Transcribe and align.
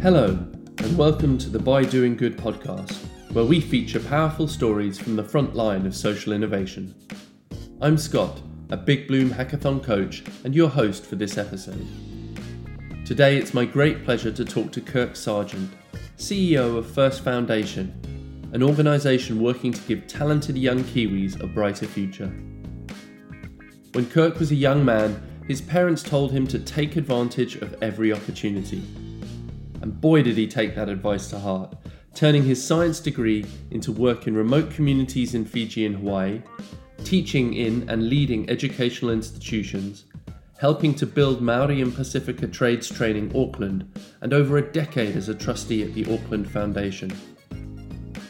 Hello, 0.00 0.38
and 0.78 0.96
welcome 0.96 1.36
to 1.36 1.50
the 1.50 1.58
By 1.58 1.84
Doing 1.84 2.16
Good 2.16 2.38
podcast, 2.38 2.96
where 3.34 3.44
we 3.44 3.60
feature 3.60 4.00
powerful 4.00 4.48
stories 4.48 4.98
from 4.98 5.16
the 5.16 5.22
front 5.22 5.54
line 5.54 5.84
of 5.84 5.94
social 5.94 6.32
innovation. 6.32 6.94
I'm 7.82 7.98
Scott, 7.98 8.40
a 8.70 8.78
Big 8.78 9.06
Bloom 9.06 9.28
Hackathon 9.28 9.84
coach 9.84 10.24
and 10.44 10.54
your 10.54 10.70
host 10.70 11.04
for 11.04 11.16
this 11.16 11.36
episode. 11.36 11.86
Today, 13.04 13.36
it's 13.36 13.52
my 13.52 13.66
great 13.66 14.02
pleasure 14.02 14.32
to 14.32 14.46
talk 14.46 14.72
to 14.72 14.80
Kirk 14.80 15.14
Sargent, 15.14 15.70
CEO 16.16 16.78
of 16.78 16.90
First 16.90 17.22
Foundation, 17.22 18.19
an 18.52 18.62
organisation 18.62 19.40
working 19.40 19.72
to 19.72 19.80
give 19.82 20.06
talented 20.06 20.58
young 20.58 20.82
Kiwis 20.84 21.40
a 21.40 21.46
brighter 21.46 21.86
future. 21.86 22.32
When 23.92 24.06
Kirk 24.06 24.38
was 24.38 24.50
a 24.50 24.56
young 24.56 24.84
man, 24.84 25.22
his 25.46 25.60
parents 25.60 26.02
told 26.02 26.32
him 26.32 26.46
to 26.48 26.58
take 26.58 26.96
advantage 26.96 27.56
of 27.56 27.80
every 27.82 28.12
opportunity. 28.12 28.82
And 29.82 30.00
boy, 30.00 30.22
did 30.22 30.36
he 30.36 30.46
take 30.46 30.74
that 30.74 30.88
advice 30.88 31.28
to 31.30 31.38
heart, 31.38 31.74
turning 32.14 32.44
his 32.44 32.64
science 32.64 33.00
degree 33.00 33.46
into 33.70 33.92
work 33.92 34.26
in 34.26 34.36
remote 34.36 34.70
communities 34.70 35.34
in 35.34 35.44
Fiji 35.44 35.86
and 35.86 35.96
Hawaii, 35.96 36.42
teaching 37.04 37.54
in 37.54 37.88
and 37.88 38.08
leading 38.08 38.48
educational 38.50 39.12
institutions, 39.12 40.04
helping 40.58 40.94
to 40.94 41.06
build 41.06 41.40
Maori 41.40 41.80
and 41.80 41.92
Pasifika 41.92 42.52
Trades 42.52 42.88
Training 42.88 43.32
Auckland, 43.34 43.90
and 44.20 44.34
over 44.34 44.58
a 44.58 44.72
decade 44.72 45.16
as 45.16 45.28
a 45.28 45.34
trustee 45.34 45.82
at 45.82 45.94
the 45.94 46.12
Auckland 46.12 46.50
Foundation. 46.50 47.10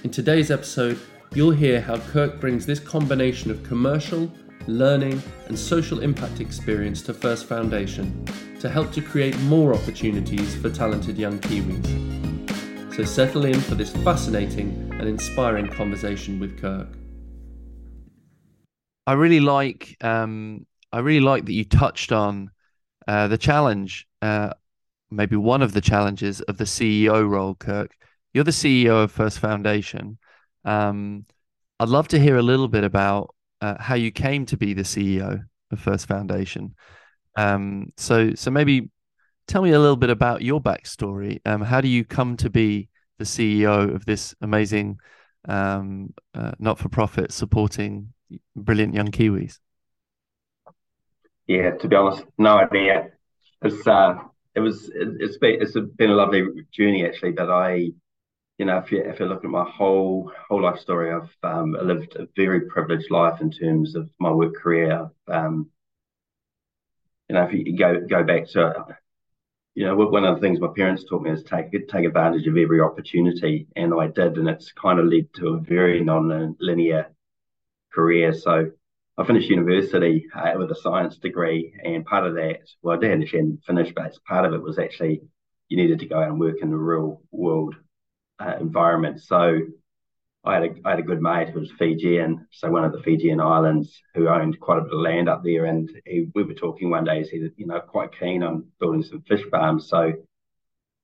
In 0.02 0.08
today's 0.08 0.50
episode, 0.50 0.98
you'll 1.34 1.50
hear 1.50 1.78
how 1.78 1.98
Kirk 1.98 2.40
brings 2.40 2.64
this 2.64 2.80
combination 2.80 3.50
of 3.50 3.62
commercial, 3.62 4.32
learning, 4.66 5.22
and 5.46 5.58
social 5.58 6.00
impact 6.00 6.40
experience 6.40 7.02
to 7.02 7.12
First 7.12 7.44
Foundation 7.44 8.24
to 8.60 8.70
help 8.70 8.92
to 8.92 9.02
create 9.02 9.38
more 9.40 9.74
opportunities 9.74 10.56
for 10.56 10.70
talented 10.70 11.18
young 11.18 11.38
Kiwis. 11.40 12.94
So 12.96 13.04
settle 13.04 13.44
in 13.44 13.60
for 13.60 13.74
this 13.74 13.90
fascinating 13.96 14.90
and 14.98 15.06
inspiring 15.06 15.68
conversation 15.68 16.40
with 16.40 16.58
Kirk. 16.58 16.88
I 19.06 19.12
really 19.12 19.40
like 19.40 19.98
um, 20.00 20.66
I 20.94 21.00
really 21.00 21.20
like 21.20 21.44
that 21.44 21.52
you 21.52 21.66
touched 21.66 22.10
on 22.10 22.50
uh, 23.06 23.28
the 23.28 23.36
challenge, 23.36 24.08
uh, 24.22 24.54
maybe 25.10 25.36
one 25.36 25.60
of 25.60 25.74
the 25.74 25.82
challenges 25.82 26.40
of 26.40 26.56
the 26.56 26.64
CEO 26.64 27.28
role, 27.28 27.54
Kirk. 27.54 27.98
You're 28.32 28.44
the 28.44 28.50
CEO 28.50 29.04
of 29.04 29.12
First 29.12 29.40
Foundation. 29.40 30.18
Um, 30.64 31.26
I'd 31.80 31.88
love 31.88 32.08
to 32.08 32.18
hear 32.18 32.36
a 32.36 32.42
little 32.42 32.68
bit 32.68 32.84
about 32.84 33.34
uh, 33.60 33.74
how 33.80 33.94
you 33.94 34.12
came 34.12 34.46
to 34.46 34.56
be 34.56 34.72
the 34.72 34.82
CEO 34.82 35.42
of 35.70 35.80
First 35.80 36.06
Foundation. 36.06 36.74
Um, 37.36 37.92
so, 37.96 38.34
so 38.34 38.50
maybe 38.50 38.90
tell 39.46 39.62
me 39.62 39.72
a 39.72 39.80
little 39.80 39.96
bit 39.96 40.10
about 40.10 40.42
your 40.42 40.60
backstory. 40.60 41.40
Um, 41.44 41.60
how 41.60 41.80
do 41.80 41.88
you 41.88 42.04
come 42.04 42.36
to 42.38 42.50
be 42.50 42.88
the 43.18 43.24
CEO 43.24 43.94
of 43.94 44.04
this 44.04 44.34
amazing 44.40 44.98
um, 45.48 46.12
uh, 46.34 46.52
not-for-profit 46.58 47.32
supporting 47.32 48.12
brilliant 48.54 48.94
young 48.94 49.08
Kiwis? 49.08 49.58
Yeah, 51.46 51.72
to 51.72 51.88
be 51.88 51.96
honest, 51.96 52.24
no 52.38 52.58
idea. 52.58 53.08
It's 53.62 53.86
uh, 53.86 54.14
it 54.54 54.60
was 54.60 54.88
it, 54.94 55.20
has 55.20 55.36
been 55.38 55.60
it's 55.60 55.72
been 55.96 56.10
a 56.10 56.14
lovely 56.14 56.44
journey 56.72 57.04
actually, 57.04 57.32
but 57.32 57.50
I 57.50 57.90
you 58.60 58.66
know, 58.66 58.76
if 58.76 58.92
you 58.92 59.00
if 59.00 59.18
you 59.18 59.24
look 59.24 59.42
at 59.42 59.50
my 59.50 59.64
whole 59.64 60.30
whole 60.46 60.62
life 60.62 60.78
story, 60.78 61.10
I've 61.10 61.34
um, 61.42 61.72
lived 61.72 62.16
a 62.16 62.28
very 62.36 62.60
privileged 62.66 63.10
life 63.10 63.40
in 63.40 63.50
terms 63.50 63.94
of 63.94 64.10
my 64.18 64.30
work 64.30 64.54
career. 64.54 65.10
Um, 65.28 65.70
you 67.30 67.36
know, 67.36 67.44
if 67.44 67.54
you 67.54 67.74
go 67.74 68.02
go 68.06 68.22
back 68.22 68.48
to, 68.48 68.84
you 69.74 69.86
know, 69.86 69.96
one 69.96 70.26
of 70.26 70.34
the 70.34 70.42
things 70.42 70.60
my 70.60 70.68
parents 70.76 71.04
taught 71.04 71.22
me 71.22 71.30
is 71.30 71.42
take 71.42 71.70
take 71.88 72.04
advantage 72.04 72.46
of 72.46 72.58
every 72.58 72.82
opportunity, 72.82 73.66
and 73.76 73.94
I 73.98 74.08
did, 74.08 74.36
and 74.36 74.46
it's 74.50 74.72
kind 74.72 74.98
of 74.98 75.06
led 75.06 75.32
to 75.36 75.54
a 75.54 75.60
very 75.60 76.04
non-linear 76.04 77.06
career. 77.94 78.34
So 78.34 78.70
I 79.16 79.24
finished 79.24 79.48
university 79.48 80.26
uh, 80.36 80.52
with 80.58 80.70
a 80.70 80.82
science 80.82 81.16
degree, 81.16 81.72
and 81.82 82.04
part 82.04 82.26
of 82.26 82.34
that, 82.34 82.60
well, 82.82 82.98
I 82.98 83.00
didn't 83.00 83.64
finish, 83.64 83.92
but 83.96 84.18
part 84.28 84.44
of 84.44 84.52
it 84.52 84.60
was 84.60 84.78
actually 84.78 85.22
you 85.70 85.78
needed 85.78 86.00
to 86.00 86.06
go 86.06 86.20
out 86.20 86.28
and 86.28 86.38
work 86.38 86.56
in 86.60 86.68
the 86.68 86.76
real 86.76 87.22
world 87.30 87.74
uh, 88.40 88.56
environment. 88.60 89.20
So 89.22 89.60
I 90.44 90.54
had 90.54 90.62
a 90.62 90.68
I 90.84 90.90
had 90.90 90.98
a 90.98 91.02
good 91.02 91.20
mate 91.20 91.50
who 91.50 91.60
was 91.60 91.72
Fijian, 91.78 92.46
so 92.50 92.70
one 92.70 92.84
of 92.84 92.92
the 92.92 93.02
Fijian 93.02 93.40
islands, 93.40 94.00
who 94.14 94.28
owned 94.28 94.58
quite 94.58 94.78
a 94.78 94.82
bit 94.82 94.94
of 94.94 95.00
land 95.00 95.28
up 95.28 95.44
there, 95.44 95.66
and 95.66 95.90
he, 96.06 96.28
we 96.34 96.44
were 96.44 96.54
talking 96.54 96.88
one 96.88 97.04
day. 97.04 97.22
He 97.24 97.40
was 97.40 97.50
you 97.56 97.66
know 97.66 97.80
quite 97.80 98.18
keen 98.18 98.42
on 98.42 98.64
building 98.78 99.02
some 99.02 99.22
fish 99.22 99.44
farms. 99.50 99.88
So 99.88 100.12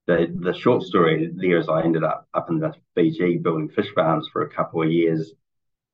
the 0.07 0.35
the 0.41 0.55
short 0.55 0.83
story 0.85 1.31
there 1.35 1.59
is 1.59 1.69
I 1.69 1.83
ended 1.83 2.03
up 2.03 2.27
up 2.33 2.49
in 2.49 2.61
the 2.61 2.73
Fiji 2.95 3.37
building 3.37 3.69
fish 3.69 3.93
farms 3.95 4.29
for 4.33 4.43
a 4.43 4.51
couple 4.51 4.83
of 4.83 4.91
years 4.91 5.33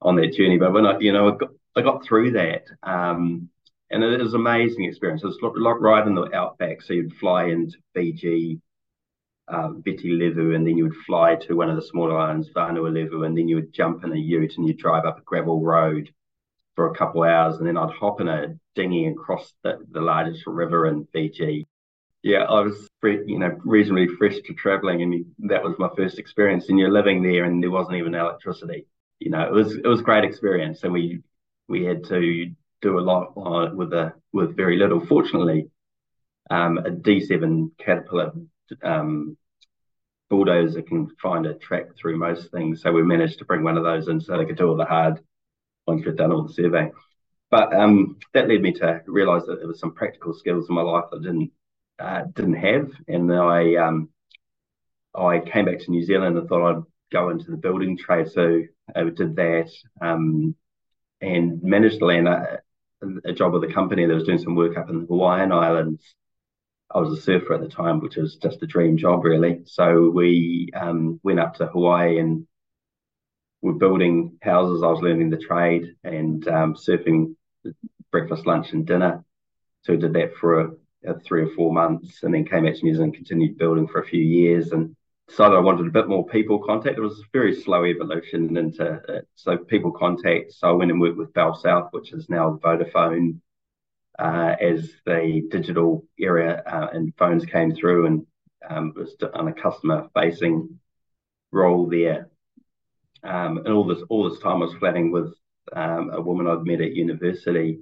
on 0.00 0.14
that 0.16 0.34
journey. 0.34 0.58
But 0.58 0.72
when 0.72 0.86
I 0.86 0.98
you 1.00 1.12
know 1.12 1.34
I 1.34 1.36
got, 1.36 1.50
I 1.76 1.82
got 1.82 2.04
through 2.04 2.32
that, 2.32 2.64
um, 2.84 3.48
and 3.90 4.04
it 4.04 4.20
was 4.20 4.34
an 4.34 4.40
amazing 4.40 4.84
experience. 4.84 5.24
It 5.24 5.26
was 5.26 5.38
like 5.42 5.80
right 5.80 6.06
in 6.06 6.14
the 6.14 6.32
outback, 6.32 6.80
so 6.82 6.92
you'd 6.92 7.16
fly 7.16 7.46
into 7.46 7.76
Fiji 7.92 8.60
um, 9.48 9.82
Viti 9.84 10.10
Levu, 10.10 10.54
and 10.54 10.66
then 10.66 10.76
you 10.76 10.84
would 10.84 10.96
fly 11.06 11.36
to 11.36 11.56
one 11.56 11.70
of 11.70 11.76
the 11.76 11.82
smaller 11.82 12.18
islands, 12.18 12.50
Vanua 12.54 12.92
Levu, 12.92 13.24
and 13.24 13.36
then 13.36 13.48
you 13.48 13.56
would 13.56 13.72
jump 13.72 14.04
in 14.04 14.12
a 14.12 14.16
ute 14.16 14.56
and 14.56 14.66
you'd 14.66 14.78
drive 14.78 15.04
up 15.04 15.18
a 15.18 15.22
gravel 15.22 15.60
road 15.60 16.10
for 16.74 16.90
a 16.90 16.94
couple 16.94 17.22
of 17.24 17.30
hours, 17.30 17.56
and 17.56 17.66
then 17.66 17.76
I'd 17.76 17.90
hop 17.90 18.20
in 18.20 18.28
a 18.28 18.54
dinghy 18.74 19.04
and 19.04 19.16
cross 19.16 19.52
the, 19.62 19.78
the 19.90 20.00
largest 20.00 20.46
river 20.46 20.86
in 20.86 21.06
Fiji. 21.12 21.66
Yeah, 22.22 22.44
I 22.44 22.60
was, 22.60 22.88
you 23.02 23.38
know, 23.38 23.58
reasonably 23.64 24.08
fresh 24.08 24.36
to 24.44 24.54
traveling, 24.54 25.02
and 25.02 25.26
that 25.50 25.64
was 25.64 25.74
my 25.78 25.90
first 25.96 26.18
experience. 26.18 26.68
And 26.68 26.78
you're 26.78 26.92
living 26.92 27.22
there, 27.22 27.44
and 27.44 27.62
there 27.62 27.70
wasn't 27.70 27.96
even 27.96 28.14
electricity. 28.14 28.86
You 29.18 29.30
know, 29.30 29.42
it 29.42 29.52
was 29.52 29.74
it 29.76 29.86
was 29.86 30.02
great 30.02 30.24
experience, 30.24 30.84
and 30.84 30.92
we 30.92 31.22
we 31.68 31.84
had 31.84 32.04
to 32.04 32.52
do 32.80 32.98
a 32.98 33.00
lot 33.00 33.36
with 33.74 33.92
a 33.92 34.14
with 34.32 34.56
very 34.56 34.76
little. 34.76 35.04
Fortunately, 35.04 35.68
um, 36.48 36.78
a 36.78 36.90
D7 36.90 37.72
Caterpillar 37.78 38.32
um, 38.82 39.36
bulldozer 40.30 40.82
can 40.82 41.08
find 41.20 41.46
a 41.46 41.54
track 41.54 41.94
through 41.96 42.16
most 42.16 42.50
things. 42.50 42.80
So 42.80 42.90
we 42.90 43.02
managed 43.02 43.38
to 43.38 43.44
bring 43.44 43.64
one 43.64 43.76
of 43.76 43.84
those 43.84 44.08
in 44.08 44.20
so 44.20 44.36
they 44.36 44.46
could 44.46 44.56
do 44.56 44.68
all 44.68 44.76
the 44.76 44.84
hard 44.84 45.20
once 45.86 46.04
we'd 46.04 46.16
done 46.16 46.32
all 46.32 46.44
the 46.44 46.52
survey. 46.52 46.90
But 47.50 47.74
um, 47.74 48.16
that 48.32 48.48
led 48.48 48.62
me 48.62 48.72
to 48.74 49.02
realise 49.06 49.44
that 49.44 49.58
there 49.58 49.68
was 49.68 49.78
some 49.78 49.94
practical 49.94 50.32
skills 50.32 50.68
in 50.70 50.74
my 50.74 50.80
life 50.80 51.04
that 51.10 51.18
I 51.18 51.22
didn't 51.22 51.52
uh, 51.98 52.22
didn't 52.34 52.54
have, 52.54 52.90
and 53.06 53.30
I 53.32 53.74
um, 53.76 54.08
I 55.14 55.40
came 55.40 55.66
back 55.66 55.80
to 55.80 55.90
New 55.90 56.02
Zealand 56.02 56.38
and 56.38 56.48
thought 56.48 56.70
I'd 56.70 56.82
go 57.12 57.28
into 57.28 57.50
the 57.50 57.58
building 57.58 57.98
trade. 57.98 58.30
So 58.30 58.62
I 58.96 59.02
did 59.04 59.36
that 59.36 59.70
um, 60.00 60.54
and 61.20 61.62
managed 61.62 61.98
to 61.98 62.06
land 62.06 62.26
a, 62.26 62.60
a 63.26 63.32
job 63.34 63.52
with 63.52 63.64
a 63.64 63.72
company 63.72 64.06
that 64.06 64.14
was 64.14 64.24
doing 64.24 64.38
some 64.38 64.54
work 64.54 64.78
up 64.78 64.88
in 64.88 65.00
the 65.00 65.06
Hawaiian 65.06 65.52
Islands 65.52 66.14
I 66.94 66.98
was 67.00 67.18
a 67.18 67.22
surfer 67.22 67.54
at 67.54 67.60
the 67.60 67.68
time, 67.68 68.00
which 68.00 68.16
was 68.16 68.36
just 68.36 68.62
a 68.62 68.66
dream 68.66 68.96
job, 68.96 69.24
really. 69.24 69.62
So 69.64 70.10
we 70.10 70.70
um, 70.74 71.20
went 71.22 71.40
up 71.40 71.54
to 71.56 71.66
Hawaii 71.66 72.18
and 72.18 72.46
we're 73.62 73.72
building 73.72 74.38
houses. 74.42 74.82
I 74.82 74.88
was 74.88 75.00
learning 75.00 75.30
the 75.30 75.38
trade 75.38 75.94
and 76.04 76.46
um, 76.48 76.74
surfing 76.74 77.34
breakfast, 78.10 78.46
lunch, 78.46 78.72
and 78.72 78.86
dinner. 78.86 79.24
So 79.82 79.94
we 79.94 79.98
did 79.98 80.12
that 80.14 80.36
for 80.36 80.60
a, 80.60 80.70
a 81.06 81.20
three 81.20 81.42
or 81.42 81.54
four 81.54 81.72
months, 81.72 82.22
and 82.22 82.34
then 82.34 82.44
came 82.44 82.64
back 82.64 82.74
to 82.74 82.84
New 82.84 82.94
Zealand, 82.94 83.14
continued 83.14 83.56
building 83.58 83.88
for 83.88 84.00
a 84.00 84.06
few 84.06 84.20
years, 84.20 84.72
and 84.72 84.94
decided 85.28 85.56
I 85.56 85.60
wanted 85.60 85.86
a 85.86 85.90
bit 85.90 86.08
more 86.08 86.26
people 86.26 86.58
contact. 86.58 86.98
It 86.98 87.02
was 87.02 87.20
a 87.20 87.24
very 87.32 87.54
slow 87.54 87.84
evolution 87.84 88.56
into 88.56 89.00
it. 89.08 89.28
So 89.34 89.56
people 89.56 89.92
contact. 89.92 90.52
So 90.52 90.68
I 90.68 90.72
went 90.72 90.90
and 90.90 91.00
worked 91.00 91.16
with 91.16 91.32
BellSouth, 91.32 91.88
which 91.92 92.12
is 92.12 92.28
now 92.28 92.60
Vodafone 92.62 93.38
uh, 94.22 94.54
as 94.60 94.92
the 95.04 95.42
digital 95.50 96.04
area 96.20 96.62
uh, 96.64 96.88
and 96.92 97.12
phones 97.18 97.44
came 97.44 97.74
through 97.74 98.06
and 98.06 98.26
um, 98.68 98.92
was 98.94 99.16
on 99.34 99.48
a 99.48 99.52
customer 99.52 100.08
facing 100.14 100.78
role 101.50 101.88
there. 101.88 102.28
Um, 103.24 103.58
and 103.58 103.68
all 103.68 103.84
this 103.84 104.02
all 104.08 104.28
this 104.28 104.38
time 104.38 104.62
I 104.62 104.66
was 104.66 104.74
flatting 104.74 105.10
with 105.10 105.34
um, 105.72 106.10
a 106.12 106.20
woman 106.20 106.46
I'd 106.46 106.64
met 106.64 106.80
at 106.80 106.94
university. 106.94 107.80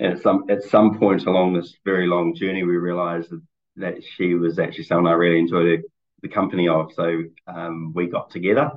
And 0.00 0.14
at 0.14 0.22
some 0.22 0.46
at 0.50 0.64
some 0.64 0.98
point 0.98 1.26
along 1.26 1.54
this 1.54 1.76
very 1.84 2.08
long 2.08 2.34
journey, 2.34 2.64
we 2.64 2.76
realised 2.76 3.30
that, 3.30 3.42
that 3.76 3.94
she 4.16 4.34
was 4.34 4.58
actually 4.58 4.84
someone 4.84 5.12
I 5.12 5.16
really 5.16 5.38
enjoyed 5.38 5.82
the 6.22 6.28
company 6.28 6.66
of. 6.66 6.92
So 6.92 7.22
um, 7.46 7.92
we 7.94 8.08
got 8.08 8.30
together, 8.30 8.72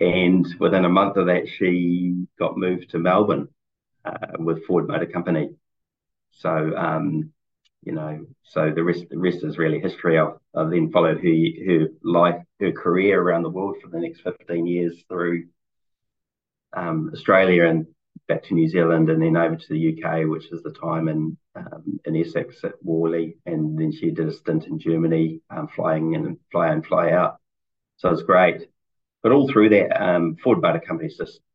and 0.00 0.46
within 0.58 0.84
a 0.84 0.88
month 1.00 1.16
of 1.16 1.26
that, 1.26 1.48
she 1.48 2.26
got 2.40 2.58
moved 2.58 2.90
to 2.90 2.98
Melbourne 2.98 3.48
uh, 4.04 4.36
with 4.38 4.66
Ford 4.66 4.88
Motor 4.88 5.06
Company. 5.06 5.50
So 6.38 6.76
um, 6.76 7.32
you 7.82 7.92
know, 7.92 8.26
so 8.42 8.72
the 8.74 8.82
rest 8.82 9.04
the 9.10 9.18
rest 9.18 9.44
is 9.44 9.58
really 9.58 9.80
history. 9.80 10.18
I've, 10.18 10.34
I've 10.54 10.70
then 10.70 10.90
followed 10.90 11.18
her 11.18 11.64
her 11.66 11.88
life, 12.02 12.42
her 12.60 12.72
career 12.72 13.20
around 13.20 13.42
the 13.42 13.50
world 13.50 13.76
for 13.82 13.88
the 13.88 14.00
next 14.00 14.22
fifteen 14.22 14.66
years 14.66 14.96
through 15.08 15.46
um, 16.76 17.10
Australia 17.14 17.66
and 17.66 17.86
back 18.28 18.42
to 18.44 18.54
New 18.54 18.68
Zealand 18.68 19.08
and 19.08 19.22
then 19.22 19.36
over 19.36 19.56
to 19.56 19.68
the 19.68 20.02
UK, 20.02 20.26
which 20.26 20.50
is 20.52 20.62
the 20.62 20.72
time 20.72 21.08
in 21.08 21.36
um, 21.54 22.00
in 22.04 22.16
Essex 22.16 22.56
at 22.64 22.74
Warley, 22.82 23.36
and 23.46 23.78
then 23.78 23.92
she 23.92 24.10
did 24.10 24.28
a 24.28 24.32
stint 24.32 24.66
in 24.66 24.78
Germany, 24.78 25.40
um, 25.50 25.68
flying 25.68 26.14
in 26.14 26.26
and 26.26 26.38
fly 26.50 26.72
in, 26.72 26.82
fly 26.82 27.12
out. 27.12 27.38
So 27.98 28.08
it 28.08 28.12
was 28.12 28.22
great. 28.22 28.68
But 29.22 29.32
all 29.32 29.48
through 29.48 29.70
that, 29.70 30.02
um, 30.02 30.36
Ford 30.42 30.60
Motor 30.60 30.80
Company 30.80 31.10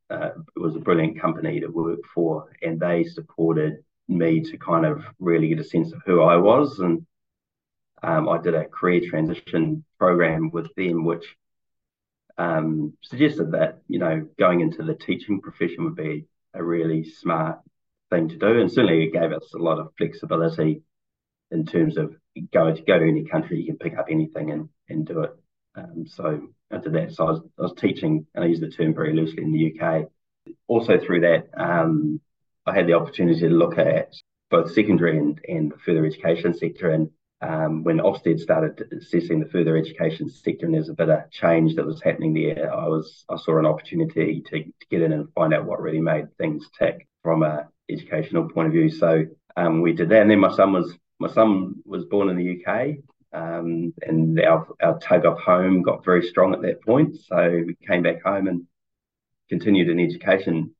uh, 0.09 0.29
was 0.55 0.75
a 0.75 0.79
brilliant 0.79 1.21
company 1.21 1.59
to 1.59 1.67
work 1.67 1.99
for, 2.13 2.49
and 2.61 2.79
they 2.79 3.03
supported 3.03 3.83
me 4.17 4.41
to 4.41 4.57
kind 4.57 4.85
of 4.85 5.03
really 5.19 5.49
get 5.49 5.59
a 5.59 5.63
sense 5.63 5.91
of 5.93 6.01
who 6.05 6.21
I 6.21 6.37
was. 6.37 6.79
And 6.79 7.05
um, 8.03 8.29
I 8.29 8.39
did 8.39 8.55
a 8.55 8.65
career 8.65 9.01
transition 9.09 9.83
program 9.99 10.51
with 10.51 10.73
them, 10.75 11.05
which 11.05 11.25
um, 12.37 12.93
suggested 13.01 13.51
that 13.51 13.81
you 13.87 13.99
know 13.99 14.27
going 14.39 14.61
into 14.61 14.83
the 14.83 14.95
teaching 14.95 15.41
profession 15.41 15.83
would 15.83 15.95
be 15.95 16.25
a 16.53 16.63
really 16.63 17.03
smart 17.03 17.59
thing 18.09 18.29
to 18.29 18.37
do, 18.37 18.59
and 18.59 18.71
certainly 18.71 19.03
it 19.05 19.13
gave 19.13 19.31
us 19.31 19.53
a 19.53 19.59
lot 19.59 19.79
of 19.79 19.93
flexibility 19.97 20.81
in 21.51 21.65
terms 21.65 21.97
of 21.97 22.15
going 22.53 22.75
to 22.75 22.81
go 22.81 22.97
to 22.97 23.07
any 23.07 23.25
country, 23.25 23.59
you 23.59 23.65
can 23.65 23.77
pick 23.77 23.97
up 23.97 24.07
anything 24.09 24.51
and 24.51 24.69
and 24.89 25.05
do 25.05 25.21
it. 25.21 25.31
Um, 25.75 26.05
so 26.07 26.47
I 26.71 26.77
did 26.77 26.93
that. 26.93 27.13
So 27.13 27.27
I 27.27 27.31
was, 27.31 27.41
I 27.59 27.61
was 27.61 27.73
teaching, 27.77 28.25
and 28.33 28.43
I 28.43 28.47
use 28.47 28.59
the 28.59 28.69
term 28.69 28.93
very 28.93 29.13
loosely 29.13 29.43
in 29.43 29.51
the 29.51 29.79
UK. 29.79 30.07
Also 30.67 30.99
through 30.99 31.21
that, 31.21 31.49
um, 31.55 32.19
I 32.65 32.75
had 32.75 32.87
the 32.87 32.93
opportunity 32.93 33.39
to 33.41 33.49
look 33.49 33.77
at 33.77 34.13
both 34.49 34.73
secondary 34.73 35.17
and, 35.17 35.39
and 35.47 35.71
the 35.71 35.77
further 35.77 36.05
education 36.05 36.53
sector. 36.53 36.89
And 36.89 37.09
um, 37.41 37.83
when 37.83 37.97
Ofsted 37.97 38.39
started 38.39 38.87
assessing 38.91 39.39
the 39.39 39.49
further 39.49 39.75
education 39.75 40.29
sector, 40.29 40.65
and 40.65 40.75
there's 40.75 40.89
a 40.89 40.93
bit 40.93 41.09
of 41.09 41.31
change 41.31 41.75
that 41.75 41.85
was 41.85 42.01
happening 42.01 42.33
there, 42.33 42.71
I 42.71 42.87
was 42.87 43.25
I 43.29 43.37
saw 43.37 43.57
an 43.57 43.65
opportunity 43.65 44.43
to, 44.47 44.63
to 44.63 44.87
get 44.91 45.01
in 45.01 45.13
and 45.13 45.33
find 45.33 45.53
out 45.53 45.65
what 45.65 45.81
really 45.81 46.01
made 46.01 46.25
things 46.37 46.69
tick 46.77 47.07
from 47.23 47.41
a 47.41 47.67
educational 47.89 48.49
point 48.49 48.67
of 48.67 48.73
view. 48.73 48.89
So 48.89 49.25
um, 49.55 49.81
we 49.81 49.93
did 49.93 50.09
that, 50.09 50.21
and 50.21 50.29
then 50.29 50.39
my 50.39 50.55
son 50.55 50.73
was 50.73 50.93
my 51.19 51.29
son 51.29 51.75
was 51.85 52.05
born 52.05 52.29
in 52.29 52.37
the 52.37 52.63
UK, 52.63 52.97
um, 53.33 53.93
and 54.03 54.39
our 54.39 54.67
our 54.81 54.99
tug 54.99 55.25
of 55.25 55.39
home 55.39 55.81
got 55.81 56.05
very 56.05 56.27
strong 56.27 56.53
at 56.53 56.61
that 56.61 56.83
point. 56.83 57.17
So 57.21 57.63
we 57.65 57.75
came 57.87 58.03
back 58.03 58.21
home 58.23 58.47
and 58.47 58.67
continued 59.49 59.89
in 59.89 59.99
education. 59.99 60.75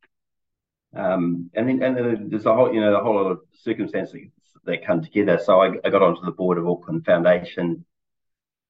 Um, 0.96 1.50
and 1.54 1.70
then 1.70 1.82
and 1.84 1.98
then 1.98 2.28
there's 2.30 2.46
a 2.46 2.54
whole 2.54 2.74
you 2.74 2.82
know 2.82 2.92
the 2.92 3.00
whole 3.00 3.16
lot 3.16 3.32
of 3.32 3.40
circumstances 3.54 4.28
that 4.66 4.86
come 4.86 5.02
together. 5.02 5.40
So 5.44 5.62
I, 5.62 5.72
I 5.84 5.90
got 5.90 6.04
onto 6.04 6.24
the 6.24 6.32
board 6.32 6.58
of 6.58 6.68
Auckland 6.68 7.06
Foundation 7.06 7.86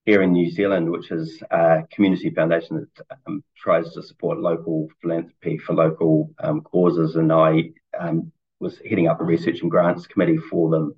here 0.06 0.22
in 0.22 0.32
New 0.32 0.50
Zealand, 0.50 0.90
which 0.90 1.12
is 1.12 1.42
a 1.52 1.84
community 1.92 2.30
foundation 2.30 2.88
that 2.98 3.20
um, 3.28 3.44
tries 3.56 3.94
to 3.94 4.02
support 4.02 4.40
local 4.40 4.88
philanthropy 5.02 5.58
for 5.58 5.74
local 5.74 6.34
um, 6.40 6.62
causes. 6.62 7.16
And 7.16 7.32
I 7.32 7.72
um, 8.00 8.32
was 8.60 8.80
heading 8.88 9.08
up 9.08 9.20
the 9.20 9.26
research 9.26 9.62
and 9.62 9.70
grants 9.70 10.08
committee 10.08 10.38
for 10.38 10.70
them, 10.70 10.96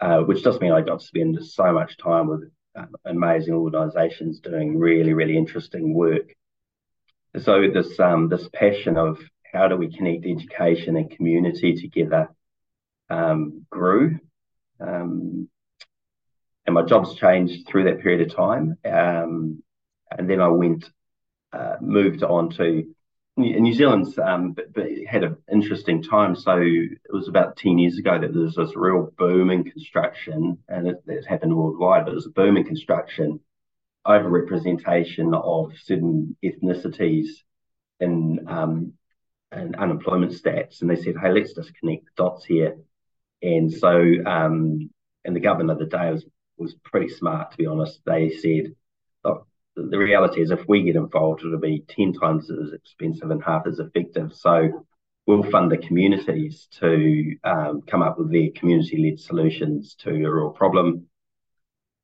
uh, 0.00 0.20
which 0.20 0.42
does 0.42 0.60
mean 0.60 0.72
I 0.72 0.80
got 0.80 1.00
to 1.00 1.06
spend 1.06 1.44
so 1.44 1.72
much 1.72 1.96
time 1.96 2.28
with 2.28 2.50
um, 2.74 2.94
amazing 3.04 3.54
organisations 3.54 4.40
doing 4.40 4.78
really, 4.78 5.12
really 5.12 5.36
interesting 5.36 5.94
work. 5.94 6.34
So 7.38 7.68
this 7.72 8.00
um, 8.00 8.28
this 8.28 8.48
passion 8.52 8.96
of 8.96 9.20
how 9.52 9.68
do 9.68 9.76
we 9.76 9.94
connect 9.94 10.26
education 10.26 10.96
and 10.96 11.10
community 11.10 11.74
together 11.74 12.28
um, 13.10 13.66
grew. 13.70 14.18
Um, 14.80 15.48
and 16.66 16.74
my 16.74 16.82
jobs 16.82 17.14
changed 17.14 17.66
through 17.66 17.84
that 17.84 18.00
period 18.00 18.30
of 18.30 18.36
time. 18.36 18.76
Um, 18.84 19.62
and 20.10 20.28
then 20.28 20.40
I 20.40 20.48
went, 20.48 20.84
uh, 21.52 21.76
moved 21.80 22.22
on 22.22 22.50
to 22.50 22.94
New 23.38 23.72
Zealand's 23.72 24.18
um, 24.18 24.52
but, 24.52 24.72
but 24.74 24.86
had 25.08 25.24
an 25.24 25.36
interesting 25.50 26.02
time. 26.02 26.34
So 26.34 26.58
it 26.60 26.98
was 27.12 27.28
about 27.28 27.56
10 27.56 27.78
years 27.78 27.96
ago 27.96 28.18
that 28.20 28.32
there 28.32 28.42
was 28.42 28.56
this 28.56 28.74
real 28.74 29.12
boom 29.16 29.50
in 29.50 29.64
construction, 29.64 30.58
and 30.68 30.88
it, 30.88 30.96
it 31.06 31.24
happened 31.26 31.56
worldwide, 31.56 32.04
but 32.04 32.12
it 32.12 32.16
was 32.16 32.26
a 32.26 32.30
boom 32.30 32.56
in 32.56 32.64
construction, 32.64 33.40
overrepresentation 34.06 35.34
of 35.34 35.72
certain 35.84 36.36
ethnicities 36.44 37.28
in, 38.00 38.44
um, 38.48 38.92
in 39.52 39.74
unemployment 39.74 40.32
stats. 40.32 40.80
And 40.80 40.90
they 40.90 40.96
said, 40.96 41.14
hey, 41.20 41.32
let's 41.32 41.54
just 41.54 41.74
connect 41.74 42.04
the 42.04 42.10
dots 42.16 42.44
here. 42.44 42.76
And 43.42 43.72
so, 43.72 43.90
um, 44.26 44.90
and 45.24 45.36
the 45.36 45.40
governor 45.40 45.72
of 45.72 45.78
the 45.78 45.86
day 45.86 46.10
was 46.10 46.24
was 46.58 46.74
pretty 46.84 47.08
smart, 47.08 47.52
to 47.52 47.56
be 47.56 47.66
honest. 47.66 48.00
They 48.04 48.30
said, 48.30 48.74
oh, 49.24 49.46
the 49.76 49.98
reality 49.98 50.42
is 50.42 50.50
if 50.50 50.66
we 50.68 50.82
get 50.82 50.96
involved, 50.96 51.42
it'll 51.44 51.58
be 51.58 51.84
10 51.88 52.14
times 52.14 52.50
as 52.50 52.72
expensive 52.72 53.30
and 53.30 53.42
half 53.42 53.66
as 53.66 53.78
effective. 53.78 54.34
So 54.34 54.84
we'll 55.26 55.44
fund 55.44 55.70
the 55.70 55.78
communities 55.78 56.66
to 56.80 57.36
um, 57.44 57.82
come 57.82 58.02
up 58.02 58.18
with 58.18 58.32
their 58.32 58.48
community-led 58.54 59.20
solutions 59.20 59.94
to 60.00 60.10
a 60.10 60.34
real 60.34 60.50
problem. 60.50 61.06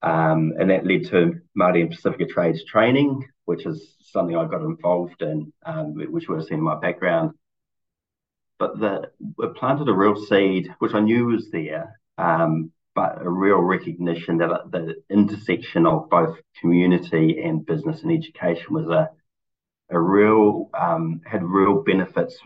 Um, 0.02 0.52
and 0.58 0.70
that 0.70 0.86
led 0.86 1.06
to 1.06 1.40
Māori 1.58 1.80
and 1.80 1.90
Pasifika 1.90 2.28
Trades 2.28 2.64
training, 2.64 3.26
which 3.44 3.66
is 3.66 3.96
something 4.00 4.36
I 4.36 4.46
got 4.46 4.62
involved 4.62 5.22
in, 5.22 5.52
um, 5.64 5.94
which 5.94 6.28
would 6.28 6.38
have 6.40 6.48
seen 6.48 6.58
in 6.58 6.64
my 6.64 6.78
background 6.78 7.34
but 8.58 8.78
the 8.78 9.10
it 9.40 9.54
planted 9.56 9.88
a 9.88 9.92
real 9.92 10.16
seed, 10.16 10.74
which 10.78 10.94
I 10.94 11.00
knew 11.00 11.26
was 11.26 11.50
there, 11.50 12.00
um, 12.18 12.72
but 12.94 13.20
a 13.20 13.28
real 13.28 13.58
recognition 13.58 14.38
that 14.38 14.50
uh, 14.50 14.66
the 14.70 15.02
intersection 15.10 15.86
of 15.86 16.08
both 16.08 16.38
community 16.60 17.42
and 17.42 17.66
business 17.66 18.02
and 18.02 18.12
education 18.12 18.72
was 18.74 18.88
a 18.88 19.10
a 19.90 20.00
real 20.00 20.70
um, 20.74 21.20
had 21.26 21.42
real 21.44 21.82
benefits 21.82 22.38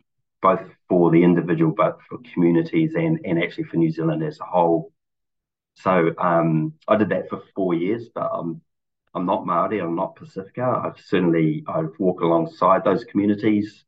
both 0.43 0.63
for 0.89 1.11
the 1.11 1.23
individual, 1.23 1.73
but 1.77 1.99
for 2.09 2.19
communities 2.33 2.95
and 2.95 3.21
and 3.25 3.43
actually 3.43 3.65
for 3.65 3.77
New 3.77 3.91
Zealand 3.91 4.23
as 4.23 4.41
a 4.41 4.45
whole. 4.45 4.93
So 5.77 6.15
um, 6.19 6.75
I 6.89 6.97
did 6.97 7.11
that 7.11 7.29
for 7.29 7.43
four 7.55 7.75
years, 7.75 8.09
but 8.13 8.29
I'm 8.33 8.61
I'm 9.15 9.27
not 9.27 9.47
Maori, 9.47 9.81
I'm 9.81 9.97
not 9.97 10.17
Pasifika. 10.17 10.85
I've 10.85 11.01
certainly 11.01 11.65
I've 11.67 11.99
walked 11.99 12.23
alongside 12.23 12.85
those 12.85 13.05
communities 13.05 13.85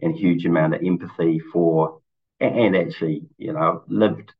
and 0.00 0.14
huge 0.14 0.44
amount 0.46 0.74
of 0.74 0.82
empathy 0.82 1.38
for, 1.38 2.00
and 2.40 2.76
actually, 2.76 3.22
you 3.38 3.52
know, 3.52 3.84
lived 3.86 4.32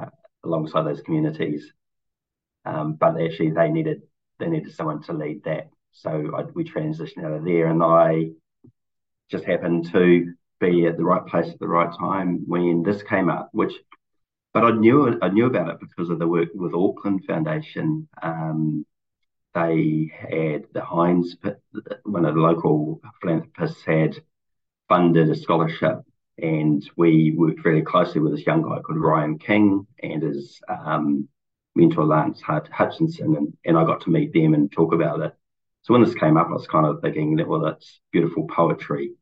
uh, 0.00 0.06
alongside 0.44 0.82
those 0.82 1.02
communities. 1.02 1.72
Um, 2.64 2.94
but 2.94 3.20
actually, 3.20 3.50
they 3.50 3.68
needed 3.68 4.02
they 4.38 4.48
needed 4.48 4.74
someone 4.74 5.02
to 5.04 5.12
lead 5.12 5.44
that. 5.44 5.70
So 5.92 6.32
I, 6.36 6.42
we 6.54 6.64
transitioned 6.64 7.24
out 7.24 7.32
of 7.32 7.44
there, 7.44 7.66
and 7.66 7.82
I 7.82 8.30
just 9.30 9.44
happened 9.44 9.90
to 9.92 10.32
be 10.60 10.86
at 10.86 10.96
the 10.96 11.04
right 11.04 11.26
place 11.26 11.48
at 11.48 11.58
the 11.58 11.68
right 11.68 11.92
time 11.98 12.44
when 12.46 12.82
this 12.82 13.02
came 13.02 13.28
up. 13.28 13.50
Which, 13.52 13.74
but 14.52 14.64
I 14.64 14.70
knew 14.70 15.18
I 15.20 15.28
knew 15.28 15.46
about 15.46 15.70
it 15.70 15.80
because 15.80 16.10
of 16.10 16.18
the 16.18 16.28
work 16.28 16.48
with 16.54 16.74
Auckland 16.74 17.24
Foundation. 17.26 18.08
Um, 18.22 18.86
they 19.54 20.10
had 20.12 20.64
the 20.72 20.84
Heinz, 20.84 21.36
one 22.04 22.24
of 22.24 22.34
the 22.34 22.40
local 22.40 23.00
philanthropists, 23.20 23.82
had 23.84 24.22
funded 24.88 25.30
a 25.30 25.34
scholarship 25.34 26.00
and 26.38 26.88
we 26.96 27.32
worked 27.36 27.62
very 27.62 27.82
closely 27.82 28.20
with 28.20 28.32
this 28.34 28.46
young 28.46 28.62
guy 28.62 28.80
called 28.80 28.98
Ryan 28.98 29.38
King 29.38 29.86
and 30.02 30.22
his 30.22 30.60
um, 30.68 31.28
mentor 31.74 32.04
Lance 32.04 32.40
Hutchinson, 32.42 33.36
and, 33.36 33.56
and 33.64 33.76
I 33.78 33.84
got 33.84 34.00
to 34.02 34.10
meet 34.10 34.32
them 34.32 34.54
and 34.54 34.70
talk 34.70 34.92
about 34.92 35.20
it. 35.20 35.32
So 35.82 35.92
when 35.92 36.02
this 36.02 36.14
came 36.14 36.36
up, 36.36 36.48
I 36.48 36.52
was 36.52 36.66
kind 36.66 36.86
of 36.86 37.00
thinking 37.02 37.36
that 37.36 37.48
well, 37.48 37.60
that's 37.60 38.00
beautiful 38.10 38.46
poetry. 38.48 39.12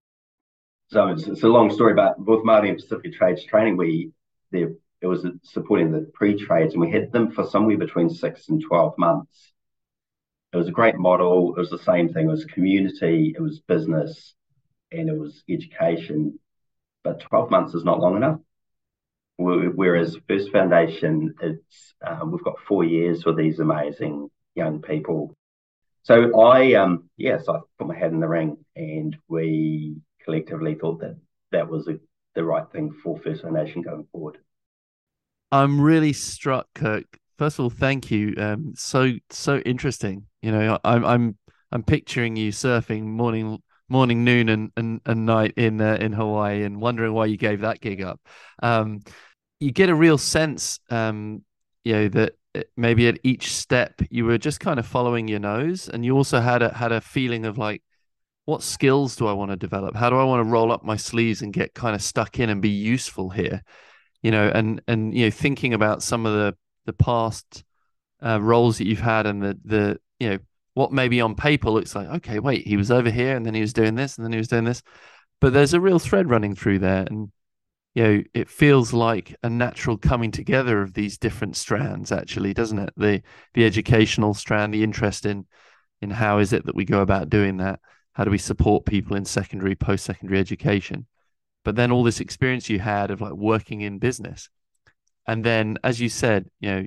So 0.88 1.08
it's, 1.08 1.26
it's 1.26 1.42
a 1.42 1.48
long 1.48 1.70
story, 1.70 1.94
but 1.94 2.18
with 2.18 2.44
Māori 2.44 2.68
and 2.68 2.78
Pacific 2.78 3.14
Trades 3.14 3.44
Training, 3.44 3.76
we 3.76 4.12
there 4.50 4.72
it 5.00 5.06
was 5.06 5.26
supporting 5.42 5.90
the 5.90 6.08
pre-trades, 6.14 6.74
and 6.74 6.80
we 6.80 6.90
had 6.90 7.10
them 7.10 7.32
for 7.32 7.44
somewhere 7.44 7.76
between 7.76 8.08
six 8.08 8.48
and 8.48 8.62
twelve 8.62 8.96
months. 8.96 9.51
It 10.52 10.56
was 10.56 10.68
a 10.68 10.72
great 10.72 10.96
model. 10.96 11.54
It 11.56 11.58
was 11.58 11.70
the 11.70 11.78
same 11.78 12.12
thing. 12.12 12.26
It 12.26 12.30
was 12.30 12.44
community. 12.44 13.34
It 13.36 13.40
was 13.40 13.60
business 13.60 14.34
and 14.92 15.08
it 15.08 15.18
was 15.18 15.42
education, 15.48 16.38
but 17.02 17.20
12 17.20 17.50
months 17.50 17.74
is 17.74 17.84
not 17.84 18.00
long 18.00 18.16
enough. 18.16 18.38
Whereas 19.38 20.16
First 20.28 20.52
Foundation, 20.52 21.34
it's 21.40 21.94
um, 22.06 22.30
we've 22.30 22.44
got 22.44 22.60
four 22.68 22.84
years 22.84 23.24
with 23.24 23.36
these 23.36 23.58
amazing 23.58 24.30
young 24.54 24.82
people. 24.82 25.34
So 26.04 26.40
I, 26.40 26.74
um, 26.74 27.08
yes, 27.16 27.48
I 27.48 27.58
put 27.78 27.88
my 27.88 27.96
hat 27.96 28.12
in 28.12 28.20
the 28.20 28.28
ring, 28.28 28.58
and 28.76 29.16
we 29.28 29.96
collectively 30.24 30.74
thought 30.74 31.00
that 31.00 31.16
that 31.50 31.68
was 31.68 31.88
a, 31.88 31.98
the 32.34 32.44
right 32.44 32.70
thing 32.70 32.92
for 33.02 33.18
First 33.18 33.42
Foundation 33.42 33.82
going 33.82 34.06
forward. 34.12 34.38
I'm 35.50 35.80
really 35.80 36.12
struck, 36.12 36.68
Kirk. 36.74 37.18
First 37.38 37.58
of 37.58 37.64
all, 37.64 37.70
thank 37.70 38.10
you. 38.10 38.34
Um, 38.36 38.74
so 38.76 39.14
so 39.30 39.58
interesting. 39.58 40.26
You 40.42 40.52
know, 40.52 40.78
I'm 40.84 41.04
I'm 41.04 41.38
I'm 41.70 41.82
picturing 41.82 42.36
you 42.36 42.52
surfing 42.52 43.04
morning 43.04 43.62
morning, 43.88 44.24
noon, 44.24 44.48
and 44.48 44.72
and, 44.76 45.00
and 45.06 45.26
night 45.26 45.54
in 45.56 45.80
uh, 45.80 45.98
in 46.00 46.12
Hawaii, 46.12 46.64
and 46.64 46.80
wondering 46.80 47.12
why 47.12 47.26
you 47.26 47.36
gave 47.36 47.60
that 47.60 47.80
gig 47.80 48.02
up. 48.02 48.20
Um, 48.62 49.00
you 49.60 49.70
get 49.70 49.90
a 49.90 49.94
real 49.94 50.18
sense, 50.18 50.80
um, 50.90 51.44
you 51.84 51.92
know, 51.92 52.08
that 52.08 52.32
uh, 52.56 52.62
maybe 52.76 53.06
at 53.06 53.20
each 53.22 53.52
step 53.52 54.00
you 54.10 54.24
were 54.24 54.38
just 54.38 54.58
kind 54.58 54.80
of 54.80 54.86
following 54.86 55.28
your 55.28 55.40
nose, 55.40 55.88
and 55.88 56.04
you 56.04 56.16
also 56.16 56.40
had 56.40 56.62
a 56.62 56.74
had 56.74 56.90
a 56.92 57.00
feeling 57.00 57.46
of 57.46 57.58
like 57.58 57.82
what 58.44 58.62
skills 58.62 59.14
do 59.14 59.28
I 59.28 59.32
want 59.32 59.52
to 59.52 59.56
develop? 59.56 59.94
How 59.94 60.10
do 60.10 60.16
I 60.16 60.24
want 60.24 60.44
to 60.44 60.50
roll 60.50 60.72
up 60.72 60.82
my 60.84 60.96
sleeves 60.96 61.42
and 61.42 61.52
get 61.52 61.74
kind 61.74 61.94
of 61.94 62.02
stuck 62.02 62.40
in 62.40 62.50
and 62.50 62.60
be 62.60 62.70
useful 62.70 63.30
here? 63.30 63.62
You 64.22 64.32
know, 64.32 64.50
and 64.52 64.82
and 64.88 65.14
you 65.16 65.26
know, 65.26 65.30
thinking 65.30 65.74
about 65.74 66.02
some 66.02 66.26
of 66.26 66.32
the 66.32 66.56
the 66.86 66.92
past 66.92 67.62
uh, 68.24 68.40
roles 68.40 68.78
that 68.78 68.86
you've 68.86 69.00
had 69.00 69.26
and 69.26 69.42
the 69.42 69.58
the 69.64 70.00
you 70.22 70.30
know 70.30 70.38
what 70.74 70.92
maybe 70.92 71.20
on 71.20 71.34
paper 71.34 71.70
looks 71.70 71.94
like 71.94 72.08
okay, 72.08 72.38
wait, 72.38 72.66
he 72.66 72.76
was 72.76 72.90
over 72.90 73.10
here 73.10 73.36
and 73.36 73.44
then 73.44 73.54
he 73.54 73.60
was 73.60 73.72
doing 73.72 73.94
this 73.94 74.16
and 74.16 74.24
then 74.24 74.32
he 74.32 74.38
was 74.38 74.48
doing 74.48 74.64
this, 74.64 74.82
but 75.40 75.52
there's 75.52 75.74
a 75.74 75.80
real 75.80 75.98
thread 75.98 76.30
running 76.30 76.54
through 76.54 76.78
there, 76.78 77.04
and 77.08 77.32
you 77.94 78.04
know, 78.04 78.22
it 78.34 78.48
feels 78.48 78.92
like 78.92 79.36
a 79.42 79.50
natural 79.50 79.98
coming 79.98 80.30
together 80.30 80.80
of 80.80 80.94
these 80.94 81.18
different 81.18 81.56
strands, 81.56 82.10
actually, 82.10 82.54
doesn't 82.54 82.78
it? 82.78 82.92
The 82.96 83.22
the 83.54 83.64
educational 83.64 84.34
strand, 84.34 84.72
the 84.72 84.84
interest 84.84 85.26
in 85.26 85.46
in 86.00 86.10
how 86.10 86.38
is 86.38 86.52
it 86.52 86.66
that 86.66 86.74
we 86.74 86.84
go 86.84 87.00
about 87.02 87.30
doing 87.30 87.58
that 87.58 87.80
how 88.12 88.24
do 88.24 88.30
we 88.30 88.38
support 88.38 88.84
people 88.84 89.16
in 89.16 89.24
secondary, 89.24 89.74
post 89.74 90.04
secondary 90.04 90.38
education? 90.38 91.06
But 91.64 91.76
then 91.76 91.90
all 91.90 92.04
this 92.04 92.20
experience 92.20 92.68
you 92.68 92.78
had 92.78 93.10
of 93.10 93.20
like 93.20 93.32
working 93.32 93.80
in 93.80 93.98
business. 93.98 94.50
And 95.26 95.44
then, 95.44 95.78
as 95.84 96.00
you 96.00 96.08
said, 96.08 96.50
you 96.60 96.70
know, 96.70 96.86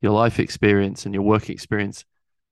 your 0.00 0.12
life 0.12 0.38
experience 0.38 1.04
and 1.04 1.14
your 1.14 1.22
work 1.22 1.48
experience, 1.50 2.04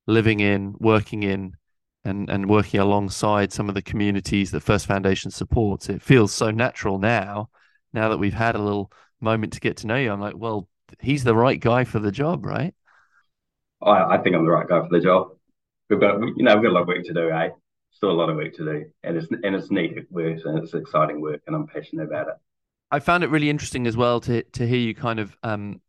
living 0.07 0.41
in, 0.41 0.75
working 0.79 1.23
in, 1.23 1.57
and, 2.05 2.31
and 2.31 2.49
working 2.49 2.81
alongside 2.81 3.53
some 3.53 3.69
of 3.69 3.75
the 3.75 3.83
communities 3.83 4.51
that 4.51 4.61
First 4.61 4.87
Foundation 4.87 5.31
supports, 5.31 5.89
it 5.89 6.03
feels 6.03 6.33
so 6.33 6.51
natural 6.51 6.99
now, 6.99 7.51
now 7.93 8.09
that 8.09 8.19
we've 8.19 8.35
had 8.35 8.55
a 8.55 8.63
little 8.63 8.91
moment 9.21 9.53
to 9.53 9.61
get 9.61 9.77
to 9.79 9.87
know 9.87 9.97
you. 9.97 10.11
I'm 10.11 10.21
like, 10.21 10.37
well, 10.37 10.69
he's 10.99 11.25
the 11.25 11.35
right 11.35 11.61
guy 11.61 11.85
for 11.85 11.99
the 11.99 12.13
job, 12.13 12.47
right? 12.47 12.75
I, 13.83 14.17
I 14.17 14.19
think 14.19 14.35
I'm 14.35 14.45
the 14.45 14.51
right 14.51 14.69
guy 14.69 14.81
for 14.81 14.89
the 14.91 15.01
job. 15.01 15.33
We've 15.89 16.01
got, 16.01 16.21
you 16.21 16.45
know, 16.45 16.55
we've 16.55 16.65
got 16.65 16.71
a 16.71 16.73
lot 16.73 16.83
of 16.83 16.89
work 16.89 17.05
to 17.05 17.13
do, 17.13 17.31
eh? 17.31 17.51
still 17.93 18.11
a 18.11 18.13
lot 18.13 18.31
of 18.31 18.37
work 18.37 18.55
to 18.55 18.65
do, 18.65 18.85
and 19.03 19.17
it's 19.17 19.27
and 19.43 19.55
it's 19.55 19.71
neat 19.71 19.95
work 20.11 20.39
and 20.45 20.59
it's 20.59 20.75
exciting 20.75 21.21
work, 21.21 21.41
and 21.47 21.55
I'm 21.55 21.67
passionate 21.67 22.05
about 22.05 22.29
it. 22.29 22.35
I 22.91 22.99
found 22.99 23.25
it 23.25 23.31
really 23.31 23.51
interesting 23.51 23.87
as 23.87 23.97
well 23.97 24.21
to 24.21 24.43
to 24.43 24.67
hear 24.67 24.79
you 24.79 24.95
kind 24.95 25.19
of 25.19 25.37
um, 25.43 25.81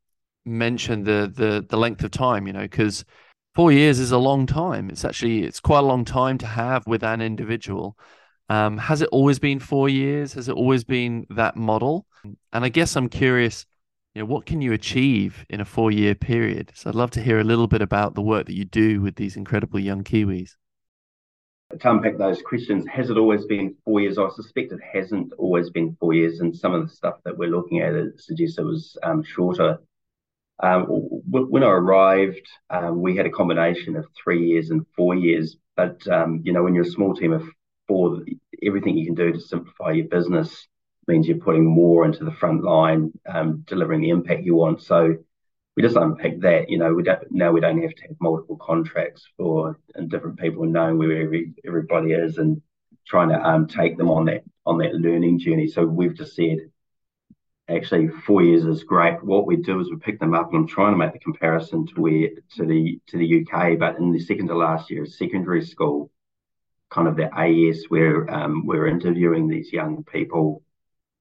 mention 0.45 1.03
the 1.03 1.31
the 1.33 1.65
the 1.67 1.77
length 1.77 2.03
of 2.03 2.11
time, 2.11 2.47
you 2.47 2.53
know, 2.53 2.61
because 2.61 3.05
four 3.55 3.71
years 3.71 3.99
is 3.99 4.11
a 4.11 4.17
long 4.17 4.45
time. 4.45 4.89
It's 4.89 5.05
actually 5.05 5.43
it's 5.43 5.59
quite 5.59 5.79
a 5.79 5.81
long 5.83 6.05
time 6.05 6.37
to 6.39 6.45
have 6.47 6.85
with 6.87 7.03
an 7.03 7.21
individual. 7.21 7.97
Um, 8.49 8.77
has 8.77 9.01
it 9.01 9.09
always 9.11 9.39
been 9.39 9.59
four 9.59 9.89
years? 9.89 10.33
Has 10.33 10.49
it 10.49 10.55
always 10.55 10.83
been 10.83 11.25
that 11.29 11.55
model? 11.55 12.05
And 12.51 12.65
I 12.65 12.69
guess 12.69 12.95
I'm 12.95 13.09
curious, 13.09 13.65
you 14.13 14.21
know, 14.21 14.25
what 14.25 14.45
can 14.45 14.61
you 14.61 14.73
achieve 14.73 15.45
in 15.49 15.61
a 15.61 15.65
four 15.65 15.91
year 15.91 16.15
period? 16.15 16.71
So 16.75 16.89
I'd 16.89 16.95
love 16.95 17.11
to 17.11 17.21
hear 17.21 17.39
a 17.39 17.45
little 17.45 17.67
bit 17.67 17.81
about 17.81 18.15
the 18.15 18.21
work 18.21 18.47
that 18.47 18.55
you 18.55 18.65
do 18.65 19.01
with 19.01 19.15
these 19.15 19.37
incredible 19.37 19.79
young 19.79 20.03
Kiwis 20.03 20.55
to 21.79 21.91
unpack 21.91 22.17
those 22.17 22.41
questions, 22.41 22.85
has 22.87 23.09
it 23.09 23.17
always 23.17 23.45
been 23.45 23.75
four 23.85 24.01
years? 24.01 24.17
I 24.17 24.29
suspect 24.35 24.71
it 24.71 24.79
hasn't 24.93 25.33
always 25.37 25.69
been 25.69 25.95
four 25.99 26.13
years, 26.13 26.39
and 26.39 26.55
some 26.55 26.73
of 26.73 26.83
the 26.87 26.93
stuff 26.93 27.15
that 27.25 27.37
we're 27.37 27.49
looking 27.49 27.79
at 27.79 27.93
it 27.93 28.19
suggests 28.19 28.57
it 28.57 28.63
was 28.63 28.97
um, 29.03 29.23
shorter. 29.23 29.79
Um, 30.61 30.85
when 30.85 31.63
I 31.63 31.69
arrived, 31.69 32.47
um, 32.69 33.01
we 33.01 33.15
had 33.15 33.25
a 33.25 33.31
combination 33.31 33.95
of 33.95 34.05
three 34.21 34.45
years 34.47 34.69
and 34.69 34.85
four 34.95 35.15
years. 35.15 35.57
But 35.75 36.07
um, 36.07 36.41
you 36.43 36.53
know, 36.53 36.63
when 36.63 36.75
you're 36.75 36.83
a 36.85 36.97
small 36.97 37.15
team 37.15 37.33
of 37.33 37.43
four, 37.87 38.21
everything 38.63 38.97
you 38.97 39.05
can 39.05 39.15
do 39.15 39.31
to 39.31 39.39
simplify 39.39 39.91
your 39.91 40.07
business 40.07 40.67
means 41.07 41.27
you're 41.27 41.37
putting 41.37 41.65
more 41.65 42.05
into 42.05 42.23
the 42.23 42.31
front 42.31 42.63
line, 42.63 43.11
um, 43.27 43.63
delivering 43.65 44.01
the 44.01 44.09
impact 44.09 44.43
you 44.43 44.55
want. 44.55 44.81
So 44.81 45.17
we 45.75 45.83
just 45.83 45.95
unpick 45.95 46.41
that. 46.41 46.69
You 46.69 46.77
know, 46.77 46.93
we 46.93 47.03
don't 47.03 47.23
now 47.31 47.51
we 47.51 47.61
don't 47.61 47.81
have 47.81 47.95
to 47.95 48.03
have 48.03 48.17
multiple 48.19 48.57
contracts 48.57 49.27
for 49.37 49.79
and 49.95 50.09
different 50.09 50.39
people 50.39 50.65
knowing 50.65 50.97
where 50.97 51.21
every, 51.23 51.53
everybody 51.65 52.11
is 52.13 52.37
and 52.37 52.61
trying 53.07 53.29
to 53.29 53.41
um 53.41 53.67
take 53.67 53.97
them 53.97 54.09
on 54.09 54.25
that 54.25 54.43
on 54.65 54.77
that 54.79 54.93
learning 54.93 55.39
journey. 55.39 55.67
So 55.67 55.85
we've 55.85 56.15
just 56.15 56.35
said 56.35 56.59
actually 57.75 58.09
four 58.25 58.43
years 58.43 58.65
is 58.65 58.83
great. 58.83 59.23
What 59.23 59.45
we 59.45 59.57
do 59.57 59.79
is 59.79 59.89
we 59.89 59.97
pick 59.97 60.19
them 60.19 60.33
up 60.33 60.49
and 60.49 60.57
I'm 60.57 60.67
trying 60.67 60.93
to 60.93 60.97
make 60.97 61.13
the 61.13 61.19
comparison 61.19 61.87
to 61.87 62.01
where 62.01 62.29
to 62.57 62.65
the 62.65 62.99
to 63.07 63.17
the 63.17 63.41
UK, 63.41 63.79
but 63.79 63.97
in 63.97 64.11
the 64.11 64.19
second 64.19 64.47
to 64.47 64.55
last 64.55 64.89
year 64.89 65.03
of 65.03 65.13
secondary 65.13 65.65
school, 65.65 66.11
kind 66.89 67.07
of 67.07 67.15
the 67.15 67.29
AS 67.33 67.85
where 67.89 68.29
um, 68.33 68.65
we're 68.65 68.87
interviewing 68.87 69.47
these 69.47 69.71
young 69.71 70.03
people 70.03 70.61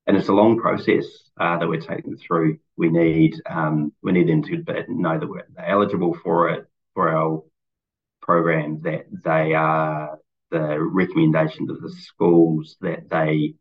and 0.07 0.16
it's 0.16 0.28
a 0.28 0.33
long 0.33 0.59
process 0.59 1.07
uh, 1.38 1.59
that 1.59 1.69
we're 1.69 1.80
taking 1.80 2.16
through. 2.16 2.59
We 2.76 2.88
need 2.90 3.40
um, 3.49 3.92
we 4.02 4.12
need 4.12 4.28
them 4.28 4.42
to 4.42 4.85
know 4.88 5.19
that 5.19 5.28
we're 5.28 5.47
eligible 5.57 6.16
for 6.25 6.50
it 6.50 6.66
for 6.95 7.11
our 7.11 7.45
program, 8.21 8.80
that 8.83 9.07
they 9.25 9.54
are 9.54 10.19
the 10.50 10.80
recommendations 10.80 11.71
of 11.71 11.80
the 11.80 11.90
schools, 11.90 12.76
that 12.80 13.09
they 13.09 13.54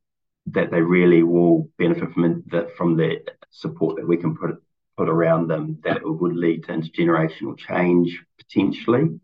that 0.48 0.72
they 0.72 0.82
really 0.82 1.24
will 1.24 1.70
benefit 1.78 2.12
from 2.14 2.44
the, 2.48 2.70
from 2.78 2.98
the 2.98 3.24
support 3.52 3.96
that 3.98 4.08
we 4.08 4.18
can 4.18 4.36
put 4.36 4.62
put 5.00 5.08
around 5.08 5.48
them, 5.48 5.80
that 5.86 6.02
would 6.04 6.36
lead 6.36 6.62
to 6.66 6.74
intergenerational 6.74 7.58
change 7.58 8.22
potentially. 8.38 9.18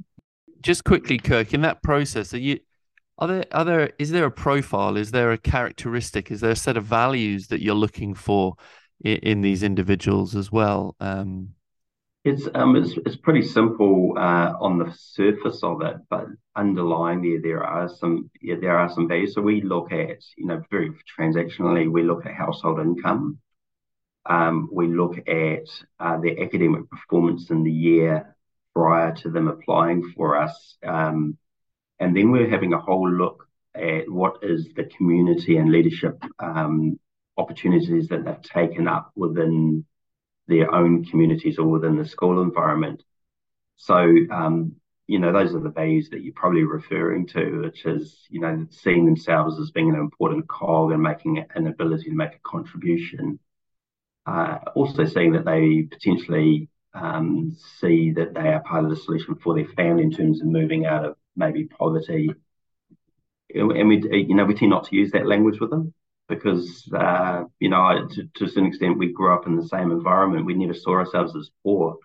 Just 0.62 0.86
quickly, 0.86 1.18
Kirk, 1.18 1.54
in 1.54 1.62
that 1.62 1.84
process, 1.84 2.34
are 2.34 2.38
you 2.38 2.60
are 3.18 3.28
there 3.28 3.46
are 3.52 3.66
there 3.66 3.92
is 4.00 4.12
there 4.12 4.26
a 4.26 4.32
profile? 4.32 4.96
Is 4.96 5.12
there 5.12 5.34
a 5.34 5.38
characteristic? 5.38 6.32
Is 6.32 6.40
there 6.40 6.52
a 6.52 6.56
set 6.56 6.78
of 6.78 6.86
values 6.86 7.48
that 7.48 7.62
you're 7.62 7.76
looking 7.76 8.14
for 8.16 8.56
in, 9.02 9.18
in 9.18 9.42
these 9.42 9.64
individuals 9.64 10.34
as 10.34 10.50
well? 10.50 10.96
Um, 11.02 11.50
it's 12.26 12.48
um 12.56 12.76
it's, 12.76 12.98
it's 13.06 13.16
pretty 13.16 13.44
simple 13.44 14.16
uh, 14.18 14.54
on 14.60 14.80
the 14.80 14.92
surface 14.98 15.62
of 15.62 15.82
it, 15.84 15.98
but 16.10 16.26
underlying 16.56 17.22
there 17.22 17.42
there 17.42 17.64
are 17.64 17.88
some 17.88 18.32
yeah, 18.42 18.56
there 18.60 18.78
are 18.78 18.90
some 18.90 19.08
values. 19.08 19.36
So 19.36 19.42
we 19.42 19.62
look 19.62 19.92
at 19.92 20.18
you 20.36 20.48
know 20.48 20.64
very 20.72 20.92
transactionally 21.18 21.90
we 21.90 22.04
look 22.04 22.26
at 22.26 22.34
household 22.34 22.80
income. 22.80 23.38
Um, 24.28 24.70
we 24.72 24.88
look 24.88 25.20
at 25.28 25.68
uh, 26.00 26.18
their 26.20 26.42
academic 26.42 26.90
performance 26.90 27.52
in 27.52 27.64
the 27.64 27.72
year 27.72 28.36
prior 28.74 29.14
to 29.18 29.30
them 29.30 29.48
applying 29.48 30.12
for 30.16 30.36
us. 30.36 30.78
Um, 30.84 31.38
and 32.00 32.18
then 32.18 32.32
we're 32.32 32.50
having 32.50 32.74
a 32.74 32.80
whole 32.80 33.10
look 33.10 33.48
at 33.76 34.10
what 34.10 34.40
is 34.42 34.68
the 34.76 34.86
community 34.86 35.58
and 35.58 35.72
leadership 35.72 36.24
um, 36.40 37.00
opportunities 37.38 38.08
that 38.08 38.26
they've 38.26 38.42
taken 38.42 38.88
up 38.88 39.12
within 39.16 39.86
their 40.48 40.74
own 40.74 41.06
communities 41.06 41.58
or 41.58 41.66
within 41.68 41.98
the 41.98 42.06
school 42.06 42.42
environment. 42.42 43.04
So, 43.78 44.14
um, 44.32 44.76
you 45.08 45.20
know, 45.20 45.32
those 45.32 45.54
are 45.54 45.60
the 45.60 45.70
values 45.70 46.10
that 46.10 46.22
you're 46.24 46.34
probably 46.34 46.64
referring 46.64 47.28
to, 47.28 47.62
which 47.62 47.86
is, 47.86 48.26
you 48.30 48.40
know, 48.40 48.66
seeing 48.72 49.06
themselves 49.06 49.60
as 49.60 49.72
being 49.72 49.90
an 49.90 50.00
important 50.00 50.48
cog 50.48 50.92
and 50.92 51.02
making 51.02 51.46
an 51.54 51.68
ability 51.68 52.06
to 52.06 52.16
make 52.16 52.34
a 52.34 52.40
contribution. 52.44 53.40
Uh, 54.26 54.58
also 54.76 55.06
seeing 55.06 55.34
that 55.34 55.46
they 55.46 55.84
potentially 55.84 56.68
um, 56.96 57.56
see 57.80 58.12
that 58.12 58.34
they 58.34 58.48
are 58.48 58.62
part 58.62 58.84
of 58.84 58.90
the 58.90 58.96
solution 58.96 59.36
for 59.36 59.54
their 59.54 59.68
family 59.68 60.04
in 60.04 60.12
terms 60.12 60.42
of 60.42 60.48
moving 60.48 60.86
out 60.86 61.06
of 61.06 61.16
maybe 61.36 61.66
poverty. 61.66 62.32
And 63.54 63.88
we, 63.88 64.02
you 64.12 64.34
know, 64.34 64.46
we 64.46 64.56
tend 64.56 64.72
not 64.72 64.86
to 64.86 64.96
use 64.96 65.12
that 65.12 65.28
language 65.28 65.60
with 65.60 65.70
them 65.70 65.94
because, 66.28 66.90
uh, 66.94 67.44
you 67.60 67.70
know, 67.70 68.08
to, 68.08 68.30
to 68.36 68.48
some 68.48 68.66
extent, 68.66 68.98
we 68.98 69.14
grew 69.14 69.34
up 69.34 69.48
in 69.48 69.56
the 69.56 69.68
same 69.68 69.92
environment. 69.92 70.46
We 70.46 70.56
never 70.56 70.74
saw 70.74 70.94
ourselves 70.94 71.36
as 71.36 71.50
poor. 71.64 71.98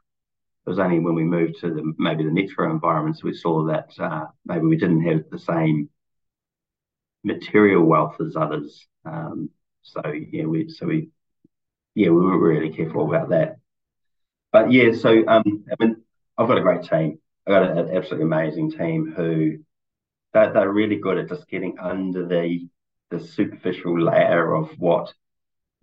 It 0.67 0.71
was 0.71 0.79
only 0.79 0.99
when 0.99 1.15
we 1.15 1.25
moved 1.25 1.61
to 1.61 1.73
the 1.73 1.95
maybe 1.99 2.25
the 2.25 2.31
metro 2.31 2.71
environments 2.71 3.25
we 3.25 3.35
saw 3.35 3.65
that 3.67 3.91
uh, 3.99 4.27
maybe 4.45 4.67
we 4.67 4.77
didn't 4.77 5.03
have 5.03 5.25
the 5.31 5.39
same 5.39 5.89
material 7.25 7.83
wealth 7.83 8.21
as 8.21 8.37
others. 8.37 8.87
Um, 9.05 9.51
so 9.83 10.03
yeah, 10.31 10.45
we 10.45 10.69
so 10.69 10.87
we 10.87 11.09
yeah 11.95 12.11
we 12.11 12.21
were 12.21 12.39
really 12.39 12.71
careful 12.71 13.09
about 13.09 13.31
that. 13.31 13.57
But 14.53 14.71
yeah, 14.71 14.93
so 14.93 15.25
um, 15.27 15.65
I 15.71 15.83
mean, 15.85 15.97
I've 16.37 16.49
got 16.49 16.59
a 16.59 16.63
great 16.63 16.83
team. 16.83 17.19
I've 17.47 17.53
got 17.53 17.79
an 17.79 17.97
absolutely 17.97 18.27
amazing 18.27 18.73
team 18.73 19.13
who 19.17 19.59
they're, 20.33 20.53
they're 20.53 20.71
really 20.71 20.97
good 20.97 21.19
at 21.19 21.29
just 21.29 21.49
getting 21.49 21.79
under 21.79 22.27
the 22.27 22.69
the 23.11 23.21
superficial 23.21 24.01
layer 24.01 24.55
of 24.55 24.71
what 24.79 25.13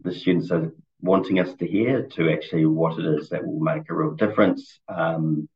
the 0.01 0.13
students 0.13 0.51
are 0.51 0.73
wanting 1.01 1.39
us 1.39 1.53
to 1.55 1.67
hear 1.67 2.03
to 2.03 2.29
actually 2.31 2.65
what 2.65 2.97
it 2.97 3.05
is 3.05 3.29
that 3.29 3.45
will 3.45 3.59
make 3.59 3.89
a 3.89 3.95
real 3.95 4.15
difference. 4.15 4.79
Um, 4.87 5.47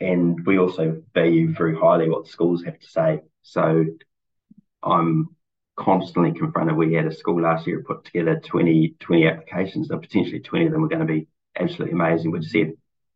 and 0.00 0.44
we 0.44 0.58
also 0.58 1.02
value 1.14 1.52
very 1.52 1.76
highly 1.76 2.08
what 2.08 2.26
schools 2.26 2.64
have 2.64 2.78
to 2.78 2.86
say. 2.86 3.20
So 3.42 3.84
I'm 4.82 5.36
constantly 5.76 6.32
confronted. 6.32 6.76
We 6.76 6.94
had 6.94 7.06
a 7.06 7.14
school 7.14 7.40
last 7.40 7.66
year 7.66 7.84
put 7.86 8.04
together 8.04 8.40
20, 8.44 8.96
20 8.98 9.28
applications, 9.28 9.90
and 9.90 10.00
potentially 10.00 10.40
20 10.40 10.66
of 10.66 10.72
them 10.72 10.82
were 10.82 10.88
going 10.88 11.06
to 11.06 11.12
be 11.12 11.28
absolutely 11.56 11.92
amazing, 11.92 12.32
which 12.32 12.46
said, 12.46 12.72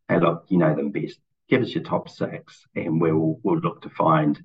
hey, 0.07 0.19
look, 0.19 0.45
you 0.47 0.57
know 0.57 0.73
them 0.73 0.91
best 0.91 1.19
give 1.49 1.61
us 1.61 1.73
your 1.73 1.83
top 1.83 2.09
six, 2.09 2.65
and 2.75 2.99
we'll 3.01 3.39
we'll 3.43 3.59
look 3.59 3.81
to 3.81 3.89
find 3.89 4.41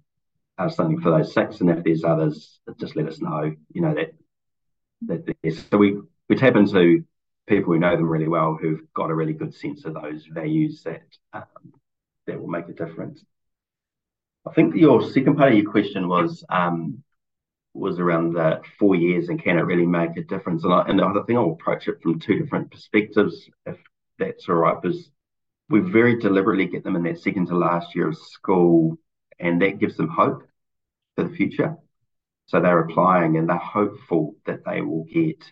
uh, 0.66 0.68
something 0.68 1.00
for 1.00 1.10
those 1.10 1.32
six. 1.32 1.60
And 1.60 1.70
if 1.70 1.84
there's 1.84 2.04
others, 2.04 2.60
just 2.78 2.96
let 2.96 3.08
us 3.08 3.20
know. 3.20 3.54
You 3.72 3.82
know 3.82 3.94
that 3.94 4.14
that 5.06 5.36
there's 5.42 5.64
so 5.68 5.78
we 5.78 5.98
we 6.28 6.36
tap 6.36 6.56
into 6.56 7.04
people 7.46 7.72
who 7.72 7.80
know 7.80 7.96
them 7.96 8.08
really 8.08 8.28
well, 8.28 8.56
who've 8.60 8.92
got 8.94 9.10
a 9.10 9.14
really 9.14 9.32
good 9.32 9.54
sense 9.54 9.84
of 9.84 9.94
those 9.94 10.26
values 10.26 10.82
that 10.84 11.02
um, 11.32 11.72
that 12.26 12.40
will 12.40 12.48
make 12.48 12.68
a 12.68 12.72
difference. 12.72 13.24
I 14.46 14.52
think 14.52 14.74
your 14.74 15.02
second 15.10 15.36
part 15.36 15.52
of 15.52 15.58
your 15.58 15.70
question 15.70 16.08
was 16.08 16.44
um, 16.48 17.02
was 17.74 17.98
around 17.98 18.34
the 18.34 18.60
four 18.78 18.94
years 18.94 19.28
and 19.28 19.42
can 19.42 19.58
it 19.58 19.62
really 19.62 19.86
make 19.86 20.16
a 20.16 20.22
difference? 20.22 20.64
And 20.64 20.72
I, 20.72 20.82
and 20.88 21.00
I 21.00 21.22
think 21.26 21.38
I'll 21.38 21.52
approach 21.52 21.88
it 21.88 22.02
from 22.02 22.18
two 22.18 22.38
different 22.38 22.70
perspectives, 22.70 23.48
if 23.66 23.78
that's 24.18 24.48
all 24.48 24.56
right, 24.56 24.80
because 24.80 25.10
we 25.68 25.80
very 25.80 26.18
deliberately 26.18 26.66
get 26.66 26.84
them 26.84 26.96
in 26.96 27.02
that 27.04 27.20
second 27.20 27.46
to 27.46 27.56
last 27.56 27.94
year 27.94 28.08
of 28.08 28.18
school, 28.18 28.98
and 29.38 29.62
that 29.62 29.78
gives 29.78 29.96
them 29.96 30.08
hope 30.08 30.46
for 31.16 31.24
the 31.24 31.34
future. 31.34 31.76
So 32.46 32.60
they're 32.60 32.80
applying 32.80 33.36
and 33.36 33.48
they're 33.48 33.56
hopeful 33.56 34.34
that 34.46 34.64
they 34.64 34.82
will 34.82 35.04
get 35.04 35.42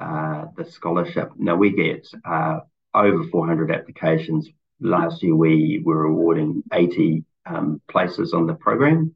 uh, 0.00 0.46
the 0.56 0.64
scholarship. 0.64 1.32
Now 1.36 1.56
we 1.56 1.70
get 1.70 2.06
uh, 2.24 2.60
over 2.94 3.24
400 3.24 3.70
applications. 3.70 4.48
Last 4.80 5.22
year 5.22 5.34
we 5.34 5.82
were 5.84 6.04
awarding 6.04 6.62
80 6.72 7.24
um, 7.46 7.80
places 7.88 8.34
on 8.34 8.46
the 8.46 8.54
program. 8.54 9.14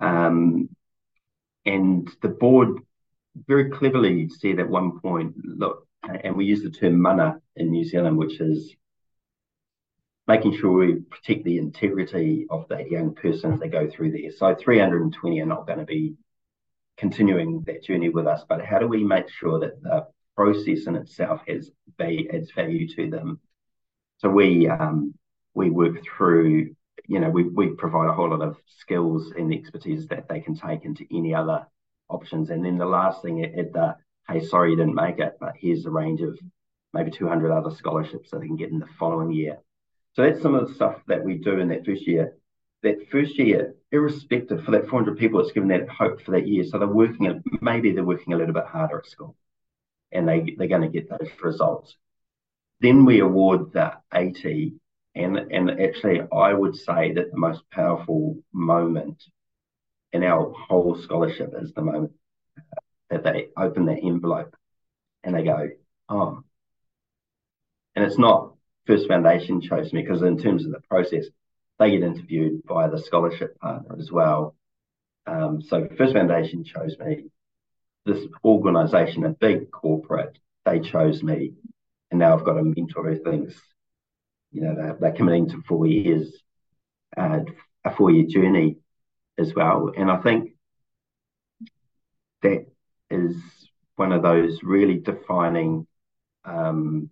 Um, 0.00 0.68
and 1.64 2.10
the 2.22 2.28
board 2.28 2.78
very 3.46 3.70
cleverly 3.70 4.28
said 4.28 4.58
at 4.58 4.68
one 4.68 5.00
point, 5.00 5.34
look, 5.44 5.86
and 6.02 6.36
we 6.36 6.44
use 6.44 6.62
the 6.62 6.70
term 6.70 7.00
mana 7.00 7.40
in 7.56 7.70
New 7.70 7.84
Zealand, 7.84 8.16
which 8.16 8.40
is 8.40 8.74
making 10.28 10.56
sure 10.56 10.72
we 10.72 10.94
protect 10.96 11.44
the 11.44 11.58
integrity 11.58 12.46
of 12.48 12.68
that 12.68 12.90
young 12.90 13.14
person 13.14 13.52
as 13.52 13.60
they 13.60 13.68
go 13.68 13.88
through 13.90 14.12
there. 14.12 14.30
So 14.30 14.54
320 14.54 15.40
are 15.40 15.46
not 15.46 15.66
going 15.66 15.80
to 15.80 15.84
be 15.84 16.14
continuing 16.96 17.62
that 17.66 17.82
journey 17.82 18.08
with 18.08 18.26
us, 18.26 18.44
but 18.48 18.64
how 18.64 18.78
do 18.78 18.86
we 18.86 19.02
make 19.02 19.28
sure 19.28 19.58
that 19.60 19.82
the 19.82 20.06
process 20.36 20.86
in 20.86 20.96
itself 20.96 21.40
has 21.48 21.70
adds 22.00 22.52
value 22.52 22.88
to 22.96 23.10
them? 23.10 23.40
So 24.18 24.28
we 24.28 24.68
um, 24.68 25.14
we 25.54 25.70
work 25.70 25.96
through, 26.04 26.74
you 27.06 27.20
know, 27.20 27.30
we, 27.30 27.44
we 27.44 27.68
provide 27.68 28.08
a 28.08 28.12
whole 28.12 28.30
lot 28.30 28.42
of 28.42 28.56
skills 28.66 29.32
and 29.36 29.52
expertise 29.52 30.06
that 30.08 30.28
they 30.28 30.40
can 30.40 30.54
take 30.54 30.84
into 30.84 31.04
any 31.12 31.34
other 31.34 31.66
options. 32.08 32.50
And 32.50 32.64
then 32.64 32.78
the 32.78 32.86
last 32.86 33.22
thing 33.22 33.44
at 33.44 33.72
the, 33.72 33.96
hey, 34.28 34.44
sorry 34.44 34.70
you 34.70 34.76
didn't 34.76 34.94
make 34.94 35.18
it, 35.18 35.36
but 35.40 35.54
here's 35.58 35.84
a 35.84 35.90
range 35.90 36.20
of 36.20 36.38
maybe 36.94 37.10
200 37.10 37.52
other 37.52 37.74
scholarships 37.74 38.30
that 38.30 38.40
they 38.40 38.46
can 38.46 38.56
get 38.56 38.70
in 38.70 38.78
the 38.78 38.86
following 38.98 39.32
year. 39.32 39.58
So 40.14 40.22
that's 40.22 40.42
some 40.42 40.54
of 40.54 40.68
the 40.68 40.74
stuff 40.74 40.96
that 41.06 41.24
we 41.24 41.38
do 41.38 41.58
in 41.58 41.68
that 41.68 41.86
first 41.86 42.06
year. 42.06 42.36
That 42.82 43.10
first 43.10 43.38
year, 43.38 43.74
irrespective 43.92 44.64
for 44.64 44.72
that 44.72 44.88
400 44.88 45.16
people, 45.16 45.40
it's 45.40 45.52
given 45.52 45.68
that 45.68 45.88
hope 45.88 46.20
for 46.20 46.32
that 46.32 46.46
year. 46.46 46.64
So 46.64 46.78
they're 46.78 46.88
working, 46.88 47.42
maybe 47.60 47.92
they're 47.92 48.04
working 48.04 48.32
a 48.32 48.36
little 48.36 48.54
bit 48.54 48.66
harder 48.66 48.98
at 48.98 49.06
school 49.06 49.36
and 50.10 50.28
they, 50.28 50.54
they're 50.56 50.68
going 50.68 50.82
to 50.82 50.88
get 50.88 51.08
those 51.08 51.30
results. 51.42 51.96
Then 52.80 53.04
we 53.04 53.20
award 53.20 53.72
the 53.72 53.94
80. 54.12 54.74
And, 55.14 55.36
and 55.36 55.70
actually, 55.80 56.22
I 56.32 56.52
would 56.52 56.76
say 56.76 57.12
that 57.12 57.30
the 57.30 57.38
most 57.38 57.62
powerful 57.70 58.38
moment 58.52 59.22
in 60.12 60.24
our 60.24 60.52
whole 60.52 60.96
scholarship 61.00 61.54
is 61.60 61.72
the 61.72 61.82
moment 61.82 62.12
that 63.10 63.22
they 63.24 63.48
open 63.56 63.86
that 63.86 64.02
envelope 64.02 64.56
and 65.22 65.34
they 65.34 65.44
go, 65.44 65.70
oh. 66.08 66.42
And 67.94 68.04
it's 68.04 68.18
not 68.18 68.51
First 68.86 69.08
Foundation 69.08 69.60
chose 69.60 69.92
me 69.92 70.02
because 70.02 70.22
in 70.22 70.38
terms 70.38 70.64
of 70.64 70.72
the 70.72 70.80
process, 70.80 71.26
they 71.78 71.90
get 71.90 72.02
interviewed 72.02 72.64
by 72.64 72.88
the 72.88 72.98
scholarship 72.98 73.58
partner 73.58 73.96
as 73.98 74.10
well. 74.10 74.54
Um, 75.26 75.62
so 75.62 75.88
First 75.96 76.14
Foundation 76.14 76.64
chose 76.64 76.96
me. 76.98 77.26
This 78.04 78.26
organisation, 78.44 79.24
a 79.24 79.30
big 79.30 79.70
corporate, 79.70 80.36
they 80.64 80.80
chose 80.80 81.22
me, 81.22 81.52
and 82.10 82.18
now 82.18 82.36
I've 82.36 82.44
got 82.44 82.58
a 82.58 82.62
mentor 82.62 83.08
who 83.08 83.22
thinks, 83.22 83.54
you 84.50 84.62
know, 84.62 84.74
they're, 84.74 84.96
they're 85.00 85.12
committing 85.12 85.48
to 85.50 85.62
four 85.62 85.86
years, 85.86 86.32
uh, 87.16 87.40
a 87.84 87.94
four-year 87.94 88.26
journey 88.28 88.78
as 89.38 89.54
well. 89.54 89.92
And 89.96 90.10
I 90.10 90.18
think 90.18 90.52
that 92.42 92.66
is 93.10 93.36
one 93.96 94.12
of 94.12 94.22
those 94.22 94.60
really 94.62 94.98
defining 94.98 95.86
um, 96.44 97.10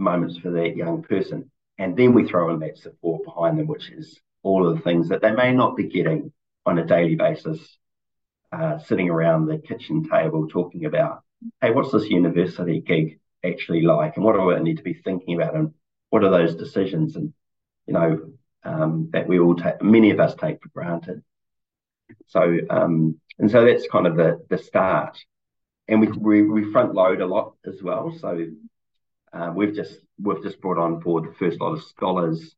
moments 0.00 0.38
for 0.38 0.50
that 0.50 0.76
young 0.76 1.02
person. 1.02 1.50
And 1.78 1.96
then 1.96 2.12
we 2.12 2.26
throw 2.26 2.52
in 2.52 2.60
that 2.60 2.78
support 2.78 3.24
behind 3.24 3.58
them, 3.58 3.66
which 3.66 3.90
is 3.90 4.18
all 4.42 4.66
of 4.66 4.76
the 4.76 4.82
things 4.82 5.08
that 5.08 5.22
they 5.22 5.30
may 5.30 5.52
not 5.52 5.76
be 5.76 5.84
getting 5.84 6.32
on 6.66 6.78
a 6.78 6.86
daily 6.86 7.14
basis, 7.14 7.78
uh, 8.52 8.78
sitting 8.78 9.08
around 9.10 9.46
the 9.46 9.58
kitchen 9.58 10.08
table 10.08 10.48
talking 10.48 10.84
about, 10.84 11.22
hey, 11.60 11.70
what's 11.70 11.92
this 11.92 12.08
university 12.08 12.80
gig 12.80 13.20
actually 13.44 13.82
like? 13.82 14.16
And 14.16 14.24
what 14.24 14.34
do 14.34 14.52
I 14.52 14.58
need 14.60 14.78
to 14.78 14.82
be 14.82 14.94
thinking 14.94 15.36
about? 15.36 15.54
And 15.54 15.74
what 16.10 16.24
are 16.24 16.30
those 16.30 16.54
decisions? 16.54 17.16
And, 17.16 17.32
you 17.86 17.94
know, 17.94 18.32
um, 18.62 19.08
that 19.12 19.26
we 19.26 19.38
all 19.38 19.54
take, 19.54 19.80
many 19.82 20.10
of 20.10 20.20
us 20.20 20.34
take 20.34 20.62
for 20.62 20.68
granted. 20.68 21.22
So, 22.26 22.58
um, 22.68 23.20
and 23.38 23.50
so 23.50 23.64
that's 23.64 23.88
kind 23.88 24.06
of 24.06 24.16
the, 24.16 24.44
the 24.50 24.58
start. 24.58 25.18
And 25.88 26.00
we, 26.00 26.08
we, 26.08 26.42
we 26.42 26.72
front 26.72 26.94
load 26.94 27.20
a 27.20 27.26
lot 27.26 27.54
as 27.66 27.82
well. 27.82 28.14
So 28.20 28.46
uh, 29.32 29.52
we've 29.54 29.74
just 29.74 29.96
we've 30.20 30.42
just 30.42 30.60
brought 30.60 30.78
on 30.78 31.00
board 31.00 31.24
the 31.24 31.34
first 31.34 31.60
lot 31.60 31.72
of 31.72 31.84
scholars, 31.84 32.54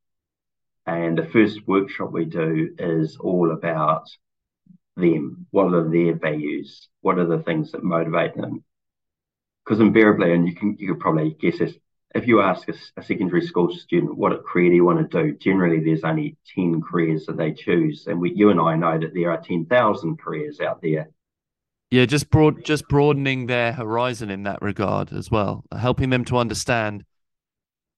and 0.87 1.19
the 1.19 1.27
first 1.27 1.61
workshop 1.67 2.13
we 2.13 2.25
do 2.25 2.75
is 2.79 3.17
all 3.19 3.53
about 3.53 4.09
them. 4.97 5.47
What 5.51 5.75
are 5.75 5.89
their 5.89 6.15
values? 6.15 6.89
What 7.03 7.19
are 7.19 7.27
the 7.27 7.43
things 7.43 7.73
that 7.73 7.85
motivate 7.85 8.35
them? 8.37 8.65
Because 9.65 9.81
invariably, 9.81 10.33
and 10.33 10.49
you 10.49 10.55
can 10.55 10.77
you 10.79 10.89
could 10.89 11.01
probably 11.01 11.37
guess 11.41 11.59
this, 11.59 11.75
if 12.15 12.27
you 12.27 12.41
ask 12.41 12.69
a, 12.69 12.75
a, 12.97 13.03
secondary 13.03 13.43
school 13.43 13.75
student 13.75 14.17
what 14.17 14.45
career 14.45 14.71
do 14.71 14.77
you 14.77 14.85
want 14.85 15.11
to 15.11 15.23
do, 15.23 15.37
generally 15.37 15.81
there's 15.81 16.05
only 16.05 16.37
ten 16.55 16.81
careers 16.83 17.27
that 17.27 17.37
they 17.37 17.53
choose, 17.53 18.07
and 18.07 18.21
we, 18.21 18.33
you 18.33 18.51
and 18.51 18.61
I 18.61 18.77
know 18.77 18.99
that 18.99 19.15
there 19.15 19.31
are 19.31 19.41
ten 19.41 19.67
thousand 19.67 20.19
careers 20.19 20.61
out 20.61 20.81
there 20.81 21.11
yeah, 21.93 22.07
just 22.07 22.31
broad, 22.31 22.65
just 22.65 22.89
broadening 22.89 23.49
their 23.49 23.71
horizon 23.71 24.31
in 24.31 24.45
that 24.45 24.63
regard 24.63 25.13
as 25.13 25.31
well, 25.31 25.63
helping 25.79 26.09
them 26.09 26.25
to 26.25 26.39
understand 26.39 27.05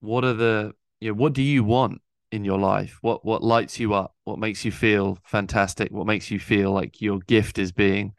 what 0.01 0.25
are 0.25 0.33
the, 0.33 0.73
you 1.01 1.11
know, 1.11 1.15
what 1.15 1.33
do 1.33 1.43
you 1.43 1.63
want 1.63 2.03
in 2.33 2.45
your 2.45 2.59
life? 2.59 2.99
What 3.03 3.25
what 3.25 3.45
lights 3.45 3.79
you 3.79 3.95
up? 3.95 4.17
What 4.25 4.41
makes 4.41 4.65
you 4.65 4.73
feel 4.73 5.17
fantastic? 5.23 5.93
What 5.93 6.09
makes 6.09 6.29
you 6.29 6.41
feel 6.41 6.73
like 6.73 7.01
your 7.01 7.21
gift 7.21 7.57
is 7.57 7.71
being 7.71 8.15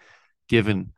given? 0.47 0.93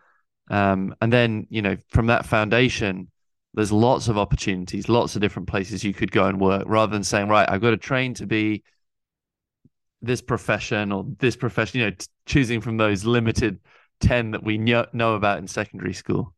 Um, 0.52 0.94
and 1.02 1.12
then 1.12 1.48
you 1.50 1.64
know, 1.64 1.78
from 1.90 2.06
that 2.08 2.28
foundation, 2.28 3.10
there's 3.56 3.72
lots 3.72 4.10
of 4.10 4.18
opportunities, 4.20 4.90
lots 4.90 5.16
of 5.16 5.24
different 5.24 5.48
places 5.48 5.84
you 5.84 5.94
could 5.96 6.12
go 6.12 6.26
and 6.26 6.40
work, 6.40 6.66
rather 6.68 6.92
than 6.92 7.04
saying, 7.04 7.30
right, 7.30 7.50
I've 7.50 7.62
got 7.62 7.72
to 7.72 7.78
train 7.78 8.14
to 8.14 8.28
be 8.28 8.64
this 10.04 10.22
profession 10.22 10.92
or 10.92 11.04
this 11.18 11.36
profession. 11.36 11.80
You 11.80 11.86
know, 11.88 11.96
t- 11.98 12.06
choosing 12.28 12.62
from 12.62 12.78
those 12.78 13.06
limited 13.06 13.60
10 14.00 14.32
that 14.32 14.44
we 14.44 14.58
know, 14.58 14.86
about 14.94 15.40
in 15.40 15.48
secondary 15.48 15.94
school. 15.94 16.34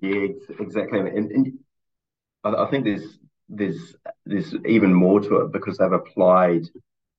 Yeah, 0.00 0.26
exactly. 0.58 1.00
And, 1.00 1.30
and 1.30 1.58
I 2.44 2.66
think 2.66 2.84
there's 2.84 3.18
there's 3.48 3.94
there's 4.24 4.54
even 4.66 4.92
more 4.92 5.20
to 5.20 5.36
it 5.42 5.52
because 5.52 5.78
they've 5.78 5.92
applied 5.92 6.64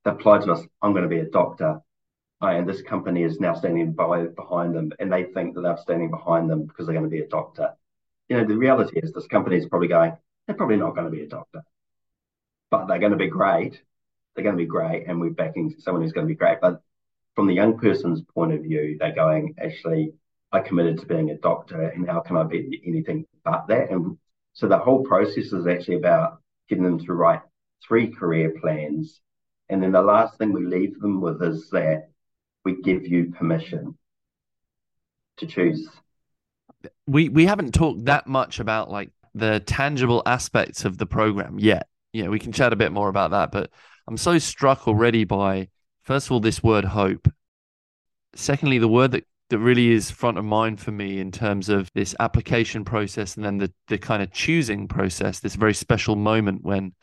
they 0.04 0.12
applied 0.12 0.44
to 0.44 0.52
us. 0.52 0.66
I'm 0.82 0.92
going 0.92 1.04
to 1.04 1.10
be 1.10 1.20
a 1.20 1.30
doctor, 1.30 1.82
and 2.42 2.70
this 2.70 2.82
company 2.82 3.24
is 3.24 3.40
now 3.40 3.56
standing 3.56 3.94
by 3.94 4.26
behind 4.26 4.76
them, 4.76 4.92
and 5.00 5.12
they 5.12 5.24
think 5.24 5.56
that 5.56 5.62
they're 5.62 5.78
standing 5.78 6.12
behind 6.12 6.50
them 6.50 6.66
because 6.66 6.86
they're 6.86 6.94
going 6.94 7.10
to 7.10 7.10
be 7.10 7.22
a 7.22 7.28
doctor. 7.28 7.74
You 8.30 8.38
know, 8.38 8.46
the 8.46 8.58
reality 8.58 9.00
is 9.00 9.12
this 9.12 9.28
company 9.28 9.58
is 9.58 9.68
probably 9.68 9.88
going. 9.88 10.16
They're 10.46 10.56
probably 10.56 10.78
not 10.78 10.96
going 10.96 11.06
to 11.06 11.12
be 11.12 11.24
a 11.24 11.28
doctor, 11.28 11.64
but 12.70 12.86
they're 12.86 13.00
going 13.00 13.12
to 13.12 13.18
be 13.18 13.28
great. 13.28 13.82
They're 14.36 14.44
going 14.44 14.58
to 14.58 14.64
be 14.64 14.68
great, 14.68 15.06
and 15.08 15.20
we're 15.20 15.32
backing 15.32 15.76
someone 15.80 16.04
who's 16.04 16.14
going 16.14 16.28
to 16.28 16.32
be 16.32 16.38
great. 16.38 16.62
But 16.62 16.82
from 17.36 17.48
the 17.48 17.54
young 17.54 17.78
person's 17.78 18.22
point 18.22 18.54
of 18.54 18.62
view, 18.64 18.98
they're 19.00 19.14
going, 19.14 19.56
actually, 19.62 20.14
I 20.52 20.62
committed 20.62 21.00
to 21.00 21.06
being 21.06 21.32
a 21.32 21.38
doctor, 21.38 21.90
and 21.90 22.08
how 22.08 22.22
can 22.22 22.38
I 22.38 22.44
be 22.44 22.82
anything 22.86 23.26
but 23.44 23.68
that? 23.68 23.90
And 23.92 24.18
so 24.54 24.68
the 24.68 24.78
whole 24.78 25.04
process 25.04 25.52
is 25.52 25.68
actually 25.68 25.98
about 25.98 26.40
getting 26.70 26.86
them 26.86 27.00
to 27.06 27.14
write 27.14 27.42
three 27.86 28.08
career 28.08 28.54
plans. 28.62 29.20
And 29.70 29.84
then 29.84 29.92
the 29.92 30.02
last 30.02 30.38
thing 30.38 30.54
we 30.54 30.66
leave 30.66 31.00
them 31.00 31.20
with 31.20 31.44
is 31.44 31.70
that 31.72 32.10
we 32.64 32.82
give 32.82 33.06
you 33.06 33.34
permission 33.38 33.98
to 35.38 35.46
choose. 35.46 35.90
We 37.08 37.30
we 37.30 37.46
haven't 37.46 37.74
talked 37.74 38.06
that 38.06 38.28
much 38.28 38.60
about 38.60 38.90
like 38.90 39.12
the 39.34 39.60
tangible 39.60 40.24
aspects 40.26 40.86
of 40.86 40.98
the 40.98 41.06
program 41.06 41.60
yet. 41.60 41.88
Yeah, 42.14 42.30
we 42.30 42.40
can 42.40 42.54
chat 42.54 42.72
a 42.72 42.78
bit 42.78 42.92
more 42.92 43.10
about 43.10 43.32
that, 43.32 43.52
but 43.52 43.72
I'm 44.08 44.18
so 44.18 44.38
struck 44.38 44.88
already 44.88 45.26
by 45.26 45.68
First 46.06 46.28
of 46.28 46.34
all, 46.34 46.40
this 46.40 46.62
word 46.62 46.86
hope. 46.86 47.28
Secondly, 48.36 48.78
the 48.78 48.88
word 48.88 49.12
that, 49.12 49.26
that 49.50 49.58
really 49.58 49.92
is 49.92 50.12
front 50.12 50.38
of 50.38 50.46
mind 50.46 50.80
for 50.80 50.92
me 50.92 51.20
in 51.20 51.32
terms 51.32 51.68
of 51.68 51.90
this 51.96 52.16
application 52.20 52.86
process 52.86 53.36
and 53.36 53.44
then 53.44 53.58
the, 53.58 53.74
the 53.88 53.98
kind 53.98 54.22
of 54.22 54.32
choosing 54.32 54.88
process, 54.88 55.40
this 55.40 55.56
very 55.56 55.74
special 55.74 56.16
moment 56.16 56.64
when 56.64 56.94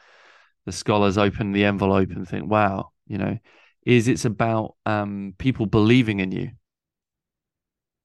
the 0.67 0.73
scholars 0.73 1.19
open 1.19 1.51
the 1.51 1.65
envelope 1.65 2.11
and 2.11 2.29
think, 2.29 2.49
wow, 2.49 2.91
you 3.09 3.19
know, 3.19 3.37
is 3.85 4.07
it's 4.07 4.25
about 4.25 4.77
um, 4.87 5.35
people 5.37 5.67
believing 5.67 6.21
in 6.21 6.31
you. 6.31 6.51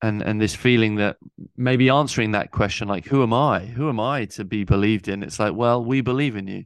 And, 0.01 0.21
and 0.23 0.41
this 0.41 0.55
feeling 0.55 0.95
that 0.95 1.17
maybe 1.55 1.89
answering 1.89 2.31
that 2.31 2.51
question 2.51 2.87
like 2.87 3.07
who 3.07 3.23
am 3.23 3.33
i 3.33 3.65
who 3.65 3.89
am 3.89 3.99
i 3.99 4.25
to 4.25 4.45
be 4.45 4.63
believed 4.63 5.07
in 5.07 5.23
it's 5.23 5.39
like 5.39 5.55
well 5.55 5.83
we 5.83 6.01
believe 6.01 6.35
in 6.35 6.45
you 6.45 6.65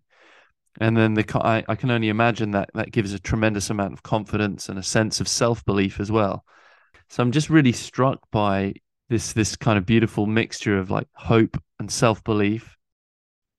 and 0.80 0.96
then 0.96 1.14
the 1.16 1.26
I, 1.36 1.64
I 1.68 1.76
can 1.76 1.92
only 1.92 2.10
imagine 2.10 2.52
that 2.52 2.70
that 2.74 2.92
gives 2.92 3.14
a 3.14 3.20
tremendous 3.20 3.70
amount 3.70 3.94
of 3.94 4.04
confidence 4.04 4.70
and 4.70 4.80
a 4.80 4.84
sense 4.84 5.20
of 5.20 5.28
self 5.28 5.66
belief 5.66 6.00
as 6.00 6.12
well. 6.12 6.46
So 7.10 7.22
I'm 7.22 7.32
just 7.32 7.50
really 7.50 7.74
struck 7.74 8.20
by 8.32 8.76
this 9.10 9.34
this 9.34 9.56
kind 9.56 9.78
of 9.78 9.86
beautiful 9.86 10.26
mixture 10.26 10.78
of 10.78 10.90
like 10.90 11.08
hope 11.14 11.62
and 11.80 11.92
self 11.92 12.24
belief. 12.24 12.78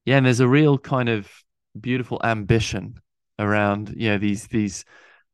Yeah, 0.04 0.16
and 0.16 0.26
there's 0.26 0.40
a 0.40 0.48
real 0.48 0.78
kind 0.78 1.08
of 1.08 1.30
beautiful 1.78 2.20
ambition 2.24 2.94
around 3.38 3.94
you 3.96 4.10
know 4.10 4.18
these 4.18 4.46
these 4.46 4.84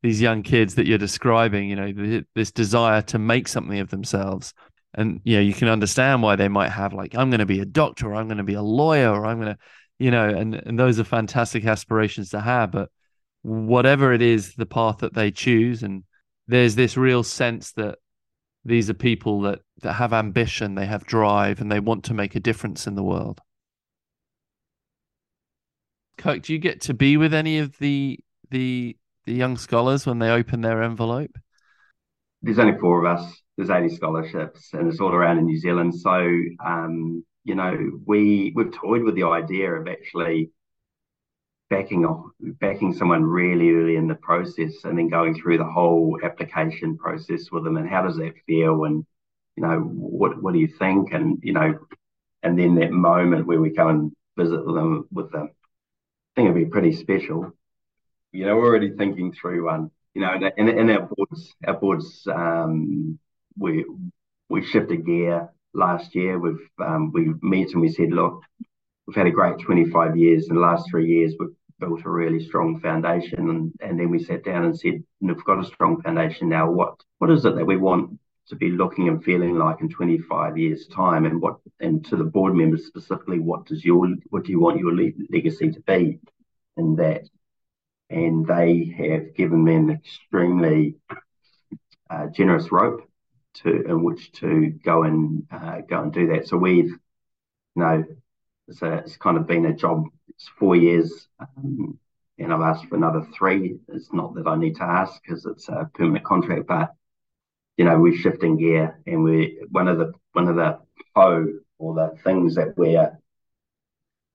these 0.02 0.20
young 0.20 0.42
kids 0.42 0.74
that 0.74 0.86
you're 0.86 0.98
describing. 0.98 1.68
You 1.68 1.76
know 1.76 2.22
this 2.34 2.50
desire 2.50 3.02
to 3.02 3.18
make 3.18 3.46
something 3.46 3.78
of 3.78 3.90
themselves, 3.90 4.52
and 4.94 5.20
you 5.22 5.36
know 5.36 5.42
you 5.42 5.54
can 5.54 5.68
understand 5.68 6.22
why 6.22 6.34
they 6.34 6.48
might 6.48 6.70
have 6.70 6.92
like 6.92 7.14
I'm 7.14 7.30
going 7.30 7.38
to 7.38 7.46
be 7.46 7.60
a 7.60 7.64
doctor, 7.64 8.08
or 8.08 8.16
I'm 8.16 8.26
going 8.26 8.38
to 8.38 8.44
be 8.44 8.54
a 8.54 8.62
lawyer, 8.62 9.10
or 9.10 9.26
I'm 9.26 9.40
going 9.40 9.54
to 9.54 9.58
you 9.98 10.10
know, 10.10 10.28
and 10.28 10.54
and 10.54 10.78
those 10.78 10.98
are 11.00 11.04
fantastic 11.04 11.64
aspirations 11.64 12.30
to 12.30 12.40
have. 12.40 12.70
But 12.70 12.90
whatever 13.42 14.12
it 14.12 14.22
is, 14.22 14.54
the 14.54 14.66
path 14.66 14.98
that 14.98 15.14
they 15.14 15.30
choose, 15.30 15.82
and 15.82 16.04
there's 16.46 16.74
this 16.74 16.96
real 16.96 17.22
sense 17.22 17.72
that 17.72 17.98
these 18.64 18.88
are 18.88 18.94
people 18.94 19.40
that 19.42 19.60
that 19.82 19.94
have 19.94 20.12
ambition, 20.12 20.74
they 20.74 20.86
have 20.86 21.04
drive, 21.04 21.60
and 21.60 21.70
they 21.70 21.80
want 21.80 22.04
to 22.04 22.14
make 22.14 22.34
a 22.34 22.40
difference 22.40 22.86
in 22.86 22.94
the 22.94 23.02
world. 23.02 23.40
Kirk, 26.16 26.42
do 26.42 26.52
you 26.52 26.58
get 26.58 26.80
to 26.82 26.94
be 26.94 27.16
with 27.16 27.32
any 27.32 27.58
of 27.58 27.78
the 27.78 28.18
the 28.50 28.96
the 29.24 29.34
young 29.34 29.56
scholars 29.56 30.06
when 30.06 30.18
they 30.18 30.30
open 30.30 30.60
their 30.60 30.82
envelope? 30.82 31.36
There's 32.42 32.58
only 32.58 32.78
four 32.78 33.04
of 33.04 33.18
us. 33.18 33.42
There's 33.56 33.70
80 33.70 33.96
scholarships, 33.96 34.70
and 34.72 34.88
it's 34.88 35.00
all 35.00 35.12
around 35.12 35.38
in 35.38 35.46
New 35.46 35.58
Zealand. 35.58 35.94
So 35.94 36.12
um, 36.64 37.24
you 37.48 37.54
know, 37.54 38.00
we 38.04 38.52
we've 38.54 38.72
toyed 38.72 39.02
with 39.02 39.14
the 39.14 39.22
idea 39.24 39.72
of 39.72 39.88
actually 39.88 40.50
backing 41.70 42.04
off, 42.04 42.26
backing 42.60 42.92
someone 42.92 43.24
really 43.24 43.70
early 43.70 43.96
in 43.96 44.06
the 44.06 44.14
process, 44.16 44.84
and 44.84 44.98
then 44.98 45.08
going 45.08 45.34
through 45.34 45.56
the 45.56 45.64
whole 45.64 46.18
application 46.22 46.98
process 46.98 47.50
with 47.50 47.64
them, 47.64 47.78
and 47.78 47.88
how 47.88 48.02
does 48.02 48.16
that 48.16 48.34
feel, 48.46 48.84
and 48.84 49.06
you 49.56 49.62
know, 49.62 49.78
what 49.80 50.42
what 50.42 50.52
do 50.52 50.60
you 50.60 50.68
think, 50.68 51.14
and 51.14 51.38
you 51.42 51.54
know, 51.54 51.78
and 52.42 52.58
then 52.58 52.74
that 52.74 52.92
moment 52.92 53.46
where 53.46 53.62
we 53.62 53.70
come 53.70 53.88
and 53.88 54.12
visit 54.36 54.62
them 54.66 55.08
with 55.10 55.32
them, 55.32 55.48
I 55.48 56.32
think 56.36 56.50
it'd 56.50 56.66
be 56.66 56.70
pretty 56.70 56.92
special. 56.92 57.50
You 58.30 58.44
know, 58.44 58.56
we're 58.56 58.66
already 58.66 58.90
thinking 58.90 59.32
through 59.32 59.64
one. 59.64 59.90
You 60.12 60.20
know, 60.20 60.50
in, 60.58 60.68
in 60.68 60.90
our 60.90 61.08
boards, 61.08 61.54
our 61.66 61.74
boards, 61.80 62.28
um, 62.30 63.18
we 63.56 63.86
we 64.50 64.62
shifted 64.62 65.06
gear 65.06 65.48
last 65.74 66.14
year. 66.14 66.38
We've 66.38 66.68
um, 66.78 67.12
we 67.12 67.32
met 67.42 67.72
and 67.72 67.80
we 67.80 67.88
said, 67.88 68.10
look, 68.10 68.42
we've 69.06 69.16
had 69.16 69.26
a 69.26 69.30
great 69.30 69.58
25 69.58 70.16
years. 70.16 70.48
In 70.48 70.56
the 70.56 70.60
last 70.60 70.88
three 70.90 71.08
years, 71.08 71.34
we've 71.38 71.48
built 71.78 72.04
a 72.04 72.10
really 72.10 72.44
strong 72.44 72.80
foundation. 72.80 73.50
And, 73.50 73.72
and 73.80 73.98
then 73.98 74.10
we 74.10 74.22
sat 74.22 74.44
down 74.44 74.64
and 74.64 74.78
said, 74.78 75.02
we've 75.20 75.44
got 75.44 75.64
a 75.64 75.66
strong 75.66 76.00
foundation 76.02 76.48
now. 76.48 76.70
What 76.70 76.94
what 77.18 77.30
is 77.30 77.44
it 77.44 77.54
that 77.56 77.66
we 77.66 77.76
want 77.76 78.18
to 78.48 78.56
be 78.56 78.70
looking 78.70 79.08
and 79.08 79.22
feeling 79.22 79.56
like 79.58 79.80
in 79.80 79.88
25 79.88 80.56
years 80.56 80.86
time 80.88 81.26
and 81.26 81.40
what 81.40 81.58
and 81.80 82.04
to 82.06 82.16
the 82.16 82.24
board 82.24 82.54
members 82.54 82.86
specifically 82.86 83.38
what 83.38 83.66
does 83.66 83.84
your 83.84 84.08
what 84.30 84.44
do 84.44 84.50
you 84.50 84.60
want 84.60 84.78
your 84.78 84.94
le- 84.94 85.12
legacy 85.30 85.70
to 85.70 85.80
be 85.82 86.18
in 86.76 86.96
that 86.96 87.22
and 88.10 88.46
they 88.46 88.94
have 88.96 89.34
given 89.34 89.62
me 89.62 89.74
an 89.74 89.90
extremely 89.90 90.94
uh, 92.08 92.26
generous 92.28 92.72
rope 92.72 93.02
to 93.62 93.84
in 93.84 94.02
which 94.02 94.32
to 94.32 94.70
go 94.84 95.02
and 95.04 95.46
uh, 95.50 95.80
go 95.88 96.02
and 96.02 96.12
do 96.12 96.28
that. 96.28 96.48
So 96.48 96.56
we've, 96.56 96.90
you 96.90 96.96
know, 97.76 98.04
it's, 98.68 98.82
a, 98.82 98.98
it's 98.98 99.16
kind 99.16 99.36
of 99.36 99.46
been 99.46 99.66
a 99.66 99.74
job. 99.74 100.04
It's 100.28 100.48
four 100.58 100.76
years, 100.76 101.28
um, 101.40 101.98
and 102.38 102.52
I've 102.52 102.60
asked 102.60 102.86
for 102.86 102.96
another 102.96 103.26
three. 103.36 103.78
It's 103.88 104.12
not 104.12 104.34
that 104.34 104.46
I 104.46 104.56
need 104.56 104.76
to 104.76 104.84
ask 104.84 105.20
because 105.22 105.46
it's 105.46 105.68
a 105.68 105.90
permanent 105.94 106.24
contract, 106.24 106.66
but 106.66 106.94
you 107.76 107.84
know, 107.84 107.98
we're 107.98 108.16
shifting 108.16 108.56
gear, 108.56 109.00
and 109.06 109.22
we 109.22 109.60
one 109.70 109.88
of 109.88 109.98
the 109.98 110.12
one 110.32 110.48
of 110.48 110.56
the 110.56 110.78
foe 111.14 111.46
or 111.78 111.94
the 111.94 112.16
things 112.24 112.56
that 112.56 112.76
we're 112.76 113.18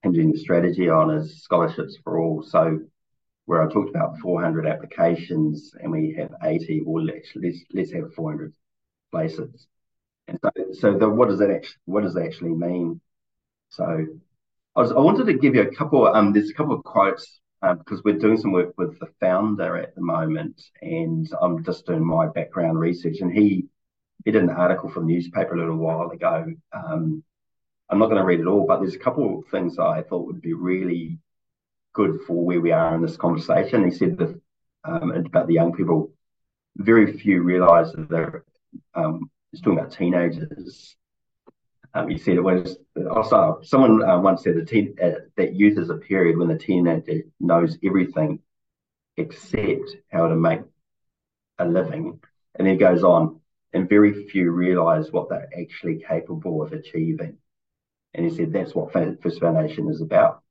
hinging 0.02 0.32
the 0.32 0.38
strategy 0.38 0.90
on 0.90 1.12
is 1.12 1.44
scholarships 1.44 1.98
for 2.04 2.20
all. 2.20 2.44
So 2.44 2.80
where 3.46 3.62
I 3.62 3.72
talked 3.72 3.90
about 3.90 4.20
400 4.20 4.66
applications 4.66 5.74
and 5.82 5.92
we 5.92 6.16
have 6.18 6.32
80, 6.44 6.84
well, 6.86 7.04
let's, 7.04 7.30
let's, 7.36 7.60
let's 7.74 7.92
have 7.92 8.14
400 8.14 8.54
places. 9.13 9.67
And 10.28 10.39
so, 10.43 10.52
so 10.82 10.97
the, 10.97 11.08
what 11.10 11.30
does 11.30 11.39
that 11.39 11.52
actually 11.52 11.82
what 11.86 12.04
does 12.04 12.15
that 12.15 12.26
actually 12.26 12.56
mean? 12.67 12.99
So, 13.69 13.86
I 14.76 14.82
was 14.82 14.91
I 14.91 14.99
wanted 15.10 15.26
to 15.28 15.41
give 15.43 15.56
you 15.56 15.62
a 15.62 15.76
couple. 15.76 16.08
Um, 16.08 16.34
there's 16.34 16.49
a 16.49 16.60
couple 16.60 16.76
of 16.76 16.84
quotes 16.84 17.26
because 17.80 18.04
we're 18.04 18.23
doing 18.23 18.38
some 18.38 18.52
work 18.52 18.73
with 18.78 18.99
the 18.99 19.08
founder 19.19 19.78
at 19.78 19.95
the 19.95 20.02
moment, 20.02 20.62
and 20.82 21.26
I'm 21.41 21.63
just 21.63 21.86
doing 21.86 22.06
my 22.06 22.28
background 22.28 22.80
research. 22.80 23.17
And 23.21 23.32
he 23.32 23.67
he 24.26 24.32
did 24.32 24.43
an 24.43 24.49
article 24.49 24.89
for 24.89 25.02
the 25.02 25.06
newspaper 25.13 25.54
a 25.54 25.60
little 25.60 25.78
while 25.78 26.10
ago. 26.10 26.45
Um, 26.71 27.23
I'm 27.89 27.99
not 27.99 28.08
going 28.08 28.21
to 28.21 28.26
read 28.26 28.39
it 28.39 28.47
all, 28.47 28.65
but 28.65 28.80
there's 28.80 28.95
a 28.95 29.06
couple 29.08 29.39
of 29.39 29.52
things 29.52 29.78
I 29.78 30.02
thought 30.02 30.26
would 30.26 30.41
be 30.41 30.54
really 30.54 31.19
good 31.93 32.21
for 32.26 32.43
where 32.43 32.62
we 32.62 32.71
are 32.71 32.95
in 32.95 33.02
this 33.02 33.17
conversation. 33.17 33.86
He 33.86 33.91
said 33.91 34.17
that 34.17 34.41
um, 34.84 35.12
about 35.12 35.47
the 35.47 35.54
young 35.54 35.73
people, 35.73 36.12
very 36.78 37.17
few 37.17 37.43
realise 37.43 37.91
that 37.91 38.10
they're 38.10 38.43
um, 38.96 39.30
he's 39.52 39.62
talking 39.62 39.80
about 39.80 39.92
teenagers. 39.92 40.96
Um, 41.94 42.10
he 42.10 42.18
said 42.18 42.36
it 42.36 42.44
was 42.44 42.78
also 43.12 43.60
someone 43.64 44.04
uh, 44.04 44.20
once 44.20 44.44
said 44.44 44.68
teen, 44.68 44.96
uh, 45.02 45.12
that 45.38 45.56
youth 45.56 45.78
is 45.78 45.90
a 45.90 45.96
period 45.96 46.38
when 46.38 46.48
the 46.48 46.58
teenager 46.58 47.22
knows 47.40 47.78
everything 47.86 48.40
except 49.16 49.96
how 50.12 50.28
to 50.28 50.36
make 50.36 50.62
a 51.60 51.66
living, 51.66 52.20
and 52.56 52.68
then 52.68 52.74
he 52.74 52.80
goes 52.80 53.04
on, 53.04 53.40
and 53.74 53.88
very 53.88 54.26
few 54.28 54.52
realise 54.52 55.12
what 55.12 55.30
they're 55.30 55.50
actually 55.60 56.04
capable 56.08 56.64
of 56.64 56.74
achieving. 56.74 57.38
And 58.16 58.26
he 58.26 58.36
said 58.36 58.52
that's 58.52 58.74
what 58.74 58.92
First 58.92 59.40
Foundation 59.40 59.90
is 59.90 60.02
about. 60.02 60.42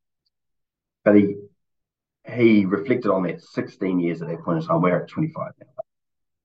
But 1.05 1.17
he 1.17 1.37
he 2.33 2.65
reflected 2.67 3.11
on 3.11 3.25
that 3.25 3.43
16 3.43 3.99
years 3.99 4.23
at 4.23 4.29
that 4.29 4.45
point 4.45 4.63
in 4.63 4.67
time. 4.67 4.81
We're 4.81 5.03
at 5.03 5.09
25 5.09 5.53
now 5.61 5.72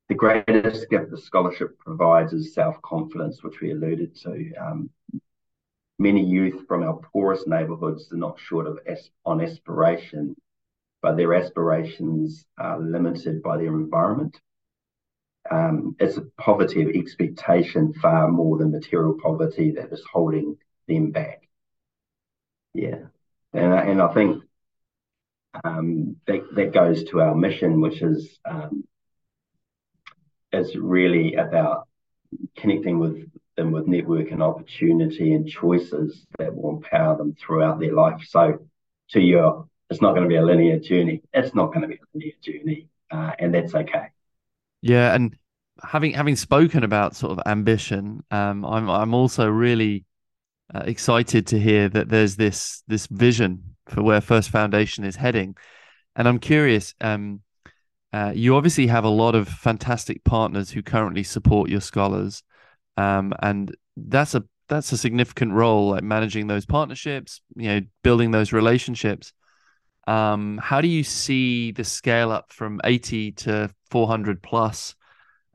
the 0.09 0.15
greatest 0.15 0.89
gift 0.89 1.11
the 1.11 1.17
scholarship 1.17 1.77
provides 1.79 2.33
is 2.33 2.53
self 2.53 2.81
confidence, 2.81 3.43
which 3.43 3.59
we 3.61 3.71
alluded 3.71 4.15
to. 4.23 4.53
Um, 4.55 4.89
many 5.99 6.23
youth 6.23 6.65
from 6.67 6.83
our 6.83 6.99
poorest 7.11 7.47
neighbourhoods 7.47 8.11
are 8.11 8.17
not 8.17 8.39
short 8.39 8.67
of 8.67 8.79
on 9.25 9.41
aspiration, 9.41 10.35
but 11.01 11.17
their 11.17 11.33
aspirations 11.33 12.45
are 12.57 12.79
limited 12.79 13.41
by 13.41 13.57
their 13.57 13.73
environment. 13.73 14.39
Um, 15.49 15.95
it's 15.99 16.17
a 16.17 16.25
poverty 16.37 16.81
of 16.83 16.89
expectation 16.89 17.93
far 17.93 18.29
more 18.29 18.57
than 18.57 18.71
material 18.71 19.17
poverty 19.21 19.71
that 19.71 19.91
is 19.91 20.03
holding 20.11 20.57
them 20.87 21.11
back. 21.11 21.47
Yeah, 22.73 23.05
and 23.53 23.73
and 23.73 24.01
I 24.01 24.13
think 24.13 24.43
um, 25.63 26.17
that 26.27 26.55
that 26.55 26.73
goes 26.73 27.03
to 27.05 27.21
our 27.21 27.35
mission, 27.35 27.81
which 27.81 28.01
is 28.01 28.39
um, 28.45 28.83
it's 30.51 30.75
really 30.75 31.35
about 31.35 31.87
connecting 32.55 32.99
with 32.99 33.29
them 33.55 33.71
with 33.71 33.87
network 33.87 34.31
and 34.31 34.41
opportunity 34.41 35.33
and 35.33 35.47
choices 35.47 36.25
that 36.37 36.55
will 36.55 36.77
empower 36.77 37.17
them 37.17 37.35
throughout 37.39 37.79
their 37.79 37.93
life. 37.93 38.21
So, 38.27 38.59
to 39.11 39.19
your, 39.19 39.67
it's 39.89 40.01
not 40.01 40.11
going 40.11 40.23
to 40.23 40.29
be 40.29 40.35
a 40.35 40.45
linear 40.45 40.79
journey. 40.79 41.21
It's 41.33 41.55
not 41.55 41.67
going 41.67 41.81
to 41.81 41.87
be 41.87 41.95
a 41.95 42.05
linear 42.13 42.33
journey, 42.41 42.87
uh, 43.09 43.31
and 43.39 43.53
that's 43.53 43.73
okay. 43.73 44.07
Yeah, 44.81 45.13
and 45.13 45.35
having 45.83 46.13
having 46.13 46.35
spoken 46.35 46.83
about 46.83 47.15
sort 47.15 47.37
of 47.37 47.43
ambition, 47.45 48.23
um, 48.31 48.65
I'm 48.65 48.89
I'm 48.89 49.13
also 49.13 49.47
really 49.47 50.05
uh, 50.73 50.83
excited 50.85 51.47
to 51.47 51.59
hear 51.59 51.89
that 51.89 52.09
there's 52.09 52.35
this 52.35 52.83
this 52.87 53.07
vision 53.07 53.75
for 53.87 54.03
where 54.03 54.21
First 54.21 54.49
Foundation 54.49 55.03
is 55.03 55.15
heading, 55.15 55.55
and 56.15 56.27
I'm 56.27 56.39
curious. 56.39 56.93
Um, 57.01 57.41
uh, 58.17 58.31
you 58.33 58.55
obviously 58.55 58.87
have 58.87 59.03
a 59.03 59.09
lot 59.09 59.35
of 59.35 59.47
fantastic 59.47 60.23
partners 60.23 60.71
who 60.71 60.81
currently 60.81 61.21
support 61.21 61.69
your 61.69 61.81
scholars, 61.81 62.41
um, 62.97 63.31
and 63.43 63.75
that's 63.95 64.33
a 64.33 64.43
that's 64.67 64.91
a 64.91 64.97
significant 64.97 65.53
role, 65.53 65.91
like 65.91 66.03
managing 66.03 66.47
those 66.47 66.65
partnerships, 66.65 67.41
you 67.55 67.67
know, 67.67 67.81
building 68.01 68.31
those 68.31 68.51
relationships. 68.51 69.33
Um, 70.07 70.59
how 70.63 70.81
do 70.81 70.87
you 70.87 71.03
see 71.03 71.71
the 71.71 71.83
scale 71.83 72.31
up 72.31 72.51
from 72.51 72.81
80 72.83 73.33
to 73.33 73.69
400 73.91 74.41
plus 74.41 74.95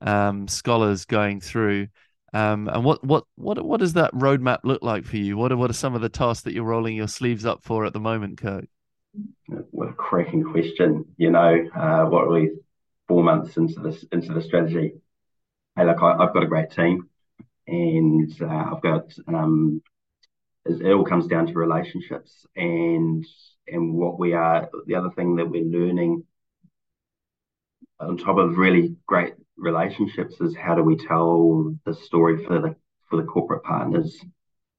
um, 0.00 0.46
scholars 0.46 1.04
going 1.04 1.40
through? 1.40 1.88
Um, 2.32 2.68
and 2.68 2.84
what 2.84 3.02
what 3.02 3.24
what 3.34 3.60
what 3.64 3.80
does 3.80 3.94
that 3.94 4.14
roadmap 4.14 4.60
look 4.62 4.82
like 4.82 5.04
for 5.04 5.16
you? 5.16 5.36
What 5.36 5.50
are 5.50 5.56
what 5.56 5.70
are 5.70 5.74
some 5.74 5.96
of 5.96 6.00
the 6.00 6.08
tasks 6.08 6.44
that 6.44 6.54
you're 6.54 6.62
rolling 6.62 6.94
your 6.94 7.08
sleeves 7.08 7.44
up 7.44 7.64
for 7.64 7.84
at 7.86 7.92
the 7.92 7.98
moment, 7.98 8.38
Kirk? 8.38 8.66
What 9.70 9.90
a 9.90 9.92
cracking 9.92 10.44
question. 10.44 11.04
You 11.16 11.30
know, 11.30 11.68
uh, 11.74 12.04
what 12.06 12.24
are 12.24 12.30
we 12.30 12.52
four 13.08 13.22
months 13.22 13.56
into 13.56 13.80
this 13.80 14.04
into 14.12 14.32
the 14.32 14.42
strategy? 14.42 14.94
Hey, 15.76 15.84
look, 15.84 16.02
I, 16.02 16.16
have 16.18 16.32
got 16.32 16.42
a 16.42 16.46
great 16.46 16.70
team, 16.70 17.08
and 17.66 18.34
uh, 18.40 18.46
I've 18.74 18.82
got 18.82 19.12
um, 19.28 19.82
it 20.64 20.92
all 20.92 21.04
comes 21.04 21.26
down 21.26 21.46
to 21.46 21.52
relationships 21.54 22.46
and 22.56 23.26
and 23.66 23.94
what 23.94 24.18
we 24.18 24.32
are. 24.32 24.70
The 24.86 24.94
other 24.94 25.10
thing 25.10 25.36
that 25.36 25.50
we're 25.50 25.64
learning 25.64 26.24
on 28.00 28.16
top 28.16 28.38
of 28.38 28.56
really 28.56 28.96
great 29.06 29.34
relationships 29.56 30.40
is 30.40 30.56
how 30.56 30.74
do 30.74 30.82
we 30.82 30.96
tell 30.96 31.74
the 31.84 31.94
story 31.94 32.44
for 32.44 32.60
the 32.60 32.76
for 33.08 33.16
the 33.16 33.24
corporate 33.24 33.64
partners. 33.64 34.18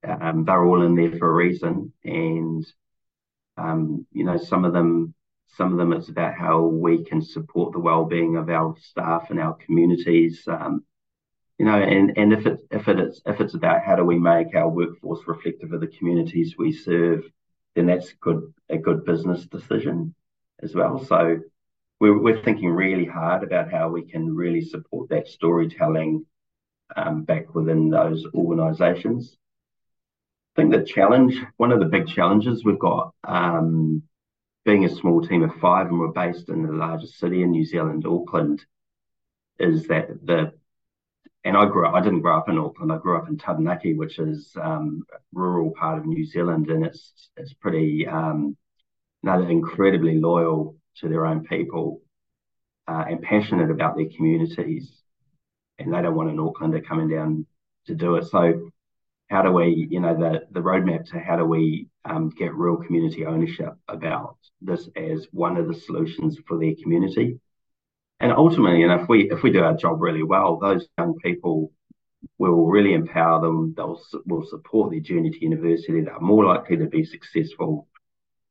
Um, 0.06 0.44
they're 0.44 0.64
all 0.64 0.82
in 0.82 0.96
there 0.96 1.18
for 1.18 1.30
a 1.30 1.32
reason, 1.32 1.92
and 2.02 2.66
um, 3.56 4.06
you 4.12 4.24
know 4.24 4.36
some 4.36 4.64
of 4.64 4.72
them 4.72 5.14
some 5.56 5.72
of 5.72 5.78
them 5.78 5.92
it's 5.92 6.08
about 6.08 6.34
how 6.34 6.62
we 6.62 7.04
can 7.04 7.22
support 7.22 7.72
the 7.72 7.78
well-being 7.78 8.36
of 8.36 8.48
our 8.48 8.74
staff 8.80 9.30
and 9.30 9.38
our 9.38 9.54
communities. 9.54 10.42
Um, 10.48 10.84
you 11.58 11.66
know, 11.66 11.80
and, 11.80 12.18
and 12.18 12.32
if 12.32 12.46
it's 12.46 12.62
if 12.72 12.88
it's 12.88 13.20
if 13.26 13.40
it's 13.40 13.54
about 13.54 13.84
how 13.84 13.94
do 13.94 14.04
we 14.04 14.18
make 14.18 14.54
our 14.56 14.68
workforce 14.68 15.20
reflective 15.26 15.72
of 15.72 15.80
the 15.80 15.86
communities 15.86 16.56
we 16.58 16.72
serve, 16.72 17.22
then 17.76 17.86
that's 17.86 18.12
good 18.20 18.52
a 18.68 18.78
good 18.78 19.04
business 19.04 19.46
decision 19.46 20.14
as 20.60 20.74
well. 20.74 21.04
So 21.04 21.38
we're 22.00 22.20
we're 22.20 22.42
thinking 22.42 22.70
really 22.70 23.06
hard 23.06 23.44
about 23.44 23.70
how 23.70 23.88
we 23.88 24.02
can 24.02 24.34
really 24.34 24.62
support 24.62 25.10
that 25.10 25.28
storytelling 25.28 26.26
um, 26.96 27.22
back 27.22 27.54
within 27.54 27.90
those 27.90 28.26
organisations. 28.34 29.36
I 30.56 30.60
think 30.62 30.72
the 30.72 30.84
challenge, 30.84 31.40
one 31.56 31.72
of 31.72 31.80
the 31.80 31.86
big 31.86 32.06
challenges 32.06 32.64
we've 32.64 32.78
got, 32.78 33.12
um, 33.24 34.02
being 34.64 34.84
a 34.84 34.88
small 34.88 35.20
team 35.26 35.42
of 35.42 35.54
five 35.56 35.88
and 35.88 35.98
we're 35.98 36.08
based 36.08 36.48
in 36.48 36.62
the 36.62 36.72
largest 36.72 37.18
city 37.18 37.42
in 37.42 37.50
New 37.50 37.64
Zealand, 37.64 38.04
Auckland, 38.06 38.64
is 39.58 39.86
that 39.88 40.08
the 40.24 40.52
and 41.44 41.56
I 41.58 41.66
grew 41.66 41.86
up, 41.86 41.94
I 41.94 42.00
didn't 42.00 42.22
grow 42.22 42.38
up 42.38 42.48
in 42.48 42.56
Auckland. 42.58 42.90
I 42.90 42.96
grew 42.96 43.18
up 43.18 43.28
in 43.28 43.36
Taranaki, 43.36 43.92
which 43.92 44.18
is 44.18 44.50
um, 44.60 45.02
rural 45.34 45.72
part 45.72 45.98
of 45.98 46.06
New 46.06 46.24
Zealand, 46.24 46.70
and 46.70 46.86
it's 46.86 47.28
it's 47.36 47.52
pretty 47.52 48.06
um, 48.06 48.56
they're 49.22 49.50
incredibly 49.50 50.18
loyal 50.18 50.76
to 50.96 51.08
their 51.08 51.26
own 51.26 51.44
people 51.44 52.00
uh, 52.88 53.04
and 53.08 53.20
passionate 53.20 53.70
about 53.70 53.96
their 53.96 54.08
communities, 54.16 54.90
and 55.78 55.92
they 55.92 56.00
don't 56.00 56.14
want 56.14 56.30
an 56.30 56.38
Aucklander 56.38 56.84
coming 56.84 57.08
down 57.08 57.46
to 57.86 57.94
do 57.94 58.16
it. 58.16 58.24
So, 58.24 58.70
how 59.30 59.42
do 59.42 59.52
we, 59.52 59.88
you 59.90 60.00
know, 60.00 60.16
the 60.16 60.46
the 60.50 60.60
roadmap 60.60 61.10
to 61.10 61.18
how 61.18 61.36
do 61.36 61.44
we 61.44 61.88
um, 62.04 62.30
get 62.30 62.54
real 62.54 62.76
community 62.76 63.26
ownership 63.26 63.74
about 63.88 64.36
this 64.60 64.88
as 64.96 65.26
one 65.32 65.56
of 65.56 65.68
the 65.68 65.74
solutions 65.74 66.38
for 66.46 66.58
their 66.58 66.74
community? 66.82 67.40
and 68.20 68.32
ultimately, 68.32 68.80
you 68.80 68.88
know, 68.88 69.00
if 69.02 69.08
we 69.08 69.30
if 69.30 69.42
we 69.42 69.50
do 69.50 69.62
our 69.62 69.76
job 69.76 70.00
really 70.00 70.22
well, 70.22 70.56
those 70.56 70.86
young 70.98 71.14
people 71.22 71.72
will 72.38 72.66
really 72.66 72.94
empower 72.94 73.40
them. 73.40 73.74
They'll 73.76 74.00
will 74.26 74.46
support 74.46 74.90
their 74.90 75.00
journey 75.00 75.30
to 75.30 75.44
university. 75.44 76.00
They're 76.00 76.20
more 76.20 76.44
likely 76.44 76.76
to 76.78 76.86
be 76.86 77.04
successful, 77.04 77.88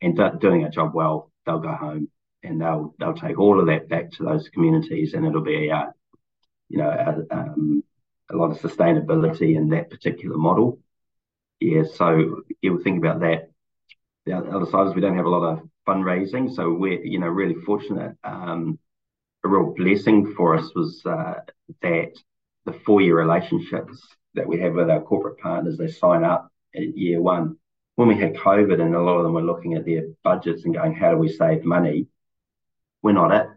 and 0.02 0.16
do, 0.16 0.32
doing 0.40 0.64
our 0.64 0.70
job 0.70 0.94
well, 0.94 1.32
they'll 1.46 1.60
go 1.60 1.74
home 1.74 2.10
and 2.44 2.62
they'll 2.62 2.94
they'll 3.00 3.16
take 3.16 3.40
all 3.40 3.60
of 3.60 3.68
that 3.68 3.90
back 3.90 4.12
to 4.12 4.24
those 4.24 4.50
communities, 4.50 5.14
and 5.14 5.26
it'll 5.26 5.42
be 5.42 5.70
a, 5.70 5.94
you 6.70 6.78
know, 6.78 6.90
a, 6.90 7.36
um, 7.36 7.83
a 8.34 8.38
lot 8.38 8.52
of 8.52 8.60
sustainability 8.60 9.56
in 9.56 9.70
that 9.70 9.90
particular 9.90 10.38
model. 10.38 10.80
Yeah, 11.60 11.84
so 11.84 12.42
you 12.62 12.74
would 12.74 12.84
think 12.84 12.98
about 12.98 13.22
that. 13.22 13.52
The 14.26 14.38
other 14.38 14.66
side 14.66 14.88
is 14.88 14.96
we 14.96 15.02
don't 15.02 15.18
have 15.18 15.26
a 15.26 15.30
lot 15.30 15.44
of 15.44 15.70
fundraising, 15.88 16.54
so 16.54 16.74
we're 16.74 17.04
you 17.04 17.20
know 17.20 17.28
really 17.28 17.56
fortunate. 17.56 18.18
Um, 18.24 18.80
a 19.44 19.50
real 19.50 19.74
blessing 19.76 20.34
for 20.34 20.56
us 20.56 20.74
was 20.74 21.02
uh, 21.06 21.36
that 21.82 22.14
the 22.66 22.74
four-year 22.74 23.18
relationships 23.18 24.02
that 24.36 24.48
we 24.48 24.60
have 24.62 24.74
with 24.74 24.90
our 24.90 25.02
corporate 25.02 25.40
partners, 25.40 25.78
they 25.78 25.90
sign 25.90 26.24
up 26.24 26.52
at 26.76 26.98
year 26.98 27.22
one. 27.22 27.58
When 27.96 28.08
we 28.08 28.18
had 28.18 28.36
COVID 28.36 28.82
and 28.82 28.96
a 28.96 29.02
lot 29.02 29.18
of 29.18 29.24
them 29.24 29.34
were 29.34 29.44
looking 29.44 29.76
at 29.76 29.86
their 29.86 30.08
budgets 30.24 30.64
and 30.64 30.74
going, 30.74 30.96
how 30.96 31.12
do 31.12 31.18
we 31.18 31.32
save 31.32 31.64
money? 31.64 32.08
We're 33.04 33.12
not 33.12 33.32
it 33.32 33.48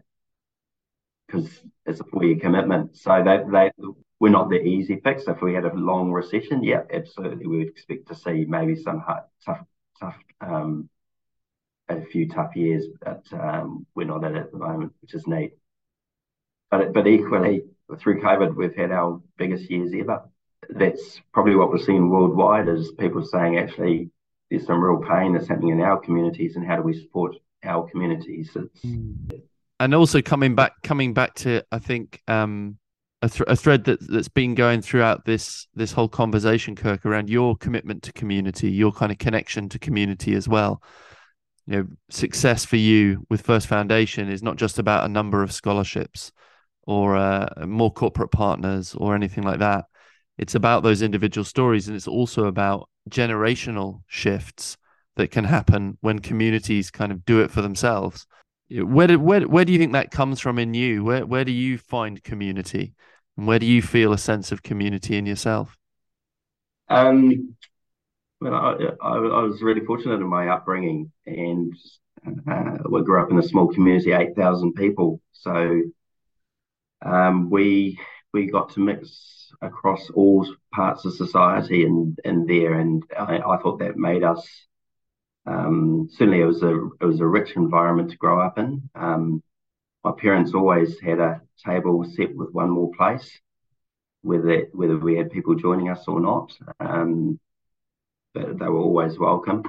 because 1.27 1.49
it's 1.85 1.99
a 1.99 2.03
four-year 2.05 2.39
commitment. 2.39 2.97
So 2.97 3.21
that 3.23 3.51
they, 3.51 3.71
we're 4.19 4.29
not 4.29 4.49
the 4.49 4.61
easy 4.61 4.99
fix. 5.03 5.23
If 5.27 5.41
we 5.41 5.53
had 5.53 5.65
a 5.65 5.73
long 5.73 6.11
recession, 6.11 6.63
yeah, 6.63 6.83
absolutely, 6.91 7.45
we 7.45 7.57
would 7.59 7.67
expect 7.67 8.07
to 8.07 8.15
see 8.15 8.45
maybe 8.47 8.75
some 8.75 8.99
hard, 8.99 9.23
tough, 9.45 9.63
tough, 9.99 10.17
um, 10.41 10.89
a 11.89 12.01
few 12.01 12.27
tough 12.27 12.55
years, 12.55 12.85
but 13.01 13.23
um, 13.31 13.85
we're 13.95 14.05
not 14.05 14.23
in 14.23 14.35
it 14.35 14.41
at 14.41 14.51
the 14.51 14.57
moment, 14.57 14.93
which 15.01 15.13
is 15.13 15.27
neat. 15.27 15.53
But 16.69 16.93
but 16.93 17.07
equally, 17.07 17.63
through 17.99 18.21
COVID, 18.21 18.55
we've 18.55 18.75
had 18.75 18.91
our 18.91 19.21
biggest 19.37 19.69
years 19.69 19.91
ever. 19.97 20.23
That's 20.69 21.21
probably 21.33 21.55
what 21.55 21.69
we're 21.69 21.77
seeing 21.77 22.09
worldwide 22.09 22.67
is 22.67 22.91
people 22.91 23.23
saying 23.23 23.57
actually 23.57 24.09
there's 24.49 24.65
some 24.65 24.83
real 24.83 25.01
pain 25.07 25.33
that's 25.33 25.47
happening 25.47 25.69
in 25.69 25.81
our 25.81 25.99
communities, 25.99 26.55
and 26.55 26.65
how 26.65 26.75
do 26.75 26.81
we 26.81 26.99
support 26.99 27.35
our 27.63 27.87
communities? 27.89 28.51
It's, 28.53 28.81
hmm. 28.81 29.13
And 29.79 29.93
also 29.93 30.21
coming 30.21 30.55
back, 30.55 30.73
coming 30.83 31.13
back 31.13 31.35
to 31.35 31.63
I 31.71 31.79
think 31.79 32.21
um, 32.27 32.77
a, 33.21 33.29
th- 33.29 33.47
a 33.47 33.55
thread 33.55 33.85
that 33.85 33.99
that's 34.07 34.27
been 34.27 34.55
going 34.55 34.81
throughout 34.81 35.25
this 35.25 35.67
this 35.75 35.91
whole 35.91 36.09
conversation, 36.09 36.75
Kirk, 36.75 37.05
around 37.05 37.29
your 37.29 37.55
commitment 37.55 38.03
to 38.03 38.13
community, 38.13 38.71
your 38.71 38.91
kind 38.91 39.11
of 39.11 39.17
connection 39.17 39.69
to 39.69 39.79
community 39.79 40.33
as 40.33 40.47
well. 40.47 40.81
You 41.65 41.75
know, 41.75 41.87
success 42.09 42.63
for 42.63 42.77
you 42.77 43.25
with 43.29 43.41
First 43.41 43.67
Foundation 43.67 44.29
is 44.29 44.41
not 44.41 44.55
just 44.55 44.79
about 44.79 45.05
a 45.05 45.09
number 45.09 45.43
of 45.43 45.51
scholarships 45.51 46.31
or 46.83 47.17
uh, 47.17 47.47
more 47.65 47.91
corporate 47.91 48.31
partners 48.31 48.95
or 48.95 49.13
anything 49.13 49.43
like 49.43 49.59
that. 49.59 49.85
It's 50.37 50.55
about 50.55 50.83
those 50.83 51.01
individual 51.01 51.43
stories, 51.43 51.87
and 51.87 51.97
it's 51.97 52.07
also 52.07 52.45
about 52.45 52.89
generational 53.09 54.03
shifts 54.07 54.77
that 55.15 55.31
can 55.31 55.43
happen 55.43 55.97
when 56.01 56.19
communities 56.19 56.91
kind 56.91 57.11
of 57.11 57.25
do 57.25 57.41
it 57.41 57.51
for 57.51 57.61
themselves. 57.61 58.25
Where 58.69 59.07
do, 59.07 59.19
where 59.19 59.41
where 59.41 59.63
do 59.63 59.71
you 59.71 59.79
think 59.79 59.93
that 59.93 60.11
comes 60.11 60.39
from 60.39 60.59
in 60.59 60.73
you? 60.73 61.03
Where 61.03 61.25
where 61.25 61.45
do 61.45 61.51
you 61.51 61.77
find 61.77 62.21
community, 62.23 62.93
and 63.37 63.47
where 63.47 63.59
do 63.59 63.65
you 63.65 63.81
feel 63.81 64.11
a 64.11 64.17
sense 64.17 64.51
of 64.51 64.61
community 64.61 65.15
in 65.17 65.25
yourself? 65.25 65.77
Um, 66.89 67.55
well, 68.41 68.53
I, 68.53 68.73
I, 69.01 69.15
I 69.15 69.41
was 69.43 69.61
really 69.61 69.85
fortunate 69.85 70.15
in 70.15 70.27
my 70.27 70.49
upbringing, 70.49 71.11
and 71.25 71.73
uh, 72.49 72.77
we 72.89 73.03
grew 73.03 73.21
up 73.21 73.31
in 73.31 73.39
a 73.39 73.43
small 73.43 73.67
community, 73.67 74.11
eight 74.11 74.35
thousand 74.35 74.73
people. 74.73 75.21
So 75.31 75.81
um, 77.05 77.49
we 77.49 77.99
we 78.33 78.47
got 78.47 78.73
to 78.73 78.81
mix 78.81 79.53
across 79.61 80.09
all 80.09 80.45
parts 80.73 81.05
of 81.05 81.15
society 81.15 81.85
and 81.85 82.19
and 82.25 82.49
there, 82.49 82.73
and 82.73 83.03
I, 83.17 83.37
I 83.39 83.57
thought 83.57 83.79
that 83.79 83.95
made 83.95 84.23
us 84.23 84.45
um, 85.47 86.09
certainly 86.11 86.41
it 86.41 86.45
was 86.45 86.61
a 86.61 86.75
it 87.01 87.05
was 87.05 87.21
a 87.21 87.25
rich 87.25 87.55
environment 87.55 88.11
to 88.11 88.17
grow 88.17 88.39
up 88.41 88.57
in. 88.59 88.89
Um, 88.95 89.41
my 90.03 90.11
parents 90.11 90.53
always 90.53 90.99
had 90.99 91.19
a 91.19 91.41
table 91.65 92.05
set 92.15 92.35
with 92.35 92.51
one 92.51 92.69
more 92.69 92.91
place, 92.95 93.31
whether 94.21 94.67
whether 94.73 94.97
we 94.97 95.15
had 95.17 95.31
people 95.31 95.55
joining 95.55 95.89
us 95.89 96.03
or 96.07 96.19
not. 96.19 96.51
Um, 96.79 97.39
but 98.33 98.59
they 98.59 98.67
were 98.67 98.79
always 98.79 99.17
welcome. 99.17 99.63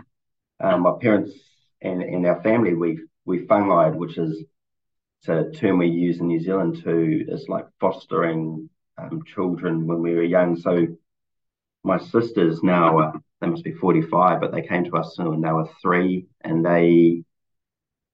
Um, 0.60 0.82
my 0.82 0.94
parents 1.00 1.32
and, 1.80 2.02
and 2.02 2.26
our 2.26 2.42
family 2.42 2.74
we 2.74 3.00
we 3.24 3.46
whangaid, 3.46 3.94
which 3.94 4.18
is 4.18 4.44
a 5.28 5.44
term 5.50 5.78
we 5.78 5.88
use 5.88 6.20
in 6.20 6.26
New 6.28 6.40
Zealand 6.40 6.82
too, 6.82 7.24
is 7.28 7.48
like 7.48 7.66
fostering 7.80 8.68
um, 8.96 9.22
children 9.24 9.86
when 9.86 10.00
we 10.02 10.14
were 10.14 10.22
young. 10.22 10.56
So 10.56 10.88
my 11.84 11.98
sisters 11.98 12.62
now, 12.62 12.98
uh, 12.98 13.12
they 13.40 13.46
must 13.46 13.64
be 13.64 13.72
45, 13.72 14.40
but 14.40 14.52
they 14.52 14.62
came 14.62 14.84
to 14.84 14.96
us 14.96 15.16
when 15.18 15.40
they 15.40 15.52
were 15.52 15.68
three 15.80 16.26
and 16.40 16.64
they, 16.64 17.22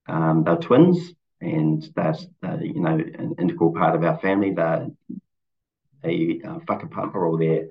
um, 0.06 0.44
they're 0.44 0.56
twins 0.56 1.14
and 1.40 1.82
they're, 1.94 2.14
you 2.60 2.80
know, 2.80 2.98
an 2.98 3.34
integral 3.38 3.72
part 3.72 3.94
of 3.94 4.04
our 4.04 4.18
family. 4.18 4.52
They're, 4.52 4.88
they 6.02 6.40
uh, 6.46 6.58
or 7.14 7.38
their 7.38 7.68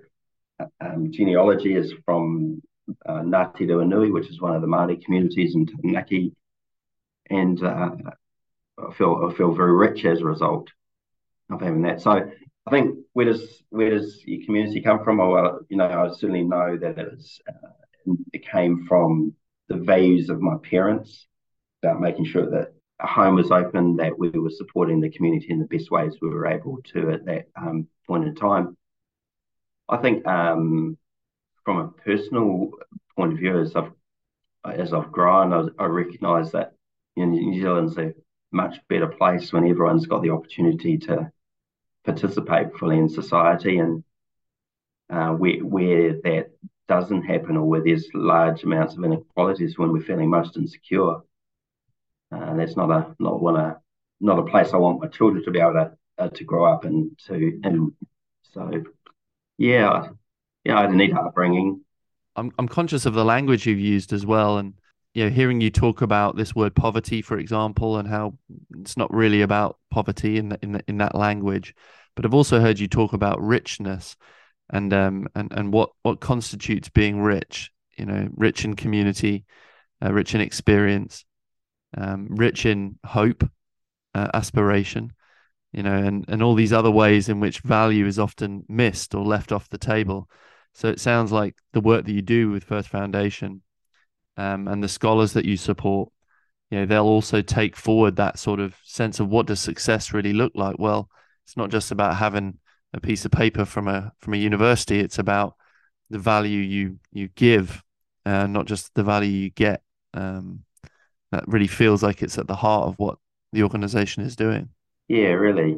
um, 0.81 1.11
genealogy 1.11 1.75
is 1.75 1.93
from 2.05 2.61
uh, 3.05 3.21
Ngāti 3.21 3.67
Nui, 3.67 4.11
which 4.11 4.29
is 4.29 4.41
one 4.41 4.55
of 4.55 4.61
the 4.61 4.67
Māori 4.67 5.03
communities 5.03 5.55
in 5.55 5.65
Taranaki. 5.65 6.33
And 7.29 7.63
uh, 7.63 7.91
I 8.77 8.93
feel 8.93 9.29
I 9.29 9.33
feel 9.35 9.53
very 9.53 9.73
rich 9.73 10.05
as 10.05 10.21
a 10.21 10.25
result 10.25 10.69
of 11.49 11.61
having 11.61 11.83
that. 11.83 12.01
So 12.01 12.31
I 12.65 12.71
think 12.71 12.99
where 13.13 13.25
does 13.25 13.63
where 13.69 13.89
does 13.89 14.21
your 14.25 14.45
community 14.45 14.81
come 14.81 15.03
from? 15.03 15.17
Well, 15.17 15.59
you 15.69 15.77
know, 15.77 15.85
I 15.85 16.09
certainly 16.13 16.43
know 16.43 16.77
that 16.77 16.97
it, 16.97 17.11
was, 17.11 17.41
uh, 17.47 18.13
it 18.31 18.47
came 18.49 18.85
from 18.87 19.33
the 19.67 19.75
values 19.75 20.29
of 20.29 20.41
my 20.41 20.55
parents 20.69 21.27
about 21.81 21.99
making 21.99 22.25
sure 22.25 22.49
that 22.51 22.73
a 23.01 23.07
home 23.07 23.35
was 23.35 23.51
open, 23.51 23.97
that 23.97 24.17
we 24.17 24.29
were 24.29 24.49
supporting 24.49 25.01
the 25.01 25.09
community 25.09 25.47
in 25.49 25.59
the 25.59 25.65
best 25.65 25.91
ways 25.91 26.15
we 26.21 26.29
were 26.29 26.47
able 26.47 26.79
to 26.93 27.11
at 27.11 27.25
that 27.25 27.47
um, 27.55 27.87
point 28.07 28.25
in 28.25 28.35
time. 28.35 28.77
I 29.89 29.97
think 29.97 30.25
um, 30.25 30.97
from 31.65 31.79
a 31.79 31.87
personal 31.89 32.71
point 33.17 33.33
of 33.33 33.39
view, 33.39 33.59
as 33.59 33.75
I've 33.75 33.91
as 34.65 34.93
I've 34.93 35.11
grown, 35.11 35.51
I, 35.51 35.83
I 35.83 35.87
recognise 35.87 36.53
that 36.53 36.73
you 37.17 37.25
know, 37.25 37.33
New 37.33 37.61
Zealand's 37.61 37.97
a 37.97 38.13
much 38.53 38.77
better 38.87 39.07
place 39.07 39.51
when 39.51 39.67
everyone's 39.67 40.05
got 40.05 40.21
the 40.21 40.29
opportunity 40.29 40.97
to 40.99 41.29
participate 42.03 42.75
fully 42.77 42.97
in 42.97 43.09
society 43.09 43.77
and 43.77 44.03
uh, 45.09 45.29
where, 45.29 45.59
where 45.59 46.13
that 46.23 46.51
doesn't 46.87 47.23
happen 47.23 47.57
or 47.57 47.63
where 47.63 47.83
there's 47.83 48.07
large 48.13 48.63
amounts 48.63 48.95
of 48.95 49.03
inequalities 49.03 49.77
when 49.77 49.91
we're 49.91 50.01
feeling 50.01 50.29
most 50.29 50.57
insecure. 50.57 51.17
Uh, 52.31 52.55
that's 52.55 52.75
not 52.75 52.89
a 52.89 53.15
not 53.19 53.41
one 53.41 53.55
a 53.55 53.79
not 54.19 54.39
a 54.39 54.43
place 54.43 54.73
I 54.73 54.77
want 54.77 55.01
my 55.01 55.07
children 55.07 55.43
to 55.43 55.51
be 55.51 55.59
able 55.59 55.73
to 55.73 55.91
uh, 56.17 56.29
to 56.29 56.43
grow 56.43 56.65
up 56.65 56.83
and 56.85 57.17
to 57.27 57.59
and 57.63 57.91
so 58.53 58.83
yeah 59.57 60.07
yeah 60.63 60.77
I 60.77 60.81
had 60.81 60.91
a 60.91 60.95
neat 60.95 61.13
upbringing. 61.13 61.81
I'm 62.35 62.51
I'm 62.57 62.67
conscious 62.67 63.05
of 63.05 63.13
the 63.13 63.25
language 63.25 63.65
you've 63.67 63.79
used 63.79 64.11
as 64.11 64.25
well, 64.25 64.57
and 64.57 64.73
you 65.13 65.23
know, 65.23 65.29
hearing 65.29 65.61
you 65.61 65.69
talk 65.69 66.01
about 66.01 66.35
this 66.35 66.55
word 66.55 66.75
poverty, 66.75 67.21
for 67.21 67.37
example, 67.37 67.97
and 67.97 68.07
how 68.07 68.37
it's 68.79 68.97
not 68.97 69.13
really 69.13 69.41
about 69.41 69.77
poverty 69.91 70.37
in 70.37 70.49
the, 70.49 70.59
in 70.61 70.71
the, 70.73 70.83
in 70.87 70.97
that 70.97 71.15
language, 71.15 71.75
but 72.15 72.25
I've 72.25 72.33
also 72.33 72.59
heard 72.59 72.79
you 72.79 72.87
talk 72.87 73.13
about 73.13 73.41
richness, 73.41 74.15
and 74.71 74.93
um 74.93 75.27
and 75.35 75.51
and 75.51 75.73
what 75.73 75.91
what 76.03 76.19
constitutes 76.19 76.89
being 76.89 77.21
rich. 77.21 77.71
You 77.97 78.05
know, 78.05 78.27
rich 78.35 78.65
in 78.65 78.75
community, 78.75 79.45
uh, 80.03 80.11
rich 80.11 80.33
in 80.33 80.41
experience, 80.41 81.25
um, 81.95 82.27
rich 82.29 82.65
in 82.65 82.97
hope, 83.05 83.47
uh, 84.15 84.29
aspiration, 84.33 85.13
you 85.71 85.83
know, 85.83 85.95
and 85.95 86.25
and 86.27 86.41
all 86.41 86.55
these 86.55 86.73
other 86.73 86.91
ways 86.91 87.29
in 87.29 87.39
which 87.39 87.59
value 87.59 88.07
is 88.07 88.17
often 88.19 88.63
missed 88.67 89.13
or 89.13 89.23
left 89.23 89.51
off 89.51 89.69
the 89.69 89.77
table. 89.77 90.29
So 90.73 90.87
it 90.87 90.99
sounds 90.99 91.31
like 91.31 91.55
the 91.73 91.81
work 91.81 92.05
that 92.05 92.13
you 92.13 92.23
do 92.23 92.49
with 92.49 92.63
First 92.63 92.89
Foundation 92.89 93.62
um, 94.37 94.67
and 94.67 94.83
the 94.83 94.89
scholars 94.89 95.33
that 95.33 95.45
you 95.45 95.57
support, 95.57 96.11
you 96.71 96.79
know, 96.79 96.85
they'll 96.85 97.05
also 97.05 97.41
take 97.41 97.75
forward 97.75 98.15
that 98.15 98.39
sort 98.39 98.59
of 98.59 98.75
sense 98.83 99.19
of 99.19 99.29
what 99.29 99.45
does 99.45 99.59
success 99.59 100.13
really 100.13 100.33
look 100.33 100.53
like. 100.55 100.77
Well, 100.79 101.09
it's 101.45 101.57
not 101.57 101.69
just 101.69 101.91
about 101.91 102.15
having 102.15 102.57
a 102.93 102.99
piece 102.99 103.25
of 103.25 103.31
paper 103.31 103.65
from 103.65 103.87
a 103.87 104.11
from 104.19 104.33
a 104.33 104.37
university. 104.37 104.99
It's 104.99 105.19
about 105.19 105.55
the 106.09 106.19
value 106.19 106.59
you 106.59 106.99
you 107.11 107.29
give, 107.35 107.83
uh, 108.25 108.47
not 108.47 108.65
just 108.65 108.93
the 108.95 109.03
value 109.03 109.31
you 109.31 109.49
get. 109.49 109.81
Um, 110.13 110.63
that 111.31 111.47
really 111.47 111.67
feels 111.67 112.03
like 112.03 112.21
it's 112.21 112.37
at 112.37 112.47
the 112.47 112.55
heart 112.55 112.87
of 112.87 112.95
what 112.99 113.17
the 113.51 113.63
organization 113.63 114.23
is 114.23 114.35
doing. 114.35 114.69
Yeah, 115.07 115.29
really. 115.29 115.77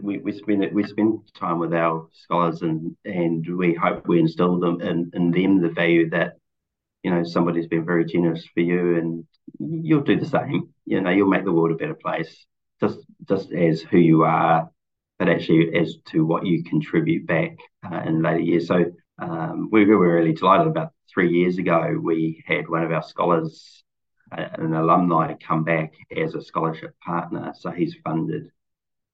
We, 0.00 0.18
we 0.18 0.32
spend 0.32 0.72
we 0.72 0.84
spend 0.84 1.18
time 1.38 1.58
with 1.58 1.74
our 1.74 2.08
scholars 2.12 2.62
and 2.62 2.96
and 3.04 3.46
we 3.56 3.74
hope 3.74 4.08
we 4.08 4.20
instill 4.20 4.58
them 4.58 4.80
in, 4.80 5.10
in 5.14 5.30
them 5.30 5.60
the 5.60 5.68
value 5.68 6.08
that 6.10 6.38
you 7.04 7.10
know 7.10 7.22
somebody's 7.22 7.68
been 7.68 7.84
very 7.84 8.04
generous 8.06 8.44
for 8.54 8.60
you 8.60 8.96
and 8.96 9.24
you'll 9.60 10.00
do 10.00 10.18
the 10.18 10.26
same. 10.26 10.70
You 10.86 11.00
know 11.00 11.10
you'll 11.10 11.28
make 11.28 11.44
the 11.44 11.52
world 11.52 11.70
a 11.70 11.76
better 11.76 11.94
place 11.94 12.46
just 12.80 12.98
just 13.28 13.52
as 13.52 13.82
who 13.82 13.98
you 13.98 14.24
are 14.24 14.70
but 15.18 15.28
actually 15.28 15.76
as 15.76 15.96
to 16.06 16.26
what 16.26 16.44
you 16.44 16.64
contribute 16.64 17.26
back 17.26 17.56
uh, 17.88 18.00
in 18.04 18.22
later 18.22 18.40
years. 18.40 18.66
So 18.66 18.86
um, 19.18 19.68
we, 19.70 19.84
we, 19.84 19.94
were 19.94 20.16
really 20.16 20.32
delighted 20.32 20.66
about 20.66 20.92
three 21.12 21.30
years 21.30 21.58
ago 21.58 21.96
we 22.02 22.42
had 22.48 22.68
one 22.68 22.82
of 22.82 22.90
our 22.90 23.02
scholars 23.02 23.84
uh, 24.32 24.48
an 24.54 24.74
alumni 24.74 25.34
come 25.34 25.62
back 25.62 25.92
as 26.16 26.34
a 26.34 26.42
scholarship 26.42 26.94
partner. 27.00 27.52
So 27.60 27.70
he's 27.70 27.94
funded 28.02 28.48